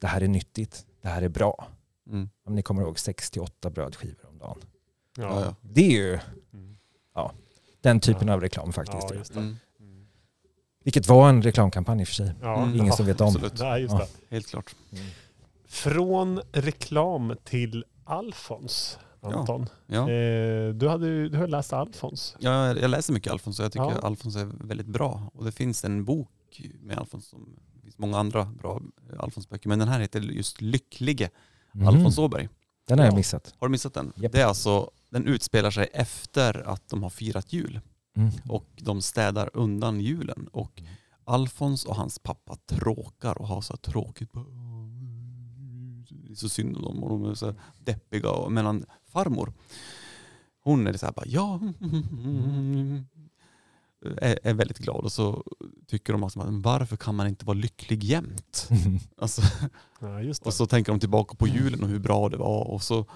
det 0.00 0.06
här 0.06 0.20
är 0.20 0.28
nyttigt, 0.28 0.86
det 1.02 1.08
här 1.08 1.22
är 1.22 1.28
bra. 1.28 1.68
Mm. 2.06 2.30
Om 2.44 2.54
ni 2.54 2.62
kommer 2.62 2.82
ihåg 2.82 2.98
68 2.98 3.70
brödskivor 3.70 4.26
om 4.28 4.38
dagen. 4.38 4.58
Ja, 5.16 5.40
ja. 5.44 5.54
Det 5.62 5.86
är 5.86 5.90
ju 5.90 6.18
Mm. 6.52 6.76
den 7.80 8.00
typen 8.00 8.28
av 8.28 8.40
reklam 8.40 8.72
faktiskt. 8.72 9.02
Ja, 9.02 9.12
ju. 9.12 9.18
just 9.18 9.34
det. 9.34 9.40
Mm. 9.40 9.56
Mm. 9.80 10.06
Vilket 10.84 11.06
var 11.08 11.28
en 11.28 11.42
reklamkampanj 11.42 12.00
i 12.00 12.04
och 12.04 12.08
för 12.08 12.14
sig. 12.14 12.34
Ja, 12.42 12.56
Mm. 12.62 12.74
Ingen 12.74 12.86
ja. 12.86 12.92
som 12.92 13.06
vet 13.06 13.20
om. 13.20 13.26
Absolut. 13.28 13.58
Nej, 13.58 13.82
just 13.82 13.92
Ja. 13.94 13.98
det. 13.98 14.34
Helt 14.34 14.46
klart. 14.46 14.74
Från 15.68 16.40
reklam 16.52 17.34
till 17.44 17.84
Alfons, 18.04 18.98
Anton. 19.22 19.66
Ja. 19.86 20.10
Eh, 20.10 20.68
du, 20.74 20.88
hade, 20.88 21.28
du 21.28 21.38
har 21.38 21.46
läst 21.46 21.72
Alfons. 21.72 22.36
Jag, 22.38 22.78
jag 22.78 22.90
läser 22.90 23.12
mycket 23.12 23.32
Alfons 23.32 23.58
och 23.58 23.64
jag 23.64 23.72
tycker 23.72 23.84
Ja. 23.84 23.98
Alfons 24.02 24.36
är 24.36 24.44
väldigt 24.44 24.86
bra. 24.86 25.30
Och 25.34 25.44
det 25.44 25.52
finns 25.52 25.84
en 25.84 26.04
bok 26.04 26.62
med 26.80 26.98
Alfons 26.98 27.26
som 27.28 27.56
det 27.74 27.80
finns 27.82 27.98
många 27.98 28.18
andra 28.18 28.44
bra 28.44 28.80
Alfons-böcker. 29.18 29.68
Men 29.68 29.78
den 29.78 29.88
här 29.88 30.00
heter 30.00 30.20
just 30.20 30.60
Lycklige, 30.60 31.30
Mhm. 31.72 31.88
Alfons 31.88 32.18
Åberg. 32.18 32.48
Den 32.86 32.98
har 32.98 33.06
jag 33.06 33.12
Ja. 33.12 33.16
missat. 33.16 33.54
Har 33.58 33.68
du 33.68 33.70
missat 33.72 33.94
den? 33.94 34.12
Japp. 34.16 34.32
Det 34.32 34.40
är 34.40 34.46
alltså, 34.46 34.90
den 35.10 35.26
utspelar 35.26 35.70
sig 35.70 35.88
efter 35.92 36.68
att 36.68 36.88
de 36.88 37.02
har 37.02 37.10
firat 37.10 37.52
jul 37.52 37.80
Mm. 38.16 38.30
och 38.48 38.66
de 38.76 39.02
städar 39.02 39.50
undan 39.54 40.00
julen. 40.00 40.48
Och 40.52 40.82
Alfons 41.24 41.84
och 41.84 41.96
hans 41.96 42.18
pappa 42.18 42.56
tråkar 42.66 43.38
och 43.38 43.46
har 43.48 43.60
så 43.60 43.76
tråkigt. 43.76 44.30
Det 46.10 46.32
är 46.32 46.34
så 46.34 46.48
synd 46.48 46.76
om 46.76 46.82
dem 46.82 47.02
och 47.04 47.10
de 47.10 47.24
är 47.30 47.34
så 47.34 47.54
deppiga. 47.78 48.30
Och, 48.30 48.52
medan 48.52 48.84
farmor, 49.10 49.52
hon 50.62 50.86
är 50.86 50.92
så 50.92 51.06
här 51.06 51.12
bara 51.12 51.26
ja, 51.26 51.60
är, 54.16 54.38
är 54.42 54.54
väldigt 54.54 54.78
glad 54.78 55.04
och 55.04 55.12
så 55.12 55.44
tycker 55.86 56.12
de 56.12 56.22
alltså, 56.24 56.40
varför 56.50 56.96
kan 56.96 57.14
man 57.14 57.26
inte 57.28 57.44
vara 57.44 57.58
lycklig 57.58 58.04
jämt? 58.04 58.68
Alltså, 59.16 59.42
Ja, 60.00 60.34
och 60.44 60.54
så 60.54 60.66
tänker 60.66 60.92
de 60.92 61.00
tillbaka 61.00 61.34
på 61.36 61.48
julen 61.48 61.82
och 61.82 61.88
hur 61.88 61.98
bra 61.98 62.28
det 62.28 62.36
var 62.36 62.64
och 62.64 62.82
så 62.82 63.06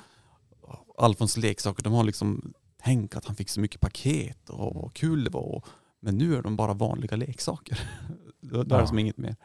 Alfons 0.99 1.37
leksaker, 1.37 1.83
de 1.85 1.93
har 1.93 2.05
liksom 2.05 2.55
tänkt 2.83 3.17
att 3.17 3.25
han 3.25 3.37
fick 3.37 3.49
så 3.49 3.61
mycket 3.61 3.81
paket 3.81 4.51
och 4.51 4.75
vad 4.75 4.95
kul 4.95 5.25
det 5.25 5.31
var. 5.31 5.65
Men 6.01 6.19
nu 6.19 6.37
är 6.37 6.43
de 6.43 6.57
bara 6.57 6.75
vanliga 6.75 7.17
leksaker. 7.17 7.81
Då 8.41 8.61
är 8.61 8.65
det 8.65 8.75
Ja. 8.77 8.87
som 8.87 8.99
inget 8.99 9.17
mer. 9.19 9.37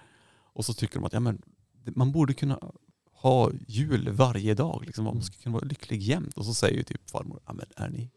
Och 0.53 0.65
så 0.65 0.73
tycker 0.73 0.95
de 0.95 1.05
att 1.05 1.13
ja, 1.13 1.19
men, 1.19 1.41
man 1.95 2.11
borde 2.11 2.33
kunna 2.33 2.59
ha 3.21 3.51
jul 3.67 4.09
varje 4.09 4.53
dag. 4.53 4.83
Liksom. 4.85 5.03
Man 5.05 5.21
ska 5.21 5.35
kunna 5.43 5.53
vara 5.53 5.65
lycklig 5.65 6.01
jämt. 6.01 6.37
Och 6.37 6.45
så 6.45 6.53
säger 6.53 6.77
ju 6.77 6.83
typ 6.83 7.09
farmor, 7.09 7.39
ja, 7.45 7.53
men 7.53 7.65
är 7.75 7.89
ni 7.89 8.09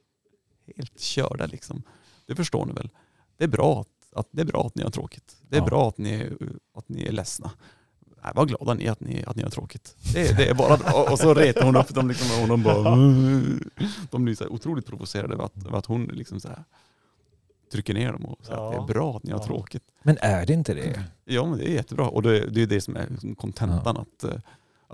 helt 0.77 1.01
körda 1.01 1.47
liksom? 1.47 1.83
Det 2.27 2.35
förstår 2.35 2.67
ni 2.67 2.73
väl? 2.73 2.89
Det 3.37 3.45
är 3.45 3.49
bra 3.49 3.81
att, 3.81 4.19
att, 4.19 4.29
det 4.31 4.41
är 4.43 4.47
bra 4.47 4.67
att 4.67 4.75
ni 4.75 4.83
har 4.83 4.91
tråkigt. 4.91 5.37
Det 5.49 5.57
är 5.57 5.61
Ja. 5.61 5.67
bra 5.67 5.89
att 5.89 5.99
ni, 5.99 6.11
är- 6.13 6.37
att 6.75 6.89
ni 6.89 7.03
är 7.05 7.13
ledsna. 7.13 7.51
Nej, 8.25 8.33
vad 8.35 8.49
glada 8.49 8.75
ni 8.75 8.85
är 8.85 8.91
att 8.93 9.01
ni, 9.01 9.25
att 9.27 9.37
ni 9.37 9.43
har 9.43 9.51
tråkigt. 9.51 9.97
Det, 10.15 10.37
det 10.37 10.47
är 10.49 10.55
bara 10.55 10.77
bra. 10.77 11.07
Och 11.13 11.19
så 11.19 11.35
retar 11.35 11.65
hon 11.65 11.77
upp 11.77 11.89
dem 11.95 12.09
liksom, 12.09 12.43
och 12.43 12.49
de 12.49 12.63
bara... 12.63 12.97
De 14.11 14.25
blir 14.25 14.35
så 14.35 14.47
otroligt 14.49 14.87
provocerade 14.87 15.35
över 15.35 15.45
att, 15.45 15.67
att 15.75 15.87
hon 15.87 16.05
liksom 16.05 16.41
så 16.41 16.49
här 16.49 16.65
trycker 17.73 17.95
ner 17.95 18.13
dem 18.13 18.25
och 18.25 18.47
säger 18.47 18.67
att 18.67 18.71
det 18.73 18.77
Ja. 18.77 18.83
är 18.83 18.87
bra 18.87 19.17
att 19.17 19.23
ni 19.23 19.33
har 19.33 19.39
Ja. 19.39 19.45
tråkigt. 19.47 19.83
Men 20.03 20.19
är 20.21 20.47
det 20.47 20.53
inte 20.53 20.75
det? 20.75 21.05
Ja 21.25 21.47
men 21.47 21.59
det 21.59 21.71
är 21.71 21.75
jättebra 21.75 22.09
och 22.09 22.23
det, 22.23 22.47
det 22.51 22.63
är 22.63 22.67
det 22.67 22.81
som 22.81 22.97
är 22.97 23.35
kontentan 23.35 23.97
att, 23.97 24.25
eh, 24.25 24.31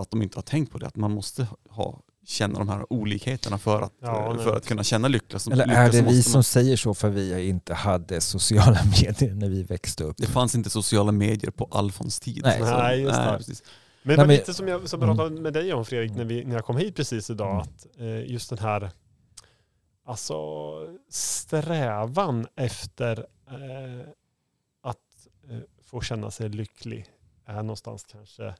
att 0.01 0.11
de 0.11 0.23
inte 0.23 0.39
har 0.39 0.43
tänkt 0.43 0.73
på 0.73 0.79
det. 0.79 0.87
Att 0.87 0.97
man 0.97 1.11
måste 1.11 1.49
ha, 1.71 2.01
känna 2.27 2.59
de 2.59 2.69
här 2.69 2.93
olikheterna 2.93 3.59
för 3.59 3.83
att, 3.83 3.93
Ja, 4.01 4.33
nej. 4.35 4.45
för 4.45 4.57
att 4.57 4.67
kunna 4.67 4.85
känna 4.85 5.09
lycka. 5.09 5.39
Som, 5.39 5.53
Eller 5.53 5.67
lycka 5.67 5.79
är 5.79 5.93
det 5.93 5.97
vi 5.99 6.03
måste 6.03 6.23
som 6.23 6.39
man, 6.39 6.45
säger 6.45 6.77
så 6.77 6.95
för 6.95 7.09
vi 7.09 7.49
inte 7.49 7.75
hade 7.75 8.21
sociala 8.21 8.79
medier 9.03 9.35
när 9.35 9.49
vi 9.49 9.63
växte 9.63 10.05
upp? 10.05 10.17
Det 10.17 10.27
fanns 10.27 10.55
inte 10.55 10.71
sociala 10.71 11.13
medier 11.13 11.51
på 11.51 11.69
Alfons 11.71 12.21
tid. 12.21 12.41
Nej. 12.45 12.59
Så- 12.59 12.65
Nej, 12.65 13.01
just 13.01 13.15
det. 13.17 13.35
precis. 13.39 13.63
Men 14.03 14.17
det 14.17 14.17
Nej, 14.17 14.17
var 14.17 14.27
men- 14.27 14.37
lite 14.37 14.55
som 14.55 14.69
jag 14.69 14.89
som 14.89 15.03
Mm. 15.03 15.17
pratade 15.17 15.41
med 15.41 15.53
dig 15.53 15.73
om 15.73 15.85
Fredrik 15.85 16.13
när, 16.13 16.25
vi, 16.25 16.45
när 16.45 16.55
jag 16.55 16.65
kom 16.65 16.77
hit 16.77 16.97
precis 16.97 17.31
idag. 17.31 17.51
Mm. 17.51 17.59
Att 17.63 17.87
eh, 18.01 18.31
just 18.33 18.51
den 18.51 18.59
här 18.59 18.91
alltså, 20.07 20.35
strävan 21.09 22.47
efter 22.57 23.19
eh, 23.49 24.09
att 24.83 24.97
eh, 25.51 25.59
få 25.83 26.01
känna 26.01 26.31
sig 26.31 26.49
lycklig 26.49 27.07
är 27.47 27.55
någonstans 27.63 28.05
kanske 28.13 28.55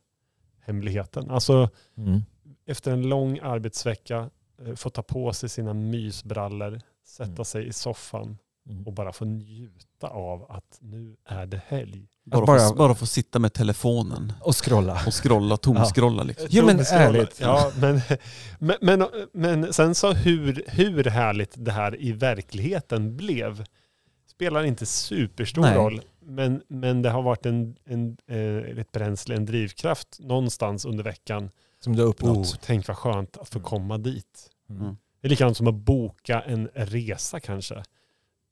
hemligheten. 0.69 1.31
Alltså 1.31 1.69
Mm. 1.97 2.23
efter 2.67 2.93
en 2.93 3.03
lång 3.09 3.39
arbetsvecka 3.43 4.31
eh, 4.67 4.75
få 4.75 4.91
ta 4.91 5.03
på 5.03 5.33
sig 5.33 5.49
sina 5.49 5.75
mysbrallor, 5.75 6.81
sätta 7.07 7.31
Mm. 7.33 7.45
sig 7.45 7.67
i 7.69 7.73
soffan 7.73 8.39
Mm. 8.71 8.87
och 8.87 8.93
bara 8.93 9.13
få 9.13 9.25
njuta 9.25 10.07
av 10.09 10.47
att 10.51 10.79
nu 10.81 11.17
är 11.27 11.47
det 11.47 11.61
helg. 11.67 12.07
Bara, 12.25 12.47
bara- 12.47 12.69
Få, 12.69 12.75
bara 12.75 12.95
få 12.95 13.07
sitta 13.07 13.39
med 13.39 13.53
telefonen 13.53 14.33
Och 14.41 14.65
scrolla. 14.65 15.01
och 15.07 15.15
scrolla, 15.15 15.57
tomskrolla 15.57 16.23
liksom. 16.23 16.47
Jo, 16.51 16.67
men 16.67 16.79
ärligt. 16.81 17.41
Ja, 17.41 17.73
men, 17.81 18.01
men, 18.59 18.77
men, 18.81 19.07
men 19.33 19.73
sen 19.73 19.95
så 19.95 20.13
hur, 20.13 20.65
hur 20.69 21.05
härligt 21.05 21.53
det 21.57 21.73
här 21.73 22.01
i 22.01 22.13
verkligheten 22.13 23.17
blev 23.17 23.65
spelar 24.31 24.65
inte 24.65 24.87
superstor 24.87 25.63
Nej. 25.63 25.77
roll. 25.77 26.01
Men, 26.31 26.63
men 26.69 27.03
det 27.03 27.11
har 27.11 27.23
varit 27.23 27.47
en, 27.47 27.77
en, 27.85 28.17
eh, 28.27 28.79
ett 28.79 28.93
bränsle, 28.93 29.37
en 29.37 29.45
drivkraft 29.47 30.19
någonstans 30.21 30.85
under 30.85 31.05
veckan. 31.05 31.51
Som 31.81 31.97
du 31.97 32.03
har 32.03 32.07
Oh, 32.07 32.11
uppnått. 32.11 32.59
tänk 32.63 32.89
vad 32.89 32.97
skönt 32.97 33.37
att 33.37 33.49
få 33.49 33.61
komma 33.61 33.99
dit. 33.99 34.51
Mm. 34.71 34.97
Det 35.21 35.27
är 35.27 35.31
likadant 35.31 35.57
som 35.57 35.67
att 35.67 35.75
boka 35.75 36.41
en 36.41 36.69
resa 36.75 37.41
kanske. 37.41 37.83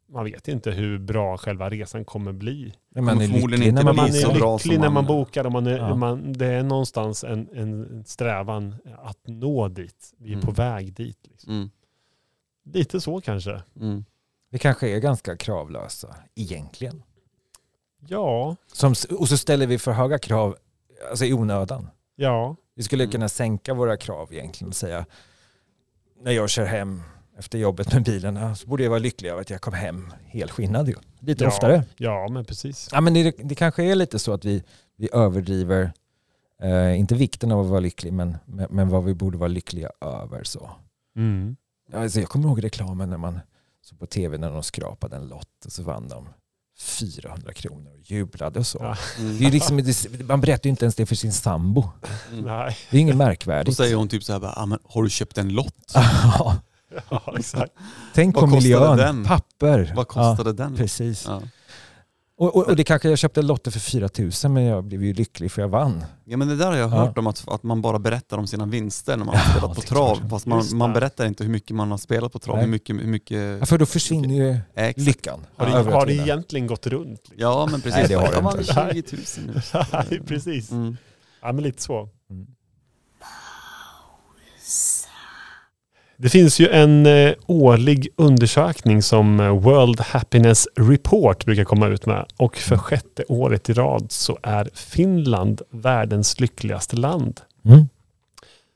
Man 0.08 0.24
vet 0.24 0.48
inte 0.48 0.70
hur 0.70 0.98
bra 0.98 1.36
själva 1.38 1.70
resan 1.70 2.04
kommer 2.04 2.32
bli. 2.32 2.74
Men 2.88 3.04
man 3.04 3.20
är 3.20 3.26
lycklig 3.28 3.58
inte 3.62 3.72
när 3.72 3.84
man 3.84 3.96
man 3.96 4.04
är 4.08 4.54
lycklig 4.56 4.74
när 4.80 4.84
man 4.84 4.92
man- 4.94 5.06
bokar. 5.06 5.44
Och 5.46 5.52
man 5.52 5.66
är, 5.66 5.78
Ja. 5.78 5.94
man, 5.94 6.32
det 6.32 6.46
är 6.46 6.62
någonstans 6.62 7.24
en, 7.24 7.48
en 7.52 8.04
strävan 8.04 8.74
att 9.04 9.18
nå 9.26 9.68
dit. 9.68 10.14
Vi 10.18 10.28
är 10.28 10.32
Mm. 10.34 10.44
på 10.46 10.50
väg 10.52 10.92
dit. 10.94 11.18
Liksom. 11.30 11.52
Mm. 11.52 11.70
Lite 12.72 13.00
så 13.00 13.20
kanske. 13.20 13.62
Mm. 13.80 14.04
Vi 14.50 14.58
kanske 14.58 14.88
är 14.88 14.98
ganska 14.98 15.36
kravlösa 15.36 16.16
egentligen. 16.34 17.02
Ja, 18.08 18.56
Som, 18.72 18.94
och 19.18 19.28
så 19.28 19.36
ställer 19.36 19.66
vi 19.66 19.78
för 19.78 19.92
höga 19.92 20.18
krav 20.18 20.56
alltså 21.10 21.24
i 21.24 21.32
onödan. 21.32 21.88
ja, 22.16 22.56
Vi 22.74 22.82
skulle 22.82 23.04
Mm. 23.04 23.12
kunna 23.12 23.28
sänka 23.28 23.74
våra 23.74 23.96
krav 23.96 24.32
egentligen 24.34 24.68
och 24.68 24.76
säga 24.76 25.06
när 26.22 26.32
jag 26.32 26.50
kör 26.50 26.64
hem 26.64 27.02
efter 27.38 27.58
jobbet 27.58 27.92
med 27.92 28.02
bilen 28.04 28.36
ja, 28.36 28.54
så 28.54 28.66
borde 28.68 28.82
jag 28.82 28.90
vara 28.90 28.98
lycklig 29.00 29.30
över 29.30 29.40
att 29.40 29.50
jag 29.50 29.60
kom 29.60 29.74
hem 29.74 30.12
helskinnad 30.26 30.88
ju. 30.88 30.94
Lite 31.20 31.44
Ja. 31.44 31.48
oftare. 31.48 31.84
ja 31.96 32.28
men 32.30 32.44
precis. 32.44 32.88
Ja, 32.92 33.00
men 33.00 33.14
det, 33.14 33.34
det 33.44 33.54
kanske 33.54 33.84
är 33.84 33.94
lite 33.94 34.18
så 34.18 34.32
att 34.32 34.44
vi, 34.44 34.62
vi 34.96 35.08
överdriver, 35.12 35.92
eh, 36.62 36.98
inte 36.98 37.14
vikten 37.14 37.52
av 37.52 37.60
att 37.60 37.66
vara 37.66 37.80
lycklig, 37.80 38.12
men, 38.12 38.36
men, 38.44 38.66
men 38.70 38.88
vad 38.88 39.04
vi 39.04 39.14
borde 39.14 39.38
vara 39.38 39.48
lyckliga 39.48 39.90
över. 40.00 40.44
Så. 40.44 40.70
Mm. 41.16 41.56
Ja, 41.92 41.98
Alltså, 41.98 42.20
jag 42.20 42.28
kommer 42.28 42.48
ihåg 42.48 42.64
reklamen 42.64 43.10
när 43.10 43.16
man 43.18 43.40
såg 43.82 43.98
på 43.98 44.06
tv 44.06 44.38
när 44.38 44.50
de 44.50 44.62
skrapade 44.62 45.16
en 45.16 45.28
lott 45.28 45.64
och 45.66 45.72
så 45.72 45.82
vann 45.82 46.08
de 46.08 46.28
400 46.78 47.52
kronor 47.52 47.90
och 47.92 48.10
jublade 48.10 48.58
och 48.58 48.66
så. 48.66 48.78
Ja. 48.80 48.96
Mm. 49.18 49.38
Det 49.38 49.46
är 49.46 49.50
liksom, 49.50 49.94
man 50.26 50.40
berättar 50.40 50.64
ju 50.64 50.70
inte 50.70 50.84
ens 50.84 50.94
det 50.94 51.06
för 51.06 51.14
sin 51.14 51.32
sambo. 51.32 51.88
Mm. 52.32 52.44
Nej, 52.44 52.76
Det 52.90 52.96
är 52.96 53.00
inget 53.00 53.14
Då 53.14 53.18
märkvärdigt. 53.18 53.76
säger 53.76 53.96
hon 53.96 54.08
typ 54.08 54.24
så 54.24 54.32
här, 54.32 54.40
bara, 54.40 54.52
ah, 54.56 54.66
men, 54.66 54.78
har 54.84 55.02
du 55.02 55.10
köpt 55.10 55.38
en 55.38 55.48
lott? 55.48 55.94
Ja, 57.10 57.34
exakt. 57.38 57.72
Tänk 58.14 58.34
Vad 58.34 58.44
på 58.44 58.50
miljön, 58.50 58.96
den? 58.96 59.24
papper. 59.24 59.92
Vad 59.96 60.08
kostade 60.08 60.52
den? 60.52 60.70
Ja, 60.72 60.76
precis. 60.76 61.24
Ja. 61.26 61.42
Och, 62.38 62.56
och, 62.56 62.66
och 62.66 62.76
det 62.76 62.84
kanske 62.84 63.08
jag 63.08 63.18
köpte 63.18 63.42
lotter 63.42 63.70
för 63.70 63.80
4 63.80 64.08
000 64.18 64.52
men 64.52 64.62
jag 64.64 64.84
blev 64.84 65.04
ju 65.04 65.12
lycklig 65.12 65.52
för 65.52 65.62
jag 65.62 65.68
vann. 65.68 66.04
ja 66.24 66.36
men 66.36 66.48
det 66.48 66.56
där 66.56 66.66
har 66.66 66.76
jag 66.76 66.90
Ja. 66.92 66.96
hört 66.96 67.18
om 67.18 67.26
att, 67.26 67.48
att 67.48 67.62
man 67.62 67.82
bara 67.82 67.98
berättar 67.98 68.38
om 68.38 68.46
sina 68.46 68.66
vinster 68.66 69.16
när 69.16 69.24
man 69.24 69.34
har 69.36 69.42
Ja, 69.44 69.50
spelat 69.50 69.74
på 69.74 69.80
det 69.80 69.86
trav. 69.86 70.16
klart. 70.16 70.30
Fast 70.30 70.46
man, 70.46 70.64
man 70.72 70.90
det. 70.90 70.94
berättar 71.00 71.26
inte 71.26 71.44
hur 71.44 71.50
mycket 71.50 71.76
man 71.76 71.90
har 71.90 71.98
spelat 71.98 72.32
på 72.32 72.38
trav, 72.38 72.56
Nej. 72.56 72.64
hur 72.64 72.70
mycket, 72.70 72.96
hur 72.96 73.06
mycket 73.06 73.58
Ja, 73.60 73.66
för 73.66 73.78
då 73.78 73.86
försvinner 73.86 74.34
ju 74.34 74.58
exakt. 74.74 74.98
lyckan. 75.06 75.46
Har, 75.56 75.66
det, 75.66 75.72
över 75.72 75.88
att 75.90 75.94
har 75.98 76.06
det 76.06 76.12
egentligen 76.14 76.66
gått 76.66 76.86
runt? 76.86 77.10
Liksom? 77.10 77.34
Ja 77.36 77.68
men 77.70 77.80
precis. 77.80 77.98
Nej, 77.98 78.08
det 78.08 78.14
har 78.14 78.28
det 78.28 78.34
jag 78.34 78.42
vann 78.42 78.96
inte. 78.96 79.12
20 79.14 79.42
000 79.46 79.54
nu. 79.54 79.60
Nej, 80.10 80.20
precis. 80.26 80.70
Mm. 80.70 80.96
Ja, 81.42 81.52
men 81.52 81.64
lite 81.64 81.82
så. 81.82 82.08
Mm. 82.30 82.46
Det 86.18 86.28
finns 86.28 86.60
ju 86.60 86.68
en 86.68 87.06
eh, 87.06 87.34
årlig 87.46 88.08
undersökning 88.16 89.02
som 89.02 89.40
eh, 89.40 89.58
World 89.58 90.00
Happiness 90.00 90.68
Report 90.76 91.44
brukar 91.44 91.64
komma 91.64 91.88
ut 91.88 92.06
med. 92.06 92.26
Och 92.36 92.56
för 92.56 92.76
sjätte 92.76 93.24
året 93.28 93.70
i 93.70 93.72
rad 93.72 94.12
så 94.12 94.38
är 94.42 94.70
Finland 94.74 95.62
världens 95.70 96.40
lyckligaste 96.40 96.96
land. 96.96 97.40
Mm. 97.64 97.88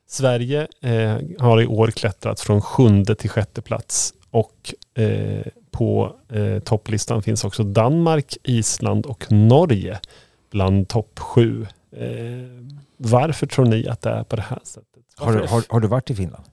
Sverige 0.08 0.68
eh, 0.82 1.16
har 1.38 1.62
i 1.62 1.66
år 1.66 1.88
klättrat 1.88 2.40
från 2.40 2.60
sjunde 2.60 3.14
till 3.14 3.30
sjätte 3.30 3.62
plats. 3.62 4.14
Och 4.30 4.74
eh, 4.94 5.46
på 5.70 6.16
eh, 6.32 6.58
topplistan 6.58 7.22
finns 7.22 7.44
också 7.44 7.62
Danmark, 7.62 8.36
Island 8.42 9.06
och 9.06 9.32
Norge 9.32 10.00
bland 10.50 10.88
topp 10.88 11.18
sju. 11.18 11.66
Eh, 11.96 12.06
varför 12.96 13.46
tror 13.46 13.64
ni 13.64 13.88
att 13.88 14.02
det 14.02 14.10
är 14.10 14.24
på 14.24 14.36
det 14.36 14.42
här 14.42 14.60
sättet? 14.64 14.86
Har, 15.16 15.32
du, 15.32 15.46
har, 15.46 15.64
har 15.68 15.80
du 15.80 15.88
varit 15.88 16.10
i 16.10 16.14
Finland? 16.14 16.44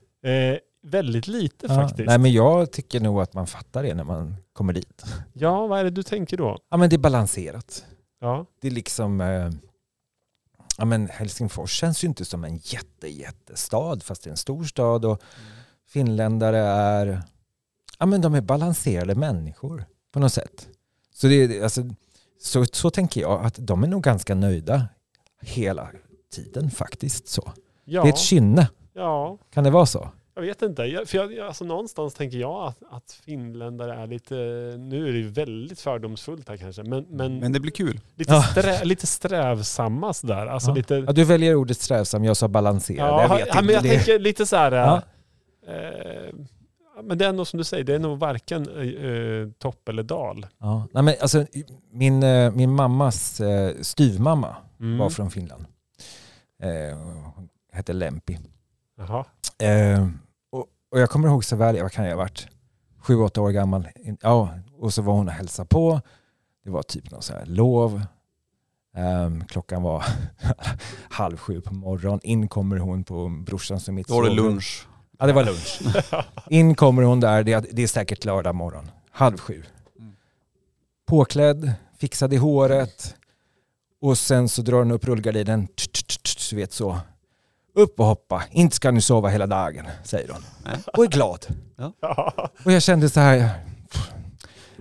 Väldigt 0.90 1.26
lite 1.26 1.66
Ja. 1.68 1.74
faktiskt. 1.74 2.06
Nej 2.06 2.18
men 2.18 2.32
jag 2.32 2.72
tycker 2.72 3.00
nog 3.00 3.20
att 3.20 3.34
man 3.34 3.46
fattar 3.46 3.82
det 3.82 3.94
när 3.94 4.04
man 4.04 4.36
kommer 4.52 4.72
dit. 4.72 5.04
Ja, 5.32 5.66
vad 5.66 5.80
är 5.80 5.84
det 5.84 5.90
du 5.90 6.02
tänker 6.02 6.36
då? 6.36 6.58
Ja 6.70 6.76
men 6.76 6.90
det 6.90 6.96
är 6.96 6.98
balanserat. 6.98 7.84
Ja, 8.20 8.46
Det 8.60 8.66
är 8.66 8.72
liksom, 8.72 9.20
eh, 9.20 9.50
ja 10.78 10.84
men 10.84 11.08
Helsingfors 11.08 11.70
känns 11.72 12.04
ju 12.04 12.08
inte 12.08 12.24
som 12.24 12.44
en 12.44 12.56
jätte, 12.56 13.08
jättestad 13.08 14.02
fast 14.02 14.22
det 14.24 14.28
är 14.28 14.32
en 14.32 14.36
stor 14.36 14.64
stad 14.64 15.04
och 15.04 15.22
finländare 15.88 16.58
är, 16.58 17.22
ja 17.98 18.06
men 18.06 18.20
de 18.20 18.34
är 18.34 18.40
balanserade 18.40 19.14
människor 19.14 19.84
på 20.12 20.20
något 20.20 20.32
sätt. 20.32 20.68
Så, 21.14 21.26
det, 21.26 21.34
är- 21.34 21.62
alltså, 21.62 21.82
så, 22.42 22.64
så 22.72 22.90
tänker 22.90 23.20
jag 23.20 23.44
att 23.44 23.54
de 23.58 23.82
är 23.84 23.88
nog 23.88 24.02
ganska 24.02 24.34
nöjda 24.34 24.86
hela 25.40 25.88
tiden 26.32 26.70
faktiskt 26.70 27.28
så. 27.28 27.52
ja, 27.84 28.02
Det 28.02 28.08
är 28.08 28.12
ett 28.12 28.18
kynne, 28.18 28.68
ja 28.92 29.38
kan 29.50 29.64
det 29.64 29.70
vara 29.70 29.86
så? 29.86 30.08
Jag 30.38 30.46
vet 30.46 30.62
inte. 30.62 30.82
Jag, 30.82 31.08
för 31.08 31.18
jag, 31.18 31.38
alltså, 31.46 31.64
någonstans 31.64 32.14
tänker 32.14 32.38
jag 32.38 32.66
att, 32.68 32.82
att 32.90 33.12
finländare 33.24 33.94
är 33.94 34.06
lite, 34.06 34.34
nu 34.78 35.08
är 35.08 35.12
det 35.12 35.18
ju 35.18 35.28
väldigt 35.28 35.80
fördomsfullt 35.80 36.48
här 36.48 36.56
kanske, 36.56 36.82
men, 36.82 37.06
men, 37.10 37.38
Men 37.38 37.52
det 37.52 37.60
blir 37.60 37.72
kul. 37.72 38.00
lite, 38.14 38.32
Ja. 38.32 38.42
strä, 38.42 38.84
lite 38.84 39.06
strävsamma 39.06 40.12
sådär. 40.14 40.46
Alltså 40.46 40.70
Ja. 40.70 40.74
lite, 40.74 40.94
Ja, 40.94 41.12
du 41.12 41.24
väljer 41.24 41.54
ordet 41.54 41.78
strävsam, 41.80 42.24
jag 42.24 42.36
sa 42.36 42.48
balanserad. 42.48 43.08
ja, 43.08 43.22
jag 43.22 43.28
vet 43.36 43.48
ja, 43.48 43.54
men 43.54 43.62
inte. 43.64 43.72
jag 43.74 43.82
det. 43.82 43.88
tänker 43.88 44.18
lite 44.18 44.46
så 44.46 44.56
här, 44.56 44.72
Ja. 44.72 45.02
eh, 45.72 46.34
Men 47.02 47.18
det 47.18 47.26
är 47.26 47.32
nog 47.32 47.46
som 47.46 47.58
du 47.58 47.64
säger, 47.64 47.84
det 47.84 47.94
är 47.94 47.98
nog 47.98 48.18
varken 48.18 48.62
eh, 48.68 49.50
topp 49.58 49.88
eller 49.88 50.02
dal. 50.02 50.46
Ja. 50.58 50.86
Nej, 50.92 51.02
men 51.02 51.14
alltså, 51.20 51.46
min, 51.92 52.22
eh, 52.22 52.52
min 52.52 52.70
mammas 52.70 53.40
eh, 53.40 53.74
styvmamma 53.80 54.56
Mm. 54.80 54.98
var 54.98 55.10
från 55.10 55.30
Finland. 55.30 55.64
Eh, 56.62 56.98
hon 57.34 57.48
hette 57.72 57.92
Lempi. 57.92 58.38
Jaha. 58.98 59.24
Eh, 59.62 60.08
och, 60.90 60.92
och 60.92 61.00
jag 61.00 61.10
kommer 61.10 61.28
ihåg 61.28 61.44
så 61.44 61.56
väl, 61.56 61.82
vad 61.82 61.92
kan 61.92 62.04
jag 62.04 62.12
ha 62.12 62.18
varit? 62.18 62.48
Sju, 62.98 63.16
åtta 63.16 63.40
år 63.40 63.50
gammal. 63.50 63.88
Ja, 64.20 64.50
och 64.78 64.94
så 64.94 65.02
var 65.02 65.14
hon 65.14 65.28
och 65.28 65.34
hälsade 65.34 65.68
på. 65.68 66.00
Det 66.64 66.70
var 66.70 66.82
typ 66.82 67.10
någon 67.10 67.22
så 67.22 67.32
här 67.32 67.46
lov. 67.46 68.02
Ehm, 68.96 69.44
klockan 69.44 69.82
var 69.82 70.04
halv 71.10 71.36
sju 71.36 71.60
på 71.60 71.74
morgonen. 71.74 72.20
In 72.22 72.48
kommer 72.48 72.76
hon 72.76 73.04
på 73.04 73.28
brorsan 73.28 73.80
som 73.80 73.94
är 73.94 73.96
mitt 73.96 74.08
Då 74.08 74.14
var 74.14 74.28
det 74.28 74.34
lunch. 74.34 74.86
Ja, 75.18 75.26
det 75.26 75.32
var 75.32 75.44
lunch. 75.44 75.80
In 76.50 76.74
kommer 76.74 77.02
hon 77.02 77.20
där, 77.20 77.42
det 77.42 77.52
är, 77.52 77.66
det 77.72 77.82
är 77.82 77.86
säkert 77.86 78.24
lördag 78.24 78.54
morgon. 78.54 78.90
Halv 79.10 79.38
sju. 79.38 79.62
Mm. 79.98 80.12
Påklädd, 81.06 81.72
fixad 81.98 82.32
i 82.32 82.36
håret. 82.36 83.14
Och 84.00 84.18
sen 84.18 84.48
så 84.48 84.62
drar 84.62 84.78
hon 84.78 84.90
upp 84.90 85.04
rullgardinen. 85.04 85.66
Tch, 85.66 85.88
tch, 85.88 86.02
tch, 86.02 86.18
tch, 86.22 86.50
Du 86.50 86.56
vet 86.56 86.72
så. 86.72 87.00
Upp 87.78 88.00
och 88.00 88.06
hoppa. 88.06 88.42
Inte 88.50 88.76
ska 88.76 88.90
ni 88.90 89.00
sova 89.00 89.28
hela 89.28 89.46
dagen, 89.46 89.86
säger 90.04 90.28
hon. 90.32 90.42
Nej. 90.64 90.74
Och 90.96 91.04
är 91.04 91.08
glad. 91.08 91.46
Ja. 91.76 92.32
Och 92.64 92.72
jag 92.72 92.82
kände 92.82 93.08
så 93.08 93.20
här. 93.20 93.50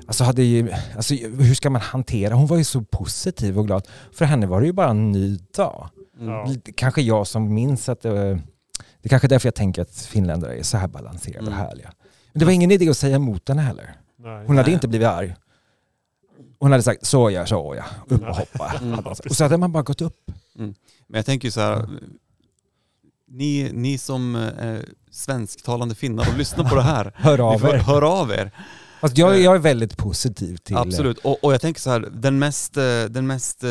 Alltså, 0.08 0.24
hade 0.24 0.44
ju, 0.44 0.72
alltså 0.96 1.14
hur 1.16 1.54
ska 1.56 1.70
man 1.70 1.82
hantera? 1.82 2.34
Hon 2.34 2.48
var 2.48 2.58
ju 2.58 2.64
så 2.64 2.82
positiv 2.82 3.60
och 3.60 3.68
glad. 3.68 3.88
För 4.12 4.26
henne 4.26 4.48
var 4.48 4.62
det 4.62 4.68
ju 4.68 4.74
bara 4.74 4.90
en 4.90 5.12
ny 5.12 5.38
dag. 5.56 5.90
Mm. 6.20 6.62
Kanske 6.76 7.02
jag 7.02 7.28
som 7.28 7.54
minns 7.54 7.90
att 7.90 8.02
det, 8.02 8.10
det 9.02 9.04
är 9.04 9.10
kanske 9.10 9.26
är 9.28 9.30
därför 9.30 9.48
jag 9.48 9.56
tänker 9.56 9.82
att 9.82 9.96
finländare 9.96 10.60
är 10.60 10.64
så 10.64 10.78
här 10.78 10.88
balanserade 10.88 11.48
och 11.48 11.54
Mm. 11.54 11.60
härliga. 11.60 11.92
Men 12.34 12.40
det 12.40 12.46
var 12.46 12.52
ingen 12.52 12.72
idé 12.72 12.90
att 12.90 12.98
säga 12.98 13.16
emot 13.16 13.50
henne 13.50 13.62
heller. 13.62 13.96
Nej. 14.20 14.46
Hon 14.48 14.58
hade 14.58 14.68
Nej. 14.68 14.74
inte 14.74 14.88
blivit 14.88 15.08
arg. 15.08 15.36
Hon 16.60 16.72
hade 16.72 16.84
sagt 16.84 17.06
så 17.06 17.32
ja, 17.32 17.46
så 17.46 17.76
ja, 17.78 17.84
upp 18.16 18.22
och 18.22 18.36
hoppa. 18.36 18.74
Mm. 18.82 19.00
Och 19.00 19.36
så 19.36 19.44
hade 19.44 19.58
man 19.58 19.72
bara 19.72 19.84
gått 19.84 20.02
upp. 20.02 20.32
Men 20.54 20.76
jag 21.08 21.26
tänker 21.26 21.50
så 21.50 21.62
här, 21.62 21.90
ni, 23.32 23.70
ni 23.74 23.98
som 23.98 24.36
är 24.36 24.86
svensktalande 25.12 25.96
finnar 25.96 26.28
och 26.32 26.38
lyssnar 26.38 26.70
på 26.70 26.76
det 26.76 26.82
här, 26.82 27.12
Hör 27.16 27.40
av 27.54 27.60
får 27.60 27.76
er. 27.76 27.78
höra 27.80 28.10
av 28.10 28.32
er. 28.32 28.52
Fast 29.02 29.18
jag, 29.18 29.40
jag 29.42 29.56
är 29.56 29.60
väldigt 29.60 29.98
positiv 29.98 30.58
till... 30.58 30.78
Absolut, 30.78 31.18
och, 31.18 31.44
och 31.44 31.54
jag 31.54 31.62
tänker 31.62 31.82
så 31.82 31.90
här, 31.90 32.00
den 32.14 32.40
mest, 32.40 32.78
eh, 32.78 32.84
den 33.10 33.28
mest 33.28 33.64
eh, 33.64 33.70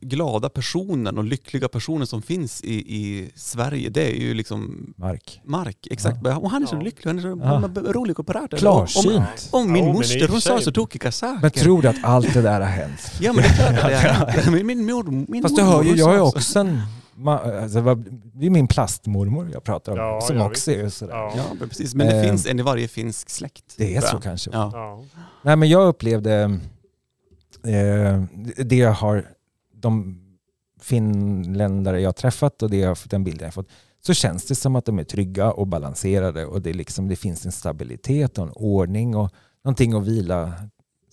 glada 0.00 0.48
personen 0.48 1.18
och 1.18 1.24
lyckliga 1.24 1.68
personen 1.68 2.06
som 2.06 2.22
finns 2.22 2.64
i, 2.64 2.74
i 2.74 3.30
Sverige, 3.34 3.88
det 3.90 4.02
är 4.12 4.14
ju 4.20 4.34
liksom 4.34 4.92
Mark. 4.96 5.40
Mark. 5.44 5.86
Exakt, 5.90 6.26
och 6.26 6.50
han 6.50 6.62
är 6.62 6.66
så 6.66 6.76
Ja. 6.76 6.80
lycklig, 6.80 7.06
han 7.10 7.18
är 7.18 7.22
så 7.22 7.28
Ja. 7.28 7.58
är 7.88 7.92
rolig 7.92 8.20
och. 8.20 8.30
Om, 8.52 8.58
Klarsynt. 8.58 9.48
om 9.50 9.72
min 9.72 9.86
Ja, 9.86 9.92
moster, 9.92 10.28
hon 10.28 10.40
sa 10.40 10.60
så 10.60 10.72
tokiga 10.72 11.12
saker. 11.12 11.42
Men 11.42 11.50
tror 11.50 11.82
du 11.82 11.88
att 11.88 12.04
allt 12.04 12.34
det 12.34 12.42
där 12.42 12.60
har 12.60 12.68
hänt? 12.68 13.12
Ja 13.20 13.32
men 13.32 13.42
det 13.42 13.48
är 13.48 13.54
klart 13.54 13.84
att 13.84 14.34
det 14.36 14.40
är. 14.46 14.50
Min, 14.50 14.66
min, 14.66 14.86
mor, 14.86 15.24
min 15.32 15.42
Fast 15.42 15.56
du 15.56 15.62
hör 15.62 15.82
ju, 15.82 15.94
jag 15.96 16.06
har 16.06 16.16
så. 16.30 16.38
också 16.38 16.58
en... 16.58 16.80
Alltså, 17.26 17.80
vad- 17.80 18.20
det 18.34 18.46
är 18.46 18.50
min 18.50 18.66
plastmormor 18.68 19.50
jag 19.52 19.64
pratar 19.64 19.92
om, 19.92 19.98
Ja, 19.98 20.20
som 20.20 20.36
ja, 20.36 20.46
också 20.46 20.70
är 20.70 20.88
sådär. 20.88 21.14
Ja. 21.14 21.32
Ja 21.36 21.42
men 21.58 21.68
precis, 21.68 21.94
men 21.94 22.06
det 22.06 22.16
Eh, 22.20 22.22
finns 22.30 22.46
en 22.46 22.58
i 22.58 22.62
varje 22.62 22.88
finsk 22.88 23.30
släkt. 23.30 23.74
Det 23.78 23.96
är 23.96 24.00
så 24.00 24.18
kanske. 24.18 24.50
Ja. 24.52 25.02
Nej 25.42 25.56
men 25.56 25.68
jag 25.68 25.88
upplevde 25.88 26.60
eh, 27.64 28.22
det 28.64 28.76
jag 28.76 28.92
har, 28.92 29.24
de 29.74 30.22
finländare 30.80 32.00
jag 32.00 32.08
har 32.08 32.12
träffat 32.12 32.62
och 32.62 32.70
det 32.70 32.76
jag, 32.76 32.96
den 33.08 33.24
bilden 33.24 33.40
jag 33.40 33.46
har 33.46 33.52
fått, 33.52 33.68
så 34.06 34.14
känns 34.14 34.46
det 34.46 34.54
som 34.54 34.76
att 34.76 34.84
de 34.84 34.98
är 34.98 35.04
trygga 35.04 35.52
och 35.52 35.66
balanserade 35.66 36.46
och 36.46 36.62
det, 36.62 36.72
liksom, 36.72 37.08
det 37.08 37.16
finns 37.16 37.46
en 37.46 37.52
stabilitet 37.52 38.38
och 38.38 38.44
en 38.46 38.52
ordning 38.52 39.16
och 39.16 39.30
någonting 39.64 39.92
att 39.92 40.06
vila 40.06 40.52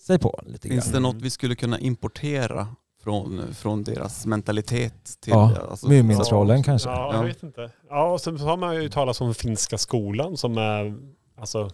sig 0.06 0.18
på 0.18 0.40
lite 0.46 0.68
Finns 0.68 0.84
grann. 0.84 0.92
det 0.94 1.00
något 1.00 1.22
vi 1.22 1.30
skulle 1.30 1.54
kunna 1.56 1.78
importera 1.78 2.68
från, 3.04 3.54
från 3.54 3.84
deras 3.84 4.26
mentalitet? 4.26 4.94
Till, 5.20 5.32
Ja, 5.32 5.56
alltså, 5.70 5.88
Mumintrollen 5.88 6.62
kanske. 6.62 6.88
Ja, 6.88 7.12
jag 7.12 7.22
Ja. 7.22 7.26
vet 7.26 7.42
inte. 7.42 7.70
Ja, 7.90 8.12
och 8.12 8.20
sen 8.20 8.40
har 8.40 8.56
man 8.56 8.74
ju 8.82 8.88
talat 8.88 9.20
om 9.20 9.34
finska 9.34 9.78
skolan 9.78 10.36
som 10.36 10.58
är 10.58 10.96
alltså, 11.38 11.70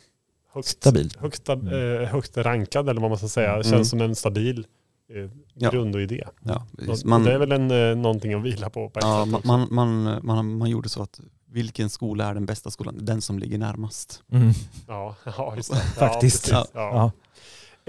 högt, 0.53 0.68
Stabilt. 0.68 1.16
högsta, 1.16 1.53
Mm. 1.53 2.03
eh, 2.03 2.09
högt 2.09 2.37
rankad 2.37 2.89
eller 2.89 3.01
vad 3.01 3.11
man 3.11 3.18
ska 3.18 3.28
säga. 3.28 3.57
Det 3.57 3.62
känns 3.64 3.72
Mm. 3.74 3.85
som 3.85 4.01
en 4.01 4.14
stabil 4.14 4.66
eh, 5.14 5.31
Ja. 5.55 5.70
grund 5.70 5.95
och 5.95 6.01
idé. 6.01 6.24
Ja, 6.43 6.66
Man, 7.05 7.24
det 7.24 7.33
är 7.33 7.39
väl 7.39 7.53
en, 7.53 7.70
eh, 7.70 7.97
någonting 7.97 8.35
att 8.35 8.43
vila 8.43 8.70
på. 8.70 8.91
på 8.91 9.01
ja, 9.03 9.24
man, 9.24 9.41
man, 9.45 9.68
man, 9.70 10.18
man, 10.22 10.59
man 10.59 10.70
gjorde 10.70 10.89
så 10.89 11.03
att 11.03 11.20
vilken 11.53 11.91
skola 11.91 12.24
är 12.24 12.35
den 12.35 12.47
bästa 12.47 12.70
skolan? 12.70 12.95
Den 13.01 13.20
som 13.22 13.39
ligger 13.39 13.59
närmast. 13.59 14.22
Mm. 14.33 14.53
Ja, 14.89 15.14
ja, 15.37 15.53
just 15.57 15.70
det. 15.72 15.76
Faktiskt. 15.99 16.51
Ja, 16.51 16.57
precis. 16.59 16.72
Ja. 16.74 16.91
Ja. 16.95 17.11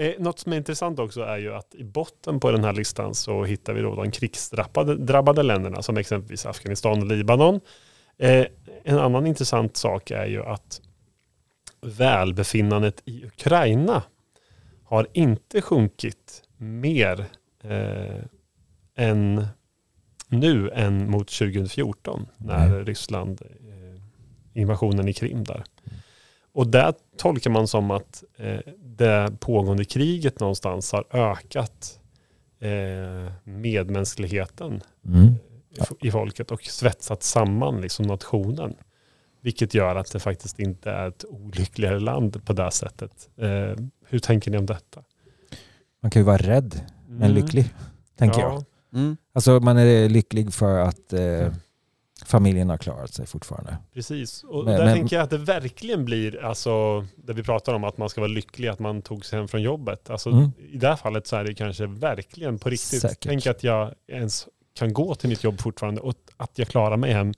Eh, 0.02 0.12
något 0.18 0.38
som 0.38 0.52
är 0.52 0.56
intressant 0.56 0.98
också 0.98 1.22
är 1.22 1.38
ju 1.38 1.54
att 1.54 1.74
i 1.74 1.84
botten 1.84 2.40
på 2.40 2.50
den 2.50 2.64
här 2.64 2.72
listan 2.72 3.14
så 3.14 3.44
hittar 3.44 3.72
vi 3.72 3.82
då 3.82 3.94
de 3.94 4.10
krigsdrabbade 4.10 4.96
drabbade 4.96 5.42
länderna 5.42 5.82
som 5.82 5.96
exempelvis 5.96 6.46
Afghanistan 6.46 7.02
och 7.02 7.06
Libanon. 7.06 7.60
Eh, 8.18 8.46
en 8.84 8.98
annan 8.98 9.26
intressant 9.26 9.76
sak 9.76 10.10
är 10.10 10.26
ju 10.26 10.42
att 10.42 10.80
välbefinnandet 11.80 13.02
i 13.04 13.24
Ukraina 13.24 14.02
har 14.84 15.06
inte 15.12 15.62
sjunkit 15.62 16.42
mer 16.56 17.26
eh, 17.64 18.24
än 18.96 19.46
nu 20.28 20.70
än 20.70 21.10
mot 21.10 21.28
2014 21.28 22.26
när 22.36 22.68
Nej. 22.68 22.84
Ryssland 22.84 23.42
eh, 23.42 24.02
invasionen 24.60 25.08
i 25.08 25.12
Krim 25.12 25.44
där. 25.44 25.64
Och 26.54 26.66
där 26.66 26.94
tolkar 27.16 27.50
man 27.50 27.68
som 27.68 27.90
att 27.90 28.24
eh, 28.36 28.58
det 28.84 29.32
pågående 29.40 29.84
kriget 29.84 30.40
någonstans 30.40 30.92
har 30.92 31.04
ökat 31.16 32.00
eh, 32.60 33.32
medmänskligheten 33.44 34.80
Mm. 35.06 35.26
i- 36.00 36.08
i 36.08 36.10
folket 36.10 36.50
och 36.50 36.62
svetsat 36.64 37.22
samman 37.22 37.80
liksom 37.80 38.04
nationen. 38.06 38.74
Vilket 39.40 39.74
gör 39.74 39.96
att 39.96 40.12
det 40.12 40.20
faktiskt 40.20 40.58
inte 40.60 40.90
är 40.90 41.08
ett 41.08 41.24
olyckligare 41.28 42.00
land 42.00 42.44
på 42.44 42.52
det 42.52 42.70
sättet. 42.70 43.28
Eh, 43.36 43.76
hur 44.06 44.18
tänker 44.18 44.50
ni 44.50 44.58
om 44.58 44.66
detta? 44.66 45.02
Man 46.02 46.10
kan 46.10 46.20
ju 46.22 46.26
vara 46.26 46.36
rädd 46.36 46.80
men 47.08 47.22
Mm. 47.30 47.34
lycklig, 47.34 47.74
tänker 48.18 48.40
jag. 48.40 48.52
ja, 48.52 48.64
Mm. 48.94 49.16
Alltså 49.32 49.60
man 49.60 49.78
är 49.78 50.08
lycklig 50.08 50.52
för 50.52 50.78
att 50.78 51.12
eh, 51.12 51.52
familjen 52.32 52.70
har 52.70 52.76
klarat 52.78 53.14
sig 53.14 53.26
fortfarande. 53.26 53.76
Precis. 53.94 54.44
Och 54.44 54.64
Men- 54.64 54.74
där 54.78 54.84
men- 54.84 54.94
tänker 54.96 55.16
jag 55.16 55.22
att 55.22 55.30
det 55.30 55.38
verkligen 55.38 56.04
blir, 56.04 56.44
alltså, 56.44 57.04
där 57.16 57.34
vi 57.34 57.42
pratar 57.42 57.74
om 57.74 57.84
att 57.84 57.98
man 57.98 58.08
ska 58.08 58.20
vara 58.20 58.28
lycklig 58.32 58.68
att 58.68 58.78
man 58.78 59.02
tog 59.02 59.24
sig 59.24 59.38
hem 59.38 59.48
från 59.48 59.62
jobbet. 59.62 60.10
Alltså, 60.10 60.30
Mm. 60.30 60.50
I 60.70 60.76
det 60.78 60.88
här 60.88 60.96
fallet 60.96 61.26
så 61.26 61.36
är 61.36 61.44
det 61.44 61.54
kanske 61.54 61.86
verkligen 61.86 62.58
på 62.58 62.68
riktigt. 62.70 63.00
Säkert. 63.00 63.18
Tänk 63.22 63.46
att 63.46 63.64
jag 63.64 63.94
ens 64.08 64.48
kan 64.74 64.92
gå 64.92 65.14
till 65.14 65.28
mitt 65.28 65.44
jobb 65.44 65.60
fortfarande 65.60 66.00
och 66.00 66.14
att 66.36 66.58
jag 66.58 66.68
klarar 66.68 66.96
mig 66.96 67.12
hem 67.12 67.32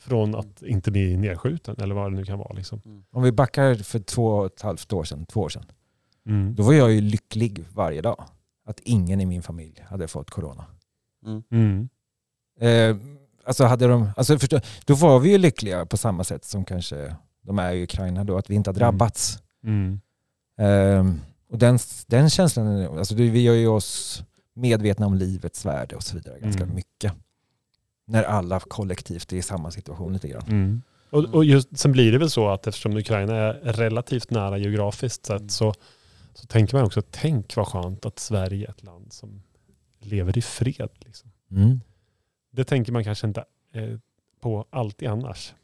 från 0.00 0.34
att 0.34 0.62
inte 0.62 0.90
bli 0.90 1.16
nedskjuten 1.16 1.76
eller 1.78 1.94
vad 1.94 2.12
det 2.12 2.16
nu 2.16 2.24
kan 2.24 2.38
vara. 2.38 2.52
Liksom. 2.52 3.04
Om 3.12 3.22
vi 3.22 3.32
backar 3.32 3.74
för 3.74 3.98
två 3.98 4.26
och 4.26 4.46
ett 4.46 4.62
halvt 4.62 4.92
år 4.92 5.04
sedan, 5.04 5.26
två 5.26 5.40
år 5.40 5.48
sedan. 5.48 5.64
Mm. 6.26 6.54
Då 6.54 6.62
var 6.62 6.72
jag 6.72 6.92
ju 6.92 7.00
lycklig 7.00 7.64
varje 7.74 8.00
dag. 8.02 8.24
Att 8.66 8.80
ingen 8.84 9.20
i 9.20 9.26
min 9.26 9.42
familj 9.42 9.84
hade 9.88 10.08
fått 10.08 10.30
corona. 10.30 10.66
Mm. 11.50 11.88
Eh, 12.60 12.96
alltså 13.46 13.64
hade 13.64 13.86
de, 13.86 14.10
alltså 14.16 14.38
förstå, 14.38 14.60
då 14.84 14.94
var 14.94 15.18
vi 15.20 15.30
ju 15.30 15.38
lyckliga 15.38 15.86
på 15.86 15.96
samma 15.96 16.24
sätt 16.24 16.44
som 16.44 16.64
kanske 16.64 17.16
de 17.42 17.58
är 17.58 17.72
i 17.72 17.82
Ukraina 17.82 18.24
då, 18.24 18.38
att 18.38 18.50
vi 18.50 18.54
inte 18.54 18.70
har 18.70 18.74
drabbats. 18.74 19.38
Mm. 19.64 20.00
Eh, 20.58 21.14
och 21.50 21.58
den, 21.58 21.78
den 22.06 22.30
känslan, 22.30 22.66
är- 22.66 22.98
alltså 22.98 23.14
vi 23.14 23.42
gör 23.42 23.54
ju 23.54 23.68
oss 23.68 24.22
medvetna 24.54 25.06
om 25.06 25.14
livets 25.14 25.64
värde 25.66 25.96
och 25.96 26.02
så 26.02 26.16
vidare 26.16 26.40
ganska 26.40 26.62
Mm. 26.62 26.74
mycket. 26.74 27.12
När 28.06 28.22
alla 28.22 28.60
kollektivt 28.60 29.32
är 29.32 29.36
i 29.36 29.42
samma 29.42 29.70
situation 29.70 30.12
lite 30.12 30.28
grann. 30.28 30.42
Mm. 30.48 30.82
Och, 31.10 31.24
och 31.24 31.44
just, 31.44 31.78
sen 31.78 31.92
blir 31.92 32.12
det 32.12 32.18
väl 32.18 32.30
så 32.30 32.48
att 32.48 32.66
eftersom 32.66 32.96
Ukraina 32.96 33.34
är 33.36 33.52
relativt 33.72 34.30
nära 34.30 34.58
geografiskt 34.58 35.26
sett 35.26 35.50
så, 35.50 35.74
så 36.34 36.46
tänker 36.46 36.76
man 36.76 36.84
också, 36.86 37.02
tänk 37.10 37.56
vad 37.56 37.66
skönt 37.68 38.06
att 38.06 38.18
Sverige 38.18 38.66
är 38.66 38.70
ett 38.70 38.82
land 38.82 39.12
som 39.12 39.42
lever 40.00 40.38
i 40.38 40.42
fred. 40.42 40.88
Liksom. 40.98 41.30
Det 42.54 42.64
tänker 42.64 42.92
man 42.92 43.04
kanske 43.04 43.26
inte 43.26 43.44
eh, 43.74 43.82
på 44.40 44.64
alltid 44.70 45.08
annars. 45.08 45.54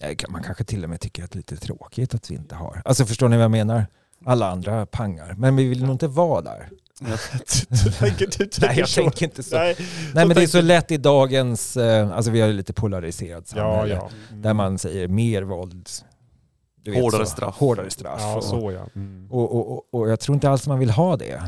Ja, 0.00 0.08
Man 0.28 0.42
kanske 0.42 0.64
till 0.64 0.84
och 0.84 0.90
med 0.90 1.00
tycker 1.00 1.24
att 1.24 1.30
det 1.30 1.36
är 1.36 1.38
lite 1.38 1.56
tråkigt 1.56 2.14
att 2.14 2.30
vi 2.30 2.34
inte 2.34 2.54
har. 2.54 2.82
Alltså 2.84 3.04
förstår 3.06 3.28
ni 3.28 3.36
vad 3.36 3.44
jag 3.44 3.50
menar? 3.50 3.86
Alla 4.24 4.50
andra 4.50 4.86
pangar. 4.86 5.34
Men 5.38 5.56
vi 5.56 5.68
vill 5.68 5.82
nog 5.82 5.90
inte 5.94 6.08
vara 6.08 6.42
där. 6.42 6.68
du 7.84 7.90
tänker, 7.90 8.26
du 8.26 8.46
tänker 8.46 8.60
Nej, 8.66 8.78
jag 8.78 8.88
så. 8.88 9.00
tänker 9.02 9.24
inte 9.26 9.42
så. 9.42 9.56
Nej, 9.56 9.76
Nej 10.14 10.26
men 10.26 10.36
det 10.36 10.42
är 10.42 10.46
så 10.46 10.60
lätt 10.60 10.90
i 10.90 10.96
dagens, 10.96 11.76
eh, 11.76 12.10
alltså 12.10 12.30
vi 12.30 12.40
har 12.40 12.48
lite 12.48 12.72
polariserat 12.72 13.52
Ja, 13.56 13.62
samhälle. 13.62 13.94
ja. 13.94 14.10
Mm. 14.30 14.42
Där 14.42 14.54
man 14.54 14.78
säger 14.78 15.08
mer 15.08 15.42
våld. 15.42 15.88
du 16.82 16.90
vet 16.90 17.02
Hårdare 17.02 17.26
så. 17.26 17.32
straff. 17.32 17.56
Hårdare 17.56 17.90
straff. 17.90 18.20
Ja, 18.22 18.36
och, 18.36 18.44
så 18.44 18.72
ja. 18.72 18.86
Mm. 18.94 19.28
och, 19.30 19.54
och, 19.56 19.72
och, 19.72 20.00
och 20.00 20.10
jag 20.10 20.20
tror 20.20 20.34
inte 20.34 20.50
alls 20.50 20.66
man 20.66 20.78
vill 20.78 20.90
ha 20.90 21.16
det 21.16 21.42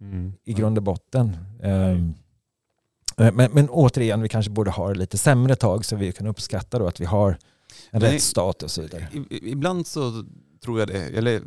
Mm. 0.00 0.32
i 0.44 0.52
grund 0.52 0.78
och 0.78 0.84
botten. 0.84 1.36
Ehm, 1.62 2.14
men, 3.16 3.50
men 3.52 3.68
återigen, 3.70 4.20
vi 4.22 4.28
kanske 4.28 4.50
borde 4.50 4.70
ha 4.70 4.88
det 4.88 4.94
lite 4.98 5.18
sämre 5.18 5.56
tag 5.56 5.84
så 5.84 5.96
vi 5.96 6.12
kan 6.12 6.26
uppskatta 6.26 6.78
då 6.78 6.86
att 6.86 7.00
vi 7.00 7.04
har 7.04 7.38
en 7.90 8.00
Nej. 8.02 8.14
rättsstat 8.14 8.62
och 8.62 8.70
så 8.70 8.82
vidare. 8.82 9.08
Ibland 9.30 9.86
så 9.86 10.24
tror 10.64 10.78
jag 10.78 10.88
det. 10.88 10.98
Eller 11.18 11.42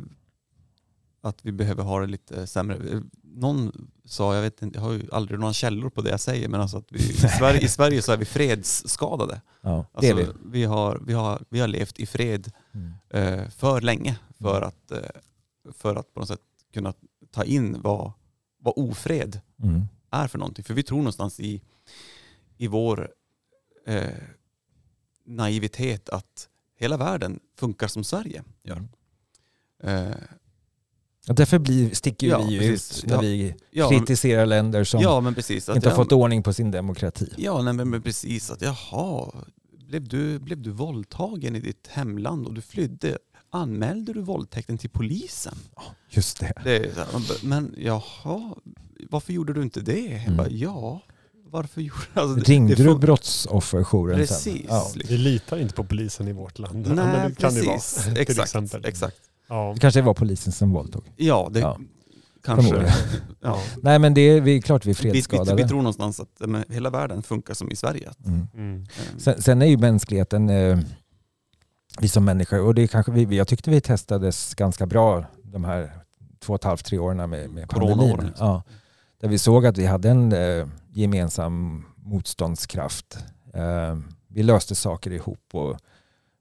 att 1.22 1.38
vi 1.44 1.52
behöver 1.52 1.82
ha 1.82 2.00
det 2.00 2.06
lite 2.06 2.46
sämre. 2.46 3.02
Någon 3.22 3.88
sa, 4.04 4.34
jag 4.34 4.42
vet 4.42 4.62
inte, 4.62 4.78
jag 4.78 4.84
har 4.84 4.92
ju 4.92 5.08
aldrig 5.12 5.40
några 5.40 5.52
källor 5.52 5.90
på 5.90 6.02
det 6.02 6.10
jag 6.10 6.20
säger, 6.20 6.48
men 6.48 6.60
alltså 6.60 6.78
att 6.78 6.86
vi, 6.90 6.98
i, 6.98 7.12
Sverige, 7.38 7.60
i 7.60 7.68
Sverige 7.68 8.02
så 8.02 8.12
är 8.12 8.16
vi 8.16 8.24
fredsskadade. 8.24 9.40
Ja, 9.62 9.84
Alltså, 9.92 10.14
vi. 10.14 10.26
vi, 10.44 10.64
har, 10.64 11.00
vi, 11.06 11.12
har, 11.12 11.42
vi 11.48 11.60
har 11.60 11.68
levt 11.68 12.00
i 12.00 12.06
fred 12.06 12.52
Mm. 12.74 12.92
eh, 13.40 13.48
för 13.50 13.80
länge 13.80 14.16
för 14.38 14.62
att, 14.62 14.90
eh, 14.90 14.98
för 15.72 15.96
att 15.96 16.14
på 16.14 16.20
något 16.20 16.28
sätt 16.28 16.40
kunna 16.74 16.92
ta 17.30 17.44
in 17.44 17.76
vad, 17.82 18.12
vad 18.60 18.74
ofred 18.76 19.40
Mm. 19.62 19.82
Är 20.10 20.28
för 20.28 20.38
någonting. 20.38 20.64
För 20.64 20.74
vi 20.74 20.82
tror 20.82 20.98
någonstans 20.98 21.40
i, 21.40 21.62
i 22.56 22.66
vår 22.66 23.10
eh, 23.86 24.04
naivitet 25.26 26.08
att 26.08 26.48
hela 26.78 26.96
världen 26.96 27.40
funkar 27.58 27.88
som 27.88 28.04
Sverige 28.04 28.42
gör. 28.62 28.88
Eh, 29.82 30.10
Och 31.28 31.34
därför 31.34 31.58
blir, 31.58 31.94
sticker 31.94 32.26
ju 32.26 32.30
Ja, 32.32 32.46
vi 32.48 32.58
precis. 32.58 32.98
ut 33.04 33.06
när 33.10 33.14
Ja. 33.14 33.20
vi 33.20 33.54
ja, 33.70 33.88
kritiserar 33.90 34.46
länder 34.46 34.84
som 34.84 35.00
ja, 35.00 35.32
precis. 35.34 35.68
Inte 35.68 35.88
har 35.88 35.92
ja, 35.92 35.96
fått 36.04 36.12
ordning 36.12 36.42
på 36.42 36.52
sin 36.52 36.70
demokrati. 36.70 37.32
Ja, 37.36 37.62
nej, 37.62 37.74
men 37.74 37.90
men 37.90 38.02
precis. 38.02 38.50
Att, 38.50 38.62
jaha, 38.62 39.32
blev 39.88 40.08
du, 40.08 40.38
blev 40.38 40.62
du 40.62 40.70
våldtagen 40.70 41.56
i 41.56 41.60
ditt 41.60 41.86
hemland 41.86 42.46
och 42.46 42.54
du 42.54 42.60
flydde? 42.60 43.18
Anmälde 43.52 44.12
du 44.12 44.22
våldtäkten 44.22 44.78
till 44.78 44.90
polisen? 44.90 45.54
Just 46.08 46.40
det. 46.40 46.52
Det 46.64 46.76
är 46.76 47.46
men 47.46 47.74
jaha, 47.78 48.54
varför 49.10 49.32
gjorde 49.32 49.52
du 49.52 49.62
inte 49.62 49.80
det? 49.80 50.00
Jag 50.00 50.22
Mm. 50.22 50.36
bara, 50.36 50.48
ja, 50.48 51.02
varför 51.50 51.80
gjorde 51.80 52.00
alltså, 52.14 52.34
det? 52.34 52.48
Ringde 52.52 52.74
det 52.74 52.82
du 52.82 52.98
brottsofferjouren 52.98 54.16
Precis. 54.16 54.42
sen? 54.44 54.66
Ja. 54.68 54.86
Vi 55.08 55.16
litar 55.16 55.58
inte 55.58 55.74
på 55.74 55.84
polisen 55.84 56.28
i 56.28 56.32
vårt 56.32 56.58
land. 56.58 56.86
Nej, 56.86 56.94
men 56.96 57.28
det 57.30 57.34
kan 57.36 57.54
det 57.54 57.60
precis. 57.62 58.06
vara. 58.06 58.14
Till 58.14 58.22
Exakt, 58.22 58.40
exempel. 58.48 58.84
exakt. 58.84 59.16
Ja. 59.48 59.72
Det 59.74 59.80
kanske 59.80 60.02
var 60.02 60.14
polisen 60.14 60.52
som 60.52 60.70
våldtog. 60.72 61.02
Ja, 61.16 61.48
det 61.52 61.60
Ja. 61.60 61.78
kanske... 62.44 62.92
Ja. 63.42 63.58
Nej 63.82 63.98
men 63.98 64.14
det 64.14 64.20
är, 64.20 64.40
vi 64.40 64.56
är 64.56 64.60
klart 64.60 64.86
vi 64.86 64.90
är 64.90 64.94
Vi, 64.94 65.02
vi, 65.02 65.10
fredsskadade. 65.12 65.62
vi 65.62 65.68
tror 65.68 65.78
någonstans 65.78 66.20
att 66.20 66.28
men, 66.38 66.64
hela 66.68 66.90
världen 66.90 67.22
funkar 67.22 67.54
som 67.54 67.70
i 67.70 67.76
Sverige. 67.76 68.10
Mm. 68.26 68.46
Mm. 68.54 68.82
eh, 68.82 69.18
Sen, 69.18 69.42
sen 69.42 69.62
är 69.62 69.66
ju 69.66 69.76
mänskligheten, 69.78 70.48
eh, 70.50 70.78
vi 72.00 72.08
som 72.08 72.24
människor, 72.24 72.60
och 72.60 72.74
det 72.74 72.82
är 72.82 72.86
kanske 72.86 73.12
vi, 73.12 73.36
jag 73.36 73.48
tyckte 73.48 73.70
vi 73.70 73.80
testades 73.80 74.54
ganska 74.54 74.86
bra 74.86 75.24
de 75.42 75.64
här 75.64 75.92
två 76.40 76.52
och 76.52 76.58
ett 76.60 76.64
halvt, 76.64 76.84
tre 76.84 76.98
åren 76.98 77.16
med, 77.16 77.28
med 77.30 77.68
pandemin. 77.68 77.68
Coronaåren, 77.96 78.26
liksom. 78.26 78.46
Ja, 78.46 78.62
där 79.20 79.28
vi 79.28 79.38
såg 79.38 79.66
att 79.66 79.78
vi 79.78 79.86
hade 79.86 80.10
en 80.10 80.32
eh, 80.32 80.66
gemensam 80.92 81.84
motståndskraft. 81.96 83.18
Eh, 83.54 83.98
vi 84.28 84.42
löste 84.42 84.74
saker 84.74 85.10
ihop 85.10 85.48
och 85.52 85.76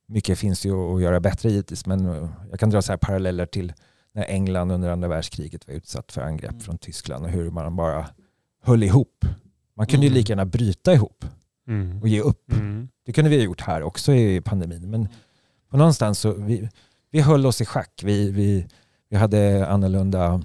mycket 0.08 0.40
finns 0.40 0.66
ju 0.66 0.74
att 0.96 1.02
göra 1.02 1.20
bättre 1.20 1.50
givetvis 1.50 1.86
men 1.86 2.06
eh, 2.06 2.30
jag 2.50 2.60
kan 2.60 2.70
dra 2.70 2.82
så 2.82 2.92
här 2.92 2.98
paralleller 2.98 3.46
till 3.46 3.74
när 4.14 4.24
England 4.24 4.72
under 4.72 4.90
andra 4.90 5.08
världskriget 5.08 5.68
var 5.68 5.74
utsatt 5.74 6.12
för 6.12 6.22
angrepp 6.22 6.50
Mm. 6.52 6.62
från 6.62 6.78
Tyskland 6.78 7.26
och 7.26 7.32
hur 7.32 7.52
man 7.52 7.76
bara 7.76 8.06
höll 8.64 8.84
ihop. 8.84 9.26
Man 9.76 9.88
kunde 9.88 10.06
ju 10.06 10.10
Mm. 10.10 10.18
lika 10.18 10.32
gärna 10.32 10.46
bryta 10.46 10.94
ihop 10.94 11.26
Mm. 11.68 12.02
och 12.02 12.08
ge 12.08 12.22
upp. 12.22 12.52
Mm. 12.52 12.88
Det 13.06 13.14
kunde 13.14 13.30
vi 13.30 13.38
ha 13.38 13.44
gjort 13.44 13.62
här 13.62 13.84
också 13.84 14.14
i 14.14 14.42
pandemin. 14.42 14.90
Men 14.90 15.08
på 15.70 15.78
någonstans 15.78 16.20
så 16.20 16.34
vi, 16.34 16.70
vi 17.12 17.22
höll 17.22 17.46
oss 17.46 17.62
i 17.62 17.66
schack. 17.66 18.02
Vi, 18.06 18.32
vi, 18.32 18.68
vi 19.10 19.18
hade 19.18 19.68
annorlunda 19.68 20.42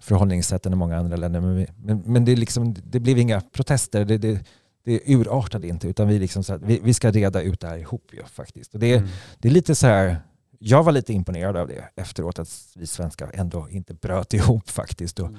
förhållningssätt 0.00 0.66
än 0.66 0.72
i 0.72 0.76
många 0.76 0.98
andra 0.98 1.16
länder. 1.16 1.40
Men, 1.40 1.66
men, 1.82 2.02
men 2.06 2.24
det, 2.24 2.36
liksom, 2.36 2.74
det 2.84 3.00
blev 3.00 3.18
inga 3.18 3.40
protester. 3.40 4.04
Det, 4.04 4.18
det, 4.18 4.44
det 4.84 5.00
urartade 5.06 5.68
inte. 5.68 5.88
Utan 5.88 6.08
vi, 6.08 6.18
liksom 6.18 6.44
så 6.44 6.54
att 6.54 6.62
vi, 6.62 6.80
vi 6.84 6.94
ska 6.94 7.10
reda 7.10 7.42
ut 7.42 7.60
det 7.60 7.66
här 7.68 7.78
ihop 7.78 8.10
ju, 8.12 8.22
faktiskt. 8.24 8.74
Och 8.74 8.80
det, 8.80 8.94
Mm. 8.96 9.08
det 9.38 9.48
är 9.48 9.52
lite 9.52 9.74
så 9.74 9.86
här, 9.86 10.16
jag 10.58 10.82
var 10.82 10.92
lite 10.92 11.12
imponerad 11.12 11.56
av 11.56 11.68
det 11.68 11.84
efteråt. 11.96 12.38
Att 12.38 12.48
vi 12.76 12.86
svenskar 12.86 13.30
ändå 13.34 13.68
inte 13.70 13.94
bröt 13.94 14.34
ihop 14.34 14.70
faktiskt. 14.70 15.18
Och, 15.20 15.28
Mm. 15.28 15.38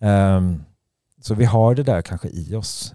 ehm, 0.00 0.62
så 1.22 1.34
vi 1.34 1.44
har 1.44 1.74
det 1.74 1.82
där 1.82 2.02
kanske 2.02 2.28
i 2.28 2.54
oss 2.54 2.94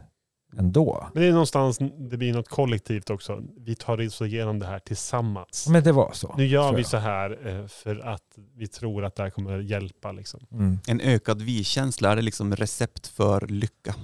ändå. 0.57 1.07
Men 1.13 1.23
det 1.23 1.29
är 1.29 1.31
någonstans, 1.31 1.79
det 1.97 2.17
blir 2.17 2.33
något 2.33 2.49
kollektivt 2.49 3.09
också. 3.09 3.43
Vi 3.57 3.75
tar 3.75 4.05
oss 4.07 4.21
igenom 4.21 4.59
det 4.59 4.65
här 4.65 4.79
tillsammans. 4.79 5.67
Men 5.69 5.83
det 5.83 5.91
var 5.91 6.11
så. 6.13 6.33
Nu 6.37 6.45
gör 6.45 6.73
vi 6.73 6.83
så 6.83 6.97
här 6.97 7.47
eh, 7.47 7.67
för 7.67 8.07
att 8.07 8.37
vi 8.55 8.67
tror 8.67 9.05
att 9.05 9.15
det 9.15 9.23
här 9.23 9.29
kommer 9.29 9.59
hjälpa. 9.59 10.11
Liksom. 10.11 10.39
Mm. 10.51 10.79
En 10.87 11.01
ökad 11.01 11.41
vi-känsla, 11.41 12.11
är 12.11 12.15
det 12.15 12.21
liksom 12.21 12.55
recept 12.55 13.07
för 13.07 13.47
lycka? 13.47 13.95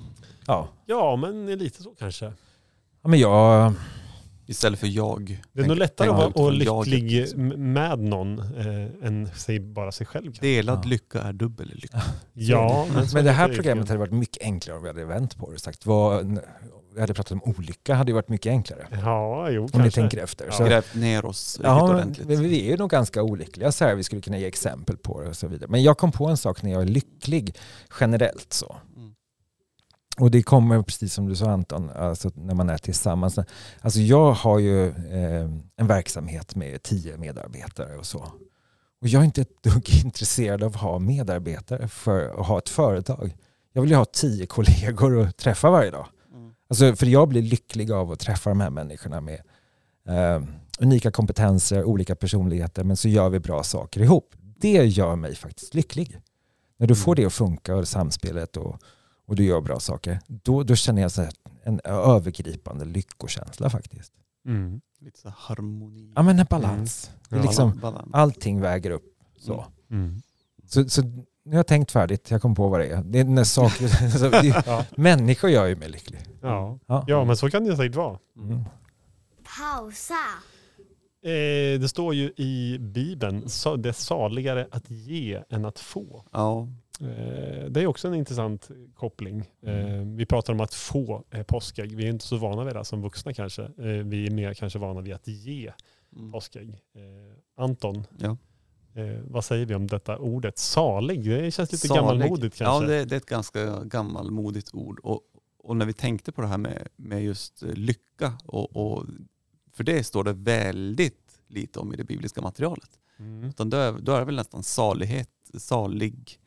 Ja. 0.48 0.68
Ja, 0.86 1.16
men 1.16 1.46
lite 1.46 1.84
så 1.84 1.90
kanske. 2.00 2.26
ja, 3.02 3.10
men 3.10 3.20
jag... 3.20 3.74
Istället 4.50 4.80
för 4.80 4.88
jag. 4.88 5.42
Det 5.54 5.62
är 5.62 5.68
nog 5.68 5.78
lättare 5.78 6.10
att 6.10 6.36
vara 6.36 6.54
jaget, 6.54 6.88
lycklig 6.88 7.12
liksom. 7.22 7.48
med 7.48 8.00
någon 8.00 8.40
eh, 8.40 9.08
än 9.08 9.30
sig, 9.36 9.60
bara 9.60 9.92
sig 9.92 10.08
själv. 10.08 10.26
kanske. 10.26 10.46
Delad 10.46 10.80
Ja. 10.84 10.90
lycka 10.90 11.22
är 11.22 11.34
dubbel 11.34 11.72
lycka. 11.76 12.02
Ja, 12.34 12.88
Men, 12.94 13.06
men 13.14 13.26
det 13.26 13.32
här 13.32 13.50
är 13.50 13.54
programmet 13.56 13.88
hade 13.88 14.00
varit 14.00 14.12
mycket 14.12 14.44
enklare 14.44 14.78
om 14.78 14.84
vi 14.84 14.90
hade 14.90 15.06
vänt 15.06 15.38
på 15.38 15.52
det 15.52 15.60
sagt 15.60 15.86
vad, 15.86 16.40
vi 16.96 17.02
hade 17.02 17.14
pratat 17.14 17.32
om 17.32 17.42
olycka 17.44 17.96
hade 17.96 18.12
ju 18.12 18.16
varit 18.16 18.30
mycket 18.30 18.50
enklare. 18.50 18.88
Ja, 18.92 19.50
jo 19.50 19.62
Om 19.64 19.68
kanske. 19.70 19.86
ni 19.86 19.92
tänker 19.92 20.24
efter. 20.24 20.46
Ja. 20.46 20.52
Så, 20.52 20.64
Grävt 20.66 20.96
ner 20.96 21.26
oss 21.26 21.60
ja, 21.64 21.86
men 21.88 21.96
ordentligt. 21.96 22.40
vi 22.40 22.66
är 22.68 22.72
ju 22.72 22.78
nog 22.78 22.90
ganska 22.90 23.24
olyckliga 23.24 23.72
så 23.72 23.86
här. 23.86 23.96
Vi 23.96 24.04
skulle 24.04 24.22
kunna 24.22 24.38
ge 24.38 24.46
exempel 24.46 24.98
på 24.98 25.22
det 25.22 25.30
och 25.30 25.36
så 25.38 25.48
vidare. 25.48 25.70
Men 25.70 25.84
jag 25.84 25.98
kom 25.98 26.12
på 26.12 26.26
en 26.28 26.38
sak 26.38 26.64
när 26.64 26.72
jag 26.72 26.82
är 26.82 26.86
lycklig 26.86 27.56
generellt 28.00 28.54
så. 28.54 28.76
Och 30.20 30.32
det 30.32 30.44
kommer 30.44 30.82
precis 30.82 31.14
som 31.14 31.26
du 31.30 31.36
sa 31.36 31.50
Anton, 31.52 31.90
alltså 31.90 32.32
när 32.36 32.54
man 32.56 32.70
är 32.70 32.78
tillsammans. 32.78 33.40
Alltså 33.82 34.00
jag 34.00 34.32
har 34.32 34.60
ju 34.60 34.88
eh, 34.88 35.50
en 35.76 35.88
verksamhet 35.88 36.56
med 36.56 36.84
tio 36.84 37.18
medarbetare 37.18 37.98
och 37.98 38.06
så. 38.06 38.20
Och 39.02 39.08
jag 39.08 39.22
är 39.22 39.26
inte 39.26 39.42
ett 39.42 39.64
dugg 39.64 39.90
intresserad 40.06 40.64
av 40.64 40.70
att 40.76 40.82
ha 40.82 41.00
medarbetare 41.00 41.88
för 41.88 42.40
att 42.40 42.48
ha 42.48 42.58
ett 42.58 42.70
företag. 42.70 43.38
Jag 43.74 43.82
vill 43.82 43.92
ju 43.92 43.98
ha 43.98 44.06
tio 44.06 44.46
kollegor 44.46 45.20
att 45.22 45.38
träffa 45.38 45.70
varje 45.70 45.92
dag. 45.92 46.08
Mm. 46.34 46.52
Alltså, 46.70 46.96
för 46.96 47.06
jag 47.06 47.28
blir 47.28 47.42
lycklig 47.42 47.92
av 47.92 48.12
att 48.12 48.20
träffa 48.20 48.50
de 48.50 48.62
här 48.62 48.70
människorna 48.70 49.22
med 49.22 49.42
eh, 50.08 50.44
unika 50.80 51.12
kompetenser, 51.12 51.84
olika 51.84 52.16
personligheter, 52.16 52.84
men 52.84 52.98
så 52.98 53.08
gör 53.08 53.30
vi 53.30 53.40
bra 53.40 53.64
saker 53.64 54.02
ihop. 54.02 54.36
Det 54.60 54.86
gör 54.86 55.16
mig 55.16 55.36
faktiskt 55.36 55.74
lycklig. 55.74 56.18
När 56.78 56.88
du 56.88 56.96
får 56.96 57.12
Mm. 57.12 57.22
det 57.22 57.28
att 57.28 57.34
funka 57.34 57.76
och 57.76 57.88
samspelet 57.88 58.58
och, 58.58 58.80
och 59.28 59.36
du 59.36 59.44
gör 59.46 59.62
bra 59.62 59.80
saker, 59.80 60.20
då, 60.28 60.64
då 60.64 60.76
känner 60.76 61.02
jag 61.02 61.12
så 61.12 61.22
här, 61.22 61.32
en 61.64 61.80
övergripande 61.84 62.86
lyckokänsla 62.86 63.70
faktiskt. 63.70 64.14
Mm. 64.46 64.82
Lite 65.00 65.20
så 65.20 65.30
harmoni. 65.38 66.14
Ja 66.16 66.22
men 66.24 66.40
en 66.40 66.46
balans. 66.50 67.12
Det 67.30 67.36
är 67.36 67.40
Ja. 67.40 67.46
liksom, 67.46 67.80
Balans. 67.80 68.10
allting 68.14 68.62
väger 68.62 68.92
upp. 68.92 69.04
Så. 69.40 69.66
Mm. 69.92 70.22
Så, 70.68 70.90
så 70.90 71.02
nu 71.02 71.52
har 71.52 71.56
jag 71.58 71.68
tänkt 71.68 71.92
färdigt, 71.92 72.32
jag 72.32 72.42
kom 72.42 72.56
på 72.56 72.68
vad 72.68 72.80
det 72.80 72.88
är. 72.88 73.04
Det 73.04 73.20
är 73.20 73.24
när 73.24 73.44
saker, 73.44 73.88
så 74.18 74.30
det, 74.30 74.64
Ja. 74.66 74.86
människor 74.98 75.50
gör 75.50 75.66
ju 75.66 75.76
mig 75.76 75.90
lycklig. 75.90 76.20
Ja. 76.42 76.80
Ja. 76.86 77.04
ja, 77.08 77.26
men 77.26 77.38
så 77.38 77.50
kan 77.50 77.64
det 77.64 77.76
säkert 77.78 77.96
vara. 77.96 78.20
Mm. 78.38 78.64
Pausa. 79.58 80.14
Eh, 81.24 81.80
det 81.80 81.90
står 81.90 82.14
ju 82.14 82.32
i 82.38 82.78
Bibeln, 82.80 83.40
det 83.78 83.90
är 83.90 83.94
saligare 83.94 84.68
att 84.72 84.92
ge 84.92 85.42
än 85.50 85.66
att 85.66 85.80
få. 85.80 86.26
Ja. 86.32 86.68
Eh, 87.02 87.66
det 87.70 87.82
är 87.82 87.88
också 87.88 88.08
en 88.08 88.14
intressant 88.14 88.70
koppling. 88.96 89.40
Eh, 89.62 90.02
vi 90.16 90.26
pratar 90.26 90.54
om 90.54 90.60
att 90.60 90.74
få 90.74 91.24
eh, 91.32 91.44
påskägg. 91.44 91.96
Vi 91.96 92.06
är 92.06 92.10
inte 92.10 92.26
så 92.26 92.38
vana 92.38 92.64
vid 92.64 92.76
det 92.76 92.86
som 92.86 93.02
vuxna 93.02 93.34
kanske. 93.34 93.70
Vi 94.04 94.28
är 94.28 94.32
mer 94.32 94.54
kanske 94.54 94.80
vana 94.80 95.02
vid 95.02 95.14
att 95.14 95.28
ge 95.28 95.72
Mm. 96.16 96.32
påskägg. 96.32 96.78
Anton, 97.58 98.04
Ja. 98.20 98.38
vad 99.24 99.46
säger 99.46 99.66
vi 99.66 99.76
om 99.76 99.88
detta 99.88 100.18
ordet? 100.18 100.58
Salig? 100.58 101.26
Det 101.26 101.52
känns 101.52 101.72
lite 101.72 101.88
Salig. 101.88 102.02
gammalmodigt 102.02 102.60
Ja, 102.60 102.66
kanske. 102.66 102.88
det, 102.88 103.06
det 103.06 103.16
är 103.16 103.18
ett 103.18 103.26
ganska 103.26 103.84
gammalmodigt 103.84 104.74
ord. 104.74 105.00
Och, 105.04 105.22
och 105.64 105.76
när 105.78 105.86
vi 105.86 105.94
tänkte 105.94 106.32
på 106.32 106.42
det 106.42 106.48
här 106.48 106.58
med, 106.58 106.88
med 106.96 107.24
just 107.24 107.62
lycka, 107.62 108.34
och, 108.46 108.76
och, 108.76 109.06
för 109.74 109.84
det 109.84 110.04
står 110.04 110.24
det 110.24 110.34
väldigt 110.34 111.40
lite 111.48 111.80
om 111.80 111.94
i 111.94 111.98
det 111.98 112.04
bibliska 112.04 112.42
materialet. 112.42 112.90
Mm. 113.20 113.44
Utan 113.44 113.70
då 113.70 113.78
är, 113.78 113.92
då 114.00 114.12
är 114.12 114.20
det 114.20 114.26
väl 114.26 114.36
nästan 114.36 114.64
salighet, 114.64 115.30
salig, 115.58 116.40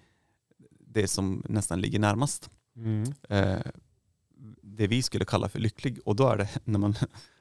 det 0.92 1.08
som 1.08 1.42
nästan 1.48 1.80
ligger 1.80 1.98
närmast. 1.98 2.50
Mm. 2.76 3.04
Eh, 3.28 3.60
det 4.62 4.86
vi 4.86 5.02
skulle 5.02 5.24
kalla 5.24 5.48
för 5.48 5.58
lycklig. 5.58 5.98
Och 6.04 6.16
då 6.16 6.28
är 6.28 6.36
det, 6.36 6.48
när 6.64 6.78
man, 6.78 6.94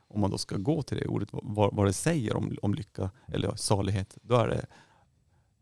om 0.07 0.21
man 0.21 0.31
då 0.31 0.37
ska 0.37 0.57
gå 0.57 0.81
till 0.81 0.97
det 0.97 1.07
ordet, 1.07 1.29
vad, 1.31 1.75
vad 1.75 1.85
det 1.85 1.93
säger 1.93 2.35
om, 2.35 2.57
om 2.61 2.73
lycka 2.73 3.11
eller 3.27 3.55
salighet, 3.55 4.17
då 4.21 4.35
är 4.35 4.47
det, 4.47 4.65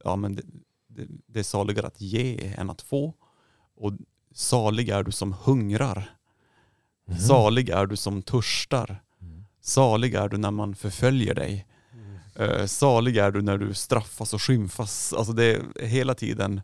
ja 0.03 0.15
men 0.15 0.35
det, 0.35 0.43
det, 0.87 1.07
det 1.27 1.39
är 1.39 1.43
saligare 1.43 1.87
att 1.87 2.01
ge 2.01 2.53
än 2.57 2.69
att 2.69 2.81
få. 2.81 3.13
Och 3.75 3.93
salig 4.33 4.89
är 4.89 5.03
du 5.03 5.11
som 5.11 5.33
hungrar. 5.33 6.17
Mhm. 7.07 7.17
Salig 7.17 7.69
är 7.69 7.85
du 7.85 7.95
som 7.95 8.21
törstar. 8.21 9.03
Mm. 9.21 9.45
Salig 9.61 10.13
är 10.13 10.29
du 10.29 10.37
när 10.37 10.51
man 10.51 10.75
förföljer 10.75 11.35
dig. 11.35 11.67
Mm. 11.93 12.17
Eh, 12.35 12.65
salig 12.65 13.17
är 13.17 13.31
du 13.31 13.41
när 13.41 13.57
du 13.57 13.73
straffas 13.73 14.33
och 14.33 14.41
skymfas. 14.41 15.13
Alltså 15.13 15.33
det 15.33 15.43
är 15.45 15.85
hela 15.85 16.15
tiden 16.15 16.61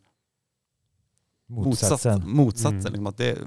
Motsatsen. 1.47 2.11
motsatsen. 2.13 2.35
motsatsen 2.35 2.77
Mm. 2.79 2.91
liksom 2.91 3.07
att 3.07 3.17
det, 3.17 3.37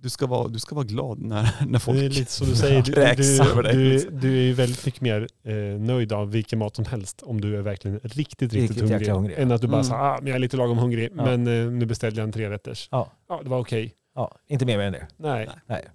du, 0.00 0.10
ska 0.10 0.26
vara, 0.26 0.48
du 0.48 0.58
ska 0.58 0.74
vara 0.74 0.84
glad 0.84 1.18
när, 1.22 1.66
när 1.66 1.78
folk 1.78 1.98
Det 1.98 2.04
är 2.04 2.08
lite 2.10 2.32
som 2.32 2.46
du 2.46 2.54
säger, 2.56 2.82
du, 2.82 2.92
kräks 2.92 3.18
du, 3.38 3.42
över 3.42 3.62
dig. 3.62 3.74
du, 3.76 4.10
du 4.10 4.38
är 4.38 4.42
ju 4.42 4.52
väldigt 4.52 4.86
mycket 4.86 5.00
mer 5.00 5.28
eh, 5.42 5.54
nöjd 5.80 6.12
av 6.12 6.30
vilken 6.30 6.58
mat 6.58 6.76
som 6.76 6.84
helst 6.84 7.22
om 7.22 7.40
du 7.40 7.56
är 7.56 7.62
verkligen 7.62 7.98
riktigt, 8.02 8.52
riktigt, 8.52 8.52
Riktigt 8.70 8.90
hungrig. 8.90 9.08
hungrig. 9.08 9.38
Än 9.38 9.52
att 9.52 9.60
du 9.60 9.66
bara 9.66 9.76
Mm. 9.76 9.84
säger 9.84 10.00
ah, 10.02 10.18
men 10.18 10.26
jag 10.26 10.34
är 10.34 10.38
lite 10.38 10.56
lagom 10.56 10.78
hungrig, 10.78 11.10
Ja. 11.16 11.24
men 11.24 11.46
eh, 11.46 11.70
nu 11.72 11.86
beställde 11.86 12.20
jag 12.20 12.24
en 12.26 12.32
trerätters. 12.32 12.88
Ja. 12.90 13.12
Ja, 13.28 13.40
det 13.42 13.48
var 13.50 13.58
okej. 13.58 13.94
Ja, 14.14 14.36
inte 14.46 14.66
mer 14.66 14.78
än 14.78 14.92
det. 14.92 15.06
Nej. 15.16 15.46
Nej. 15.46 15.56
Nej. 15.66 15.88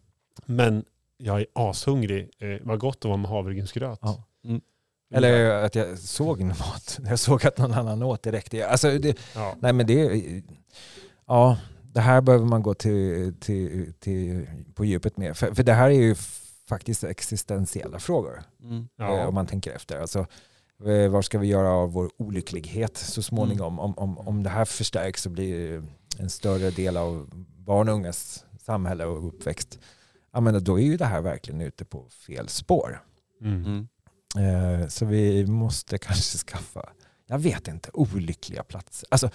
Men 0.46 0.86
jag 1.18 1.40
är 1.40 1.46
ashungrig. 1.54 2.30
Eh, 2.40 2.48
vad 2.62 2.80
gott 2.80 3.02
det 3.02 3.08
var 3.08 3.18
med 3.18 3.30
havregrynsgröt. 3.30 4.00
Ja. 4.02 4.24
Mm. 4.46 4.62
Eller 5.12 5.50
att 5.64 5.76
jag 5.76 5.98
såg 6.00 6.42
mat. 6.42 7.00
Jag 7.10 7.20
såg 7.20 7.46
att 7.46 7.58
någon 7.58 7.74
annan 7.74 8.04
åt 8.04 8.24
det 8.24 8.32
räckte. 8.32 8.68
Alltså, 8.68 8.98
det, 8.98 9.18
Ja. 9.36 9.56
nej 9.60 9.74
men 9.74 9.88
det, 9.88 10.24
ja, 11.28 11.58
det 11.94 12.00
här 12.02 12.22
behöver 12.22 12.46
man 12.46 12.64
gå 12.64 12.74
till, 12.74 13.34
till, 13.40 13.94
till, 14.00 14.48
på 14.74 14.86
djupet 14.86 15.18
med. 15.18 15.38
För, 15.38 15.54
för 15.54 15.64
det 15.64 15.74
här 15.74 15.90
är 15.90 15.94
ju 16.02 16.16
faktiskt 16.68 17.04
existentiella 17.04 18.00
frågor. 18.00 18.44
Mm. 18.64 18.78
eh, 18.78 18.86
Ja. 18.98 19.28
om 19.28 19.34
man 19.36 19.48
tänker 19.48 19.72
efter. 19.72 20.00
Alltså, 20.02 20.20
eh, 20.86 21.10
vad 21.12 21.26
ska 21.26 21.40
vi 21.40 21.48
göra 21.48 21.70
av 21.70 21.92
vår 21.92 22.10
olycklighet 22.18 22.98
så 22.98 23.22
småningom? 23.22 23.80
Om, 23.80 23.98
om, 23.98 24.18
om 24.18 24.44
det 24.44 24.50
här 24.50 24.66
förstärks 24.66 25.22
så 25.22 25.30
blir 25.30 25.84
en 26.20 26.30
större 26.30 26.70
del 26.72 26.98
av 26.98 27.30
barn 27.58 27.90
och 27.90 27.96
ungas 27.96 28.46
samhälle 28.66 29.06
och 29.06 29.28
uppväxt, 29.28 29.80
ja, 30.34 30.40
men 30.40 30.64
då 30.64 30.80
är 30.80 30.84
ju 30.84 30.98
det 30.98 31.06
här 31.06 31.22
verkligen 31.22 31.62
ute 31.62 31.86
på 31.86 32.06
fel 32.28 32.48
spår. 32.48 33.04
Mm. 33.42 33.88
Mm. 34.36 34.82
Eh, 34.82 34.88
så 34.88 35.06
vi 35.06 35.46
måste 35.48 35.98
kanske 36.08 36.38
skaffa, 36.38 36.90
jag 37.28 37.40
vet 37.40 37.68
inte, 37.68 37.90
olyckliga 37.94 38.64
platser. 38.64 39.08
Alltså 39.12 39.30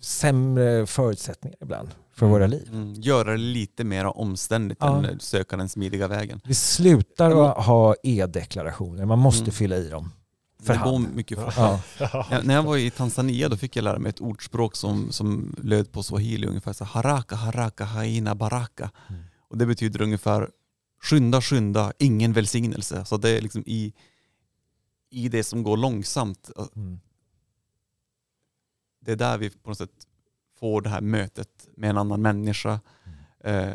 sämre 0.00 0.86
förutsättningar 0.86 1.56
ibland 1.60 1.88
för 2.14 2.26
Mm. 2.26 2.32
våra 2.32 2.46
liv. 2.46 2.68
Mm. 2.72 2.94
Göra 2.94 3.30
det 3.30 3.36
lite 3.38 3.84
mer 3.84 4.04
omständigt 4.18 4.78
Ja. 4.80 5.04
än 5.06 5.20
söka 5.20 5.56
den 5.56 5.68
smidiga 5.68 6.08
vägen. 6.08 6.40
Vi 6.44 6.54
slutar 6.54 7.30
att 7.50 7.64
ha 7.66 7.94
e-deklarationer, 8.02 9.04
man 9.06 9.18
måste 9.18 9.42
Mm. 9.42 9.52
fylla 9.52 9.76
i 9.76 9.88
dem. 9.88 10.12
För 10.62 10.74
Det 10.74 10.80
går 10.84 10.98
mycket 10.98 11.38
fort. 11.44 11.54
Ja. 11.56 11.80
Ja, 11.98 12.40
när 12.44 12.54
jag 12.54 12.62
var 12.62 12.76
i 12.76 12.90
Tanzania 12.90 13.48
då 13.48 13.56
fick 13.56 13.76
jag 13.76 13.82
lära 13.82 13.98
mig 13.98 14.10
ett 14.10 14.20
ordspråk 14.20 14.76
som, 14.76 15.12
som 15.12 15.56
löd 15.62 15.92
på 15.92 16.02
swahili 16.02 16.46
ungefär 16.46 16.72
så 16.72 16.84
haraka 16.84 17.36
haraka 17.36 17.84
haina 17.84 18.34
baraka. 18.34 18.90
Mm. 19.08 19.22
Och 19.50 19.58
det 19.58 19.66
betyder 19.66 20.02
ungefär 20.02 20.48
skynda 21.02 21.40
skynda, 21.42 21.92
ingen 21.98 22.32
välsignelse. 22.32 23.04
Så 23.04 23.16
det 23.16 23.30
är 23.30 23.40
liksom 23.40 23.62
i, 23.66 23.92
i 25.10 25.28
det 25.28 25.44
som 25.44 25.62
går 25.62 25.76
långsamt, 25.76 26.50
Mm. 26.76 27.00
det 29.00 29.12
är 29.12 29.16
där 29.16 29.38
vi 29.38 29.50
på 29.50 29.70
något 29.70 29.78
sätt 29.78 30.06
får 30.58 30.80
det 30.82 30.88
här 30.90 31.00
mötet 31.00 31.68
med 31.76 31.90
en 31.90 31.98
annan 31.98 32.22
människa. 32.22 32.80
Eh, 33.44 33.72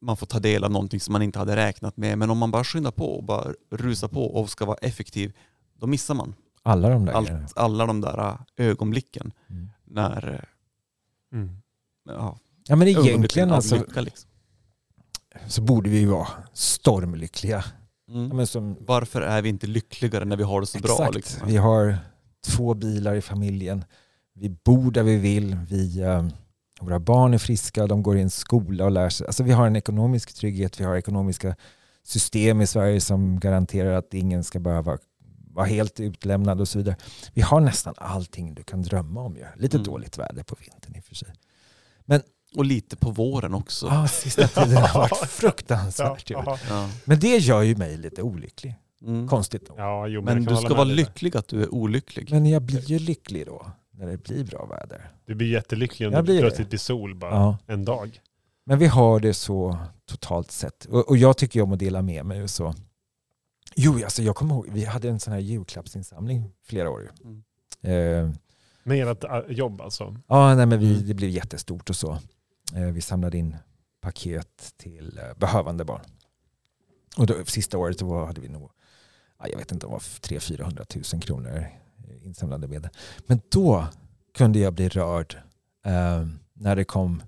man 0.00 0.16
får 0.16 0.26
ta 0.26 0.38
del 0.38 0.64
av 0.64 0.70
någonting 0.70 1.00
som 1.00 1.12
man 1.12 1.22
inte 1.22 1.38
hade 1.38 1.56
räknat 1.56 1.96
med. 1.96 2.18
Men 2.18 2.30
om 2.30 2.38
man 2.38 2.50
bara 2.50 2.64
skyndar 2.64 2.90
på 2.90 3.16
och 3.16 3.24
bara 3.24 3.52
rusar 3.70 4.08
på 4.08 4.24
och 4.24 4.50
ska 4.50 4.64
vara 4.64 4.76
effektiv, 4.76 5.36
då 5.74 5.86
missar 5.86 6.14
man 6.14 6.34
Alla 6.62 6.88
de 6.88 7.04
där 7.04 7.12
allt, 7.12 7.56
alla 7.56 7.86
de 7.86 8.00
där 8.00 8.18
äh, 8.18 8.36
ögonblicken 8.56 9.32
Mm. 9.48 9.68
när 9.84 10.48
Mm. 11.32 11.48
äh, 12.08 12.14
ja, 12.14 12.38
Ja 12.66 12.76
men 12.76 12.88
egentligen 12.88 13.50
alltså. 13.50 13.84
Liksom. 14.00 14.30
så 15.48 15.62
borde 15.62 15.90
vi 15.90 16.04
vara 16.04 16.28
stormlyckliga. 16.52 17.64
Mm. 18.10 18.36
men 18.36 18.46
som, 18.46 18.76
Varför 18.80 19.20
är 19.22 19.42
vi 19.42 19.48
inte 19.48 19.66
lyckligare 19.66 20.24
när 20.24 20.36
vi 20.36 20.42
har 20.42 20.60
det 20.60 20.66
så 20.66 20.78
bra? 20.78 20.92
exakt, 20.92 21.14
Liksom? 21.14 21.48
vi 21.48 21.56
har 21.56 21.98
två 22.46 22.74
bilar 22.74 23.14
i 23.14 23.20
familjen. 23.22 23.84
Vi 24.34 24.48
bor 24.48 24.90
där 24.90 25.02
vi 25.02 25.16
vill. 25.16 25.56
Vi, 25.68 26.00
eh, 26.00 26.26
våra 26.80 26.98
barn 27.00 27.34
är 27.34 27.38
friska, 27.38 27.86
de 27.86 28.02
går 28.02 28.16
i 28.18 28.20
en 28.22 28.30
skola 28.30 28.84
och 28.84 28.90
lär 28.90 29.08
sig. 29.08 29.26
Alltså 29.26 29.42
vi 29.42 29.52
har 29.52 29.66
en 29.66 29.76
ekonomisk 29.76 30.34
trygghet, 30.34 30.80
vi 30.80 30.84
har 30.84 30.96
ekonomiska 30.96 31.56
system 32.02 32.60
i 32.60 32.66
Sverige 32.66 33.00
som 33.00 33.40
garanterar 33.40 33.92
att 33.92 34.14
ingen 34.14 34.44
ska 34.44 34.58
behöva 34.58 34.98
vara 35.52 35.66
helt 35.66 36.00
utlämnad 36.00 36.60
och 36.60 36.68
så 36.68 36.78
vidare. 36.78 36.96
Vi 37.34 37.42
har 37.42 37.60
nästan 37.60 37.94
allting 37.96 38.54
du 38.54 38.62
kan 38.62 38.82
drömma 38.82 39.20
om. 39.22 39.36
ju. 39.36 39.44
Lite 39.56 39.76
Mm. 39.76 39.84
dåligt 39.86 40.18
väder 40.18 40.42
på 40.42 40.56
vintern 40.60 40.96
i 40.96 41.00
och 41.00 41.04
för 41.04 41.14
sig. 41.14 41.28
Och 42.56 42.64
lite 42.64 42.96
på 42.96 43.10
våren 43.10 43.54
också. 43.54 43.86
Ah, 43.86 44.08
sista 44.08 44.48
tiden 44.48 44.76
har 44.76 45.00
varit 45.00 45.16
fruktansvärt. 45.30 46.30
Ja, 46.30 46.42
ja. 46.46 46.58
Ja. 46.68 46.88
Men 47.04 47.20
det 47.20 47.36
gör 47.38 47.62
ju 47.62 47.76
mig 47.76 47.96
lite 47.96 48.22
olycklig. 48.22 48.74
Mm. 49.02 49.28
Konstigt 49.28 49.68
nog. 49.68 49.78
ja, 49.78 50.06
jo, 50.06 50.22
Men 50.22 50.44
kan 50.46 50.54
du 50.54 50.60
ska 50.60 50.74
vara 50.74 50.84
lycklig 50.84 51.36
att 51.36 51.48
du 51.48 51.62
är 51.62 51.74
olycklig. 51.74 52.28
Men 52.30 52.46
jag 52.46 52.62
blir 52.62 52.80
ju 52.90 52.98
lycklig 52.98 53.46
då, 53.46 53.66
när 53.90 54.06
det 54.06 54.22
blir 54.22 54.44
bra 54.44 54.66
väder. 54.66 55.10
Du 55.26 55.34
blir 55.34 55.48
jättelycklig 55.48 56.08
om 56.08 56.14
Jag 56.14 56.24
det 56.24 56.38
plötsligt 56.40 56.68
blir 56.68 56.78
sol 56.78 57.14
bara 57.14 57.30
Ja. 57.34 57.58
en 57.66 57.84
dag. 57.84 58.20
Men 58.66 58.78
vi 58.78 58.86
har 58.86 59.20
det 59.20 59.34
så 59.34 59.78
totalt 60.06 60.50
sett. 60.50 60.84
Och, 60.84 61.08
och 61.08 61.16
jag 61.16 61.36
tycker 61.36 61.62
om 61.62 61.72
att 61.72 61.78
dela 61.78 62.02
med 62.02 62.24
mig. 62.26 62.42
Och 62.42 62.50
så. 62.50 62.74
Jo, 63.76 63.94
alltså 64.04 64.22
jag 64.22 64.36
kommer 64.36 64.54
ihåg, 64.54 64.66
vi 64.72 64.84
hade 64.84 65.08
en 65.08 65.20
sån 65.20 65.32
här 65.32 65.40
julklappsinsamling 65.40 66.50
flera 66.66 66.90
år. 66.90 67.10
Mm. 67.24 67.42
Eh, 67.82 68.34
Med 68.82 69.08
ert 69.08 69.24
äh, 69.24 69.38
jobb 69.48 69.80
alltså. 69.80 70.16
ja, 70.28 70.54
nej, 70.54 70.66
men 70.66 70.78
vi, 70.80 70.94
Mm. 70.94 71.06
det 71.06 71.14
blev 71.14 71.30
jättestort 71.30 71.90
och 71.90 71.96
så. 71.96 72.18
Eh, 72.74 72.82
vi 72.86 73.00
samlade 73.00 73.38
in 73.38 73.56
paket 74.00 74.74
till 74.76 75.18
eh, 75.18 75.38
behövande 75.38 75.84
barn. 75.84 76.00
Och 77.16 77.26
då, 77.26 77.44
sista 77.44 77.78
året 77.78 77.98
då 77.98 78.06
var, 78.06 78.26
hade 78.26 78.40
vi 78.40 78.48
nog, 78.48 78.70
ja, 79.38 79.46
jag 79.48 79.58
vet 79.58 79.72
inte 79.72 79.86
om 79.86 79.90
det 79.90 79.94
var 79.94 80.00
300-400 80.00 81.14
000 81.14 81.22
kronor 81.22 81.56
eh, 82.08 82.26
insamlade 82.26 82.68
medel. 82.68 82.90
Men 83.26 83.40
då 83.50 83.86
kunde 84.34 84.58
jag 84.58 84.72
bli 84.74 84.88
rörd 84.88 85.36
eh, 85.86 86.26
när 86.52 86.76
det 86.76 86.84
kom 86.84 87.22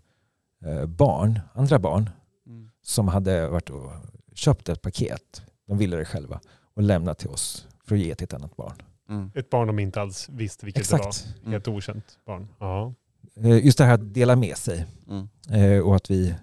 eh, 0.64 0.86
barn, 0.86 1.40
andra 1.55 1.78
barn 1.78 2.11
Mm. 2.47 2.70
som 2.82 3.09
hade 3.09 3.49
varit 3.49 3.70
och 3.70 3.93
köpt 4.34 4.68
ett 4.68 4.82
paket, 4.82 5.43
de 5.66 5.78
ville 5.78 5.97
det 5.97 6.05
själva, 6.05 6.40
och 6.74 6.82
lämnat 6.82 7.18
till 7.18 7.28
oss 7.28 7.68
för 7.84 7.95
att 7.95 8.01
ge 8.01 8.14
till 8.14 8.24
ett 8.24 8.34
annat 8.34 8.57
barn. 8.57 8.74
Mm. 9.09 9.30
Ett 9.34 9.51
barn 9.51 9.66
de 9.66 9.78
inte 9.78 10.01
alls 10.01 10.28
visste 10.28 10.64
vilket 10.66 10.88
det 10.90 10.97
Exakt. 10.97 11.26
var. 11.45 11.51
Helt 11.51 11.68
okänt 11.68 12.18
barn. 12.26 12.49
Ja. 12.59 12.95
Eh, 13.41 13.64
Just 13.66 13.78
det 13.78 13.85
här 13.85 13.95
att 13.95 14.14
dela 14.14 14.37
med 14.37 14.57
sig 14.57 14.87
Mm. 15.09 15.28
eh, 15.51 15.78
och 15.80 15.97
att 15.97 16.11
vi, 16.11 16.35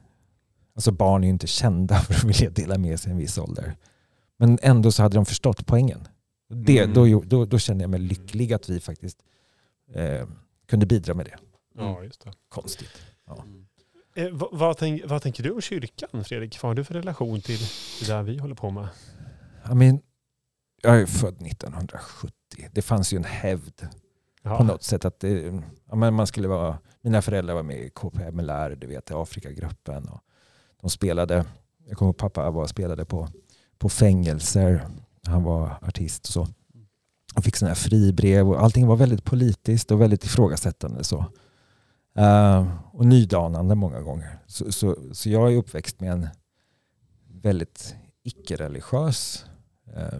alltså 0.75 0.91
barn 0.91 1.23
är 1.23 1.27
ju 1.27 1.33
inte 1.33 1.47
kända 1.47 1.95
för 1.99 2.13
att 2.13 2.23
vilja 2.23 2.49
dela 2.49 2.77
med 2.77 2.99
sig 2.99 3.11
en 3.11 3.17
viss 3.17 3.37
ålder. 3.37 3.75
Men 4.37 4.59
ändå 4.61 4.91
så 4.91 5.03
hade 5.03 5.15
de 5.15 5.25
förstått 5.25 5.65
poängen. 5.65 6.07
Det, 6.49 6.79
Mm. 6.79 6.93
då, 6.93 7.21
då, 7.25 7.45
då 7.45 7.59
kände 7.59 7.83
jag 7.83 7.89
mig 7.89 7.99
lycklig 7.99 8.53
att 8.53 8.69
vi 8.69 8.79
faktiskt 8.79 9.17
eh, 9.93 10.27
kunde 10.67 10.85
bidra 10.85 11.13
med 11.13 11.25
det. 11.25 11.35
ja, 11.77 12.03
just 12.03 12.23
det. 12.23 12.33
Konstigt. 12.49 12.89
Mm. 13.43 13.65
Eh, 14.15 14.29
vad, 14.37 14.49
vad, 14.59 14.77
tänk, 14.77 15.01
vad 15.05 15.21
tänker 15.21 15.43
du 15.43 15.51
om 15.51 15.61
kyrkan 15.61 16.23
Fredrik? 16.23 16.61
Vad 16.63 16.69
har 16.69 16.75
du 16.75 16.83
för 16.83 16.93
relation 16.93 17.41
till 17.41 17.59
det 17.99 18.07
där 18.07 18.23
vi 18.23 18.37
håller 18.37 18.55
på 18.55 18.69
med? 18.69 18.87
I 19.71 19.75
mean, 19.75 19.99
jag 20.81 21.01
är 21.01 21.05
född 21.05 21.41
1970. 21.41 22.31
Det 22.71 22.81
fanns 22.81 23.13
ju 23.13 23.17
en 23.17 23.23
hävd 23.23 23.87
Ja. 24.43 24.57
på 24.57 24.63
något 24.63 24.83
sätt. 24.83 25.05
att 25.05 25.19
det, 25.19 25.61
ja, 25.89 25.95
men 25.95 26.13
man 26.13 26.27
skulle 26.27 26.47
vara, 26.47 26.77
Mina 27.01 27.21
föräldrar 27.21 27.53
var 27.55 27.63
med 27.63 27.77
i 27.77 27.89
KPMLR, 27.89 28.75
du 28.75 28.87
vet, 28.87 29.11
Afrikagruppen. 29.11 30.07
Och 30.09 30.19
de 30.81 30.89
spelade, 30.89 31.45
jag 31.87 31.97
kommer 31.97 32.09
ihåg 32.09 32.17
pappa 32.17 32.51
var, 32.51 32.67
spelade 32.67 33.05
på, 33.05 33.27
på 33.77 33.89
fängelser. 33.89 34.87
Han 35.23 35.43
var 35.43 35.75
artist 35.81 36.25
och 36.27 36.33
så. 36.33 36.47
Han 37.33 37.43
fick 37.43 37.55
sådana 37.55 37.69
här 37.69 37.75
fribrev 37.75 38.49
och 38.49 38.63
allting 38.63 38.87
var 38.87 38.95
väldigt 38.95 39.23
politiskt 39.23 39.91
och 39.91 40.01
väldigt 40.01 40.25
ifrågasättande. 40.25 41.03
Så. 41.03 41.25
Eh, 42.15 42.67
och 42.91 43.05
nydanande 43.05 43.75
många 43.75 44.01
gånger. 44.01 44.39
Så, 44.47 44.71
så, 44.71 44.95
så 45.11 45.29
jag 45.29 45.53
är 45.53 45.57
uppväxt 45.57 45.99
med 45.99 46.11
en 46.11 46.27
väldigt 47.41 47.95
icke-religiös 48.23 49.45
eh, 49.95 50.19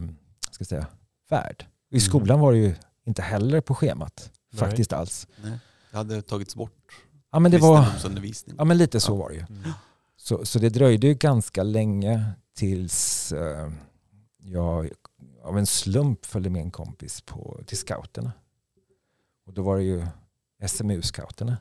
ska 0.52 0.66
säga, 0.66 0.88
värld. 1.30 1.66
Och 1.88 1.94
I 1.94 1.96
Mm. 1.98 2.02
skolan 2.02 2.40
var 2.40 2.52
det 2.52 2.58
ju 2.58 2.76
inte 3.10 3.22
heller 3.22 3.62
på 3.62 3.76
schemat. 3.76 4.32
Nej. 4.52 4.60
Faktiskt 4.60 4.94
alls. 4.94 5.28
Nej. 5.44 5.60
Det 5.92 5.98
hade 5.98 6.22
tagits 6.22 6.56
bort. 6.56 6.72
Ja 7.32 7.40
men, 7.40 7.52
det 7.52 7.58
var, 7.58 7.86
ja 8.58 8.66
men 8.66 8.78
lite 8.78 9.00
så 9.00 9.12
Ja. 9.12 9.16
var 9.16 9.30
det 9.30 9.36
ju. 9.36 9.46
Mm. 9.50 9.72
Så, 10.18 10.46
så 10.46 10.60
det 10.60 10.70
dröjde 10.70 11.08
ju 11.08 11.14
ganska 11.14 11.64
länge 11.64 12.32
tills 12.56 13.32
eh, 13.32 13.72
jag 14.38 14.90
av 15.44 15.58
en 15.58 15.66
slump 15.66 16.26
följde 16.26 16.50
med 16.50 16.62
en 16.62 16.72
kompis 16.72 17.22
på, 17.22 17.62
till 17.66 17.78
scouterna. 17.78 18.32
Och 19.46 19.54
då 19.54 19.62
var 19.62 19.78
det 19.78 19.84
ju 19.84 20.06
SMU-scouterna. 20.64 21.56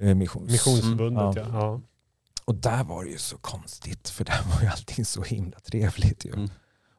Eh, 0.00 0.14
missions. 0.14 0.50
Missionsförbundet 0.50 1.36
Mm. 1.36 1.54
ja. 1.54 1.60
ja. 1.60 1.80
Och 2.44 2.54
där 2.54 2.84
var 2.84 3.04
det 3.04 3.10
ju 3.10 3.18
så 3.18 3.36
konstigt 3.38 4.08
för 4.08 4.24
där 4.24 4.42
var 4.54 4.62
ju 4.62 4.66
allting 4.68 5.04
så 5.04 5.22
himla 5.22 5.60
trevligt. 5.60 6.24
Ju. 6.24 6.32
Mm. 6.32 6.48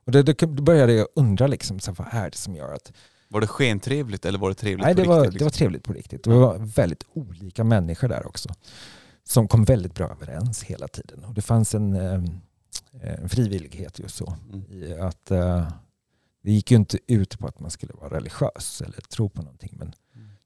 Och 0.06 0.12
det, 0.12 0.24
då 0.24 0.48
började 0.48 0.94
jag 0.94 1.08
undra 1.16 1.48
liksom, 1.48 1.80
så 1.80 1.92
här, 1.92 1.96
vad 2.04 2.24
är 2.24 2.30
det 2.30 2.38
som 2.38 2.56
gör 2.56 2.74
att 2.74 2.92
Var 3.32 3.42
det 3.42 3.48
skentrevligt 3.48 4.26
eller 4.26 4.40
var 4.40 4.50
det 4.50 4.56
trevligt 4.56 4.86
Nej, 4.86 4.96
på 4.96 5.02
det 5.02 5.08
var, 5.08 5.22
riktigt? 5.22 5.40
det 5.40 5.44
var 5.44 5.50
liksom? 5.50 5.60
trevligt 5.60 5.84
på 5.84 5.94
riktigt. 5.94 6.24
Det 6.24 6.30
var 6.30 6.58
väldigt 6.58 7.04
olika 7.14 7.64
människor 7.64 8.08
där 8.08 8.28
också. 8.28 8.50
Som 9.24 9.48
kom 9.48 9.64
väldigt 9.64 9.94
bra 9.94 10.10
överens 10.10 10.64
hela 10.64 10.88
tiden. 10.88 11.24
Och 11.24 11.34
det 11.34 11.42
fanns 11.42 11.76
en, 11.76 11.96
eh, 11.96 12.24
en 13.02 13.30
frivillighet 13.30 14.00
just 14.00 14.16
så. 14.16 14.36
Mm. 14.54 14.66
I 14.72 14.94
att 14.94 15.32
eh, 15.32 15.68
det 16.44 16.52
gick 16.52 16.72
ju 16.72 16.78
inte 16.78 17.00
ut 17.08 17.40
på 17.40 17.48
att 17.48 17.60
man 17.60 17.72
skulle 17.72 17.94
vara 17.94 18.16
religiös 18.18 18.82
eller 18.82 19.02
tro 19.02 19.30
på 19.30 19.42
någonting. 19.42 19.74
Men 19.78 19.94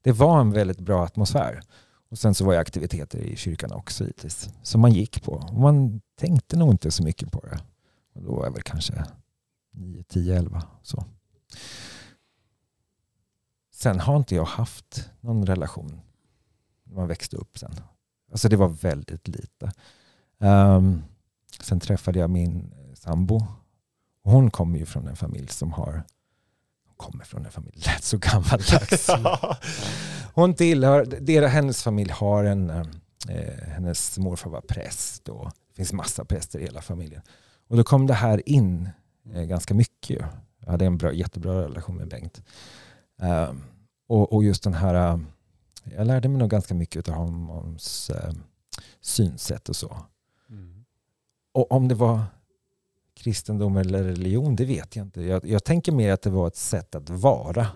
det 0.02 0.12
var 0.12 0.42
en 0.42 0.52
väldigt 0.52 0.80
bra 0.80 1.06
atmosfär. 1.06 1.62
Och 2.10 2.18
sen 2.18 2.34
så 2.34 2.46
var 2.46 2.54
det 2.54 2.60
aktiviteter 2.60 3.20
i 3.20 3.36
kyrkan 3.36 3.72
också 3.72 4.04
givetvis. 4.04 4.50
Som 4.64 4.82
man 4.82 4.94
gick 4.94 5.24
på. 5.24 5.32
Och 5.32 5.60
man 5.60 6.02
tänkte 6.20 6.58
nog 6.58 6.72
inte 6.74 6.92
så 6.92 7.04
mycket 7.04 7.32
på 7.32 7.46
det. 7.46 7.60
Och 8.16 8.22
då 8.22 8.36
var 8.36 8.46
jag 8.46 8.52
väl 8.52 8.62
kanske 8.62 9.04
9, 9.74 10.04
10, 10.04 10.38
11. 10.38 10.64
Så. 10.84 11.06
Sen 13.76 14.00
har 14.00 14.18
inte 14.18 14.36
jag 14.36 14.46
haft 14.46 15.10
någon 15.22 15.46
relation 15.46 16.02
när 16.84 16.96
man 16.96 17.08
växte 17.08 17.38
upp 17.38 17.58
sen. 17.58 17.76
Alltså 18.32 18.50
det 18.50 18.56
var 18.56 18.68
väldigt 18.68 19.28
lite. 19.28 19.72
Um, 20.38 21.04
sen 21.62 21.80
träffade 21.80 22.20
jag 22.20 22.30
min 22.30 22.74
sambo. 22.94 23.36
Och 24.24 24.32
hon 24.32 24.52
kommer 24.52 24.80
ju 24.80 24.86
från 24.86 25.08
en 25.08 25.16
familj 25.16 25.48
som 25.48 25.72
har 25.72 26.04
kommer 26.98 27.24
från 27.24 27.46
en 27.46 27.52
familj, 27.52 27.84
lät 27.86 28.04
så 28.04 28.18
gammaldags. 28.18 29.10
Hon 30.34 30.54
tillhör, 30.54 31.06
deras, 31.06 31.52
hennes 31.52 31.84
familj 31.84 32.12
har 32.12 32.44
en, 32.44 32.70
eh, 32.70 33.68
hennes 33.68 34.18
morfar 34.18 34.50
var 34.50 34.62
präst 34.62 35.30
och 35.30 35.52
det 35.68 35.76
finns 35.76 35.94
massa 35.94 36.26
präster 36.26 36.60
i 36.60 36.64
hela 36.64 36.82
familjen. 36.82 37.22
Och 37.68 37.78
då 37.78 37.84
kom 37.84 38.08
det 38.08 38.14
här 38.14 38.50
in 38.50 38.90
eh, 39.34 39.44
ganska 39.44 39.74
mycket. 39.74 40.26
Jag 40.60 40.72
hade 40.72 40.86
en 40.86 40.98
bra, 40.98 41.14
jättebra 41.14 41.64
relation 41.64 41.96
med 41.96 42.08
Bengt. 42.08 42.42
Um, 43.22 43.64
och, 44.08 44.34
och, 44.34 44.44
just 44.44 44.64
den 44.64 44.74
här, 44.74 45.14
uh, 45.14 45.22
jag 45.98 46.08
lärde 46.08 46.28
mig 46.28 46.38
nog 46.38 46.50
ganska 46.50 46.74
mycket 46.74 47.10
av 47.10 47.16
hans 47.16 48.10
uh, 48.10 48.34
synsätt 49.02 49.70
och 49.70 49.76
så. 49.76 49.98
Mm. 50.50 50.86
Och 51.52 51.72
om 51.72 51.88
det 51.88 51.96
var 51.96 52.24
kristendom 53.16 53.78
eller 53.78 54.04
religion, 54.04 54.56
det 54.56 54.66
vet 54.66 54.96
jag 54.96 55.06
inte. 55.06 55.22
Jag, 55.22 55.46
jag 55.46 55.64
tänker 55.64 55.92
mer 55.92 56.12
att 56.12 56.22
det 56.22 56.30
var 56.30 56.48
ett 56.48 56.56
sätt 56.56 56.96
att 56.96 57.10
vara 57.10 57.68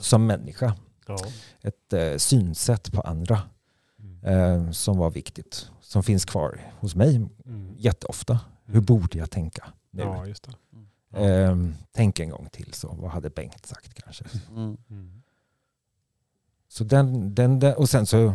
som 0.00 0.26
människa. 0.26 0.74
Ja. 1.06 1.18
Ett 1.60 1.92
eh, 1.92 2.16
synsätt 2.16 2.92
på 2.92 3.00
andra 3.00 3.40
mm. 3.98 4.24
eh, 4.24 4.70
som 4.70 4.98
var 4.98 5.10
viktigt. 5.10 5.70
Som 5.80 6.02
finns 6.02 6.24
kvar 6.24 6.72
hos 6.80 6.94
mig 6.94 7.16
mm. 7.16 7.74
jätteofta. 7.78 8.40
Hur 8.64 8.74
mm. 8.74 8.84
borde 8.84 9.18
jag 9.18 9.30
tänka 9.30 9.64
nu? 9.90 10.02
Ja, 10.02 10.26
just 10.26 10.48
eh, 11.12 11.56
tänk 11.92 12.20
en 12.20 12.30
gång 12.30 12.48
till 12.52 12.72
så. 12.72 12.96
Vad 13.00 13.10
hade 13.10 13.30
Bengt 13.30 13.66
sagt 13.66 13.94
kanske? 13.94 14.24
Mm. 14.50 15.22
Så 16.68 16.84
den, 16.84 17.34
den, 17.34 17.58
den, 17.58 17.74
och 17.74 17.88
sen 17.88 18.06
så, 18.06 18.34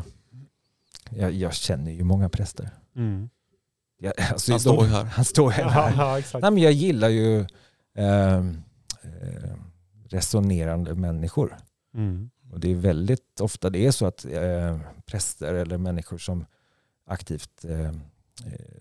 jag, 1.10 1.32
jag 1.32 1.54
känner 1.54 1.92
ju 1.92 2.04
många 2.04 2.30
präster. 2.30 2.70
Mm. 2.96 3.30
Ja, 4.00 4.14
alltså, 4.32 4.52
han 4.52 4.60
står 4.60 4.86
ju 4.86 4.92
här. 4.92 5.04
Han 5.04 5.26
står 5.26 5.52
här. 5.52 5.64
Ja, 5.64 5.92
ja, 5.98 6.20
exakt. 6.20 6.42
Nej, 6.42 6.52
men 6.52 6.64
jag 6.64 6.72
gillar 6.72 7.10
ju 7.10 7.40
eh, 7.96 8.38
eh, 8.38 9.56
resonerande 10.10 10.96
människor. 10.96 11.58
Mm. 11.94 12.30
Och 12.52 12.60
det 12.60 12.72
är 12.72 12.76
väldigt 12.76 13.42
ofta 13.42 13.70
det 13.70 13.86
är 13.86 13.92
så 13.92 14.06
att 14.06 14.26
eh, 14.26 14.80
präster 15.06 15.54
eller 15.54 15.78
människor 15.78 16.18
som 16.18 16.46
aktivt 17.06 17.66
eh, 17.66 17.80
eh 17.80 17.94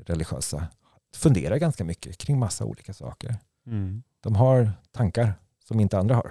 religiösa 0.06 0.66
funderar 1.14 1.56
ganska 1.56 1.84
mycket 1.84 2.18
kring 2.18 2.38
massa 2.38 2.64
olika 2.64 2.94
saker. 2.94 3.36
Mm. 3.66 4.02
De 4.20 4.36
har 4.36 4.72
tankar 4.92 5.32
som 5.64 5.80
inte 5.80 5.98
andra 5.98 6.14
har 6.14 6.30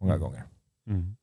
många 0.00 0.14
mm. 0.14 0.22
gånger. 0.22 0.44
Mm. 0.86 1.16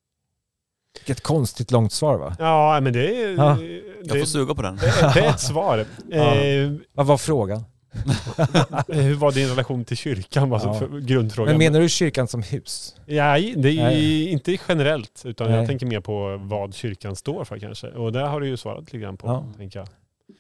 Vilket 0.93 1.23
konstigt 1.23 1.71
långt 1.71 1.91
svar 1.91 2.17
va? 2.17 2.35
Ja, 2.39 2.79
men 2.81 2.93
det 2.93 3.23
är... 3.23 3.29
Ja. 3.29 3.57
Det, 3.59 3.81
jag 4.03 4.19
får 4.19 4.25
suga 4.25 4.55
på 4.55 4.61
den. 4.61 4.75
Det, 4.75 5.11
det 5.13 5.19
är 5.19 5.29
ett 5.29 5.39
svar. 5.39 5.85
Ja. 6.09 6.35
Eh, 6.35 6.73
Vad 6.93 7.05
var 7.05 7.17
frågan? 7.17 7.63
Hur 8.87 9.15
var 9.15 9.31
din 9.31 9.49
relation 9.49 9.85
till 9.85 9.97
kyrkan? 9.97 10.53
Alltså, 10.53 10.89
ja. 10.91 10.97
grundfrågan. 10.97 11.51
Men 11.51 11.57
menar 11.57 11.79
du 11.79 11.89
kyrkan 11.89 12.27
som 12.27 12.43
hus? 12.43 12.95
Ja, 13.05 13.37
det 13.55 13.69
är 13.69 13.83
Nej. 13.83 14.29
inte 14.29 14.57
generellt, 14.67 15.21
utan 15.25 15.49
Nej. 15.49 15.57
jag 15.57 15.67
tänker 15.67 15.85
mer 15.85 15.99
på 15.99 16.37
vad 16.41 16.73
kyrkan 16.73 17.15
står 17.15 17.43
för 17.43 17.59
kanske. 17.59 17.87
Och 17.87 18.11
det 18.11 18.19
har 18.19 18.41
du 18.41 18.47
ju 18.47 18.57
svarat 18.57 18.79
lite 18.79 18.97
grann 18.97 19.17
på, 19.17 19.27
ja. 19.27 19.45
tänker 19.57 19.79
jag. 19.79 19.87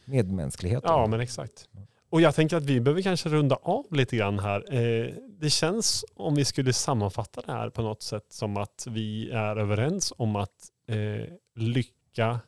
Medmänsklighet. 0.05 0.83
Ja, 0.85 1.07
men 1.07 1.19
exakt. 1.19 1.67
Och 2.09 2.21
jag 2.21 2.35
tänker 2.35 2.57
att 2.57 2.63
vi 2.63 2.81
behöver 2.81 3.01
kanske 3.01 3.29
runda 3.29 3.55
av 3.55 3.85
lite 3.93 4.17
grann 4.17 4.39
här. 4.39 4.73
Eh, 4.73 5.13
det 5.27 5.49
känns, 5.49 6.05
om 6.15 6.35
vi 6.35 6.45
skulle 6.45 6.73
sammanfatta 6.73 7.41
det 7.41 7.51
här 7.51 7.69
på 7.69 7.81
något 7.81 8.01
sätt, 8.01 8.25
som 8.29 8.57
att 8.57 8.87
vi 8.89 9.31
är 9.31 9.55
överens 9.55 10.13
om 10.17 10.35
att 10.35 10.71
eh, 10.87 11.33
lycka 11.55 12.39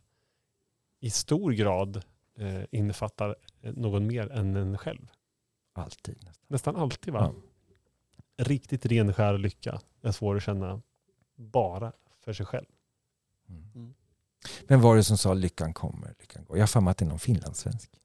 i 1.00 1.10
stor 1.10 1.52
grad 1.52 2.04
eh, 2.38 2.62
innefattar 2.72 3.36
någon 3.62 4.08
mer 4.08 4.32
än 4.32 4.56
en 4.56 4.78
själv. 4.78 5.08
Alltid. 5.74 6.16
Nästan, 6.24 6.46
nästan 6.48 6.76
alltid 6.76 7.14
va? 7.14 7.34
Ja. 8.38 8.46
Riktigt 8.46 8.86
renskär 8.86 9.38
lycka 9.38 9.82
är 10.02 10.12
svår 10.12 10.36
att 10.36 10.44
känna 10.44 10.82
bara 11.36 11.92
för 12.26 12.34
sig 12.34 12.46
själv. 12.46 12.66
Mm. 13.50 13.72
Mm. 13.76 13.94
Vem 14.68 14.82
var 14.82 14.96
det 14.96 15.04
som 15.04 15.18
sa 15.18 15.34
lyckan 15.34 15.74
kommer, 15.74 16.16
lyckan 16.20 16.46
går? 16.46 16.58
Jag 16.58 16.62
har 16.62 16.68
för 16.68 16.82
mig 16.82 16.92
att 16.92 16.98
det 16.98 17.06
är 17.06 17.10
någon 17.10 17.20
finlandssvensk. 17.20 17.99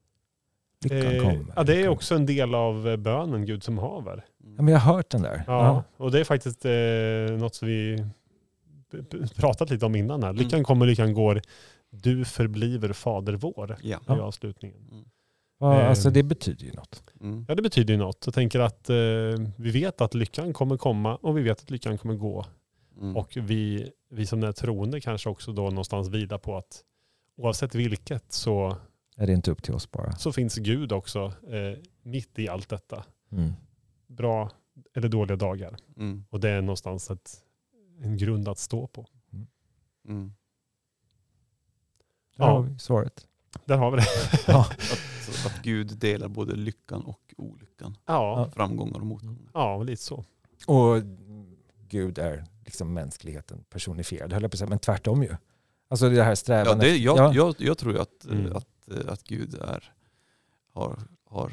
Lyckan 0.89 1.15
eh, 1.15 1.21
kommer. 1.21 1.53
Ja, 1.55 1.63
det 1.63 1.81
är 1.81 1.87
också 1.87 2.15
en 2.15 2.25
del 2.25 2.55
av 2.55 2.87
eh, 2.87 2.97
bönen 2.97 3.45
Gud 3.45 3.63
som 3.63 3.77
haver. 3.77 4.25
Ja, 4.43 4.61
men 4.61 4.67
jag 4.67 4.79
har 4.79 4.93
hört 4.93 5.09
den 5.09 5.21
där. 5.21 5.43
Ja, 5.47 5.65
ja. 5.65 5.83
och 5.97 6.11
det 6.11 6.19
är 6.19 6.23
faktiskt 6.23 6.65
eh, 6.65 7.39
något 7.39 7.55
som 7.55 7.67
vi 7.67 8.05
pratat 9.35 9.69
lite 9.69 9.85
om 9.85 9.95
innan 9.95 10.23
här. 10.23 10.33
Lyckan 10.33 10.53
mm. 10.53 10.63
kommer, 10.63 10.85
lyckan 10.85 11.13
går. 11.13 11.41
Du 11.91 12.25
förbliver 12.25 12.93
fader 12.93 13.33
vår 13.33 13.77
ja. 13.81 13.99
i 14.07 14.19
avslutningen. 14.19 14.87
Mm. 14.91 15.05
Ja, 15.59 15.81
eh, 15.81 15.89
alltså 15.89 16.09
det 16.09 16.23
betyder 16.23 16.65
ju 16.65 16.71
något. 16.71 17.03
Mm. 17.21 17.45
Ja, 17.47 17.55
det 17.55 17.61
betyder 17.61 17.93
ju 17.93 17.97
något. 17.97 18.23
Jag 18.25 18.33
tänker 18.33 18.59
att 18.59 18.89
eh, 18.89 18.95
vi 19.57 19.71
vet 19.71 20.01
att 20.01 20.13
lyckan 20.13 20.53
kommer 20.53 20.77
komma 20.77 21.15
och 21.15 21.37
vi 21.37 21.41
vet 21.41 21.61
att 21.61 21.69
lyckan 21.69 21.97
kommer 21.97 22.15
gå. 22.15 22.45
Mm. 23.01 23.17
Och 23.17 23.37
vi, 23.41 23.91
vi 24.09 24.25
som 24.25 24.43
är 24.43 24.51
troende 24.51 25.01
kanske 25.01 25.29
också 25.29 25.51
då 25.51 25.61
någonstans 25.61 26.09
vidar 26.09 26.37
på 26.37 26.57
att 26.57 26.81
oavsett 27.37 27.75
vilket 27.75 28.33
så 28.33 28.75
är 29.15 29.27
det 29.27 29.33
inte 29.33 29.51
upp 29.51 29.63
till 29.63 29.73
oss 29.73 29.91
bara. 29.91 30.11
Så 30.11 30.31
finns 30.31 30.55
Gud 30.55 30.91
också 30.91 31.33
eh, 31.47 31.79
mitt 32.03 32.39
i 32.39 32.49
allt 32.49 32.69
detta. 32.69 33.05
Mm. 33.31 33.53
Bra 34.07 34.51
eller 34.93 35.09
dåliga 35.09 35.37
dagar. 35.37 35.77
Mm. 35.97 36.25
Och 36.29 36.39
det 36.39 36.49
är 36.49 36.61
någonstans 36.61 37.11
ett, 37.11 37.43
en 38.01 38.17
grund 38.17 38.47
att 38.47 38.59
stå 38.59 38.87
på. 38.87 39.07
Mm. 39.33 39.47
mm. 40.07 40.33
Där 42.37 42.45
ja. 42.45 42.51
har 42.51 42.61
vi 42.61 42.79
svaret. 42.79 43.27
Där 43.65 43.77
har 43.77 43.91
vi 43.91 43.97
det. 43.97 44.07
ja. 44.47 44.59
att, 44.69 45.45
att 45.45 45.63
Gud 45.63 45.97
delar 45.97 46.27
både 46.27 46.55
lyckan 46.55 47.03
och 47.03 47.33
olyckan. 47.37 47.97
Ja. 48.05 48.49
Framgångar 48.53 48.99
och 48.99 49.05
motgångar. 49.05 49.51
Ja, 49.53 49.83
lite 49.83 50.01
så. 50.01 50.25
Och 50.67 51.01
Gud 51.87 52.17
är 52.17 52.45
liksom 52.65 52.93
mänskligheten 52.93 53.63
personifierad, 53.69 54.33
höll 54.33 54.41
jag 54.41 54.51
på 54.51 54.55
att 54.55 54.59
säga, 54.59 54.69
men 54.69 54.79
tvärtom 54.79 55.23
ju. 55.23 55.35
Alltså 55.87 56.09
det 56.09 56.23
här 56.23 56.35
strävan. 56.35 56.77
Ja, 56.77 56.83
det, 56.83 56.97
jag, 56.97 57.17
ja. 57.17 57.33
jag, 57.33 57.55
jag 57.57 57.77
tror 57.77 57.97
att, 57.97 58.25
mm. 58.25 58.55
att 58.55 58.67
Eh, 58.91 59.11
att, 59.11 59.23
Gud 59.23 59.53
är, 59.53 59.93
har, 60.73 60.99
har 61.25 61.51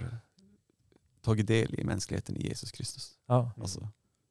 tagit 1.20 1.46
del 1.46 1.80
i 1.80 1.84
mänskligheten 1.84 2.36
i 2.36 2.48
Jesus 2.48 2.72
Kristus. 2.72 3.12
Ja. 3.26 3.52
Alltså, 3.60 3.88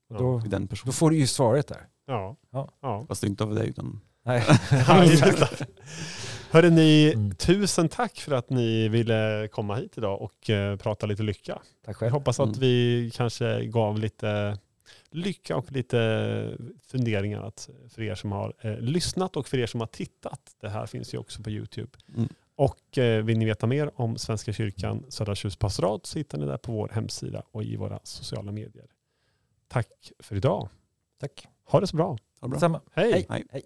då, 0.09 0.39
den 0.39 0.69
då 0.85 0.91
får 0.91 1.09
du 1.09 1.17
ju 1.17 1.27
svaret 1.27 1.67
där. 1.67 1.87
Ja. 2.05 2.37
ja. 2.81 3.05
Fast 3.07 3.23
inte 3.23 3.43
av 3.43 3.55
dig 3.55 3.69
utan... 3.69 4.01
Nej. 4.23 4.43
Hörde 6.51 6.69
ni, 6.69 7.11
mm. 7.15 7.35
tusen 7.35 7.89
tack 7.89 8.19
för 8.19 8.31
att 8.31 8.49
ni 8.49 8.87
ville 8.87 9.47
komma 9.51 9.75
hit 9.75 9.97
idag 9.97 10.21
och 10.21 10.49
uh, 10.49 10.75
prata 10.75 11.05
lite 11.05 11.23
lycka. 11.23 11.61
Tack 11.85 11.97
själv. 11.97 12.07
Jag 12.07 12.13
hoppas 12.13 12.39
att 12.39 12.47
mm. 12.47 12.59
vi 12.59 13.11
kanske 13.13 13.65
gav 13.65 13.99
lite 13.99 14.57
lycka 15.11 15.55
och 15.57 15.71
lite 15.71 16.57
funderingar 16.87 17.41
att, 17.41 17.69
för 17.89 18.01
er 18.01 18.15
som 18.15 18.31
har 18.31 18.53
eh, 18.61 18.79
lyssnat 18.79 19.35
och 19.35 19.47
för 19.47 19.57
er 19.57 19.67
som 19.67 19.79
har 19.79 19.87
tittat. 19.87 20.55
Det 20.61 20.69
här 20.69 20.85
finns 20.85 21.13
ju 21.13 21.17
också 21.17 21.43
på 21.43 21.49
YouTube. 21.49 21.91
Mm. 22.17 22.29
Och 22.55 22.97
eh, 22.97 23.23
vill 23.23 23.37
ni 23.37 23.45
veta 23.45 23.67
mer 23.67 23.91
om 23.95 24.17
Svenska 24.17 24.53
kyrkan 24.53 25.05
Södra 25.09 25.35
Tjus 25.35 25.55
pastorat 25.55 26.05
så 26.05 26.17
hittar 26.17 26.37
ni 26.37 26.45
det 26.45 26.57
på 26.57 26.71
vår 26.71 26.89
hemsida 26.93 27.43
och 27.51 27.63
i 27.63 27.75
våra 27.75 27.99
sociala 28.03 28.51
medier. 28.51 28.85
Tack 29.67 30.11
för 30.19 30.35
idag. 30.35 30.69
Tack. 31.19 31.47
Ha 31.65 31.79
det 31.79 31.87
så 31.87 31.95
bra. 31.95 32.07
Ha 32.09 32.17
det 32.41 32.49
bra. 32.49 32.59
Samma. 32.59 32.81
Hej. 32.93 33.25
Hej. 33.29 33.45
Hej. 33.51 33.63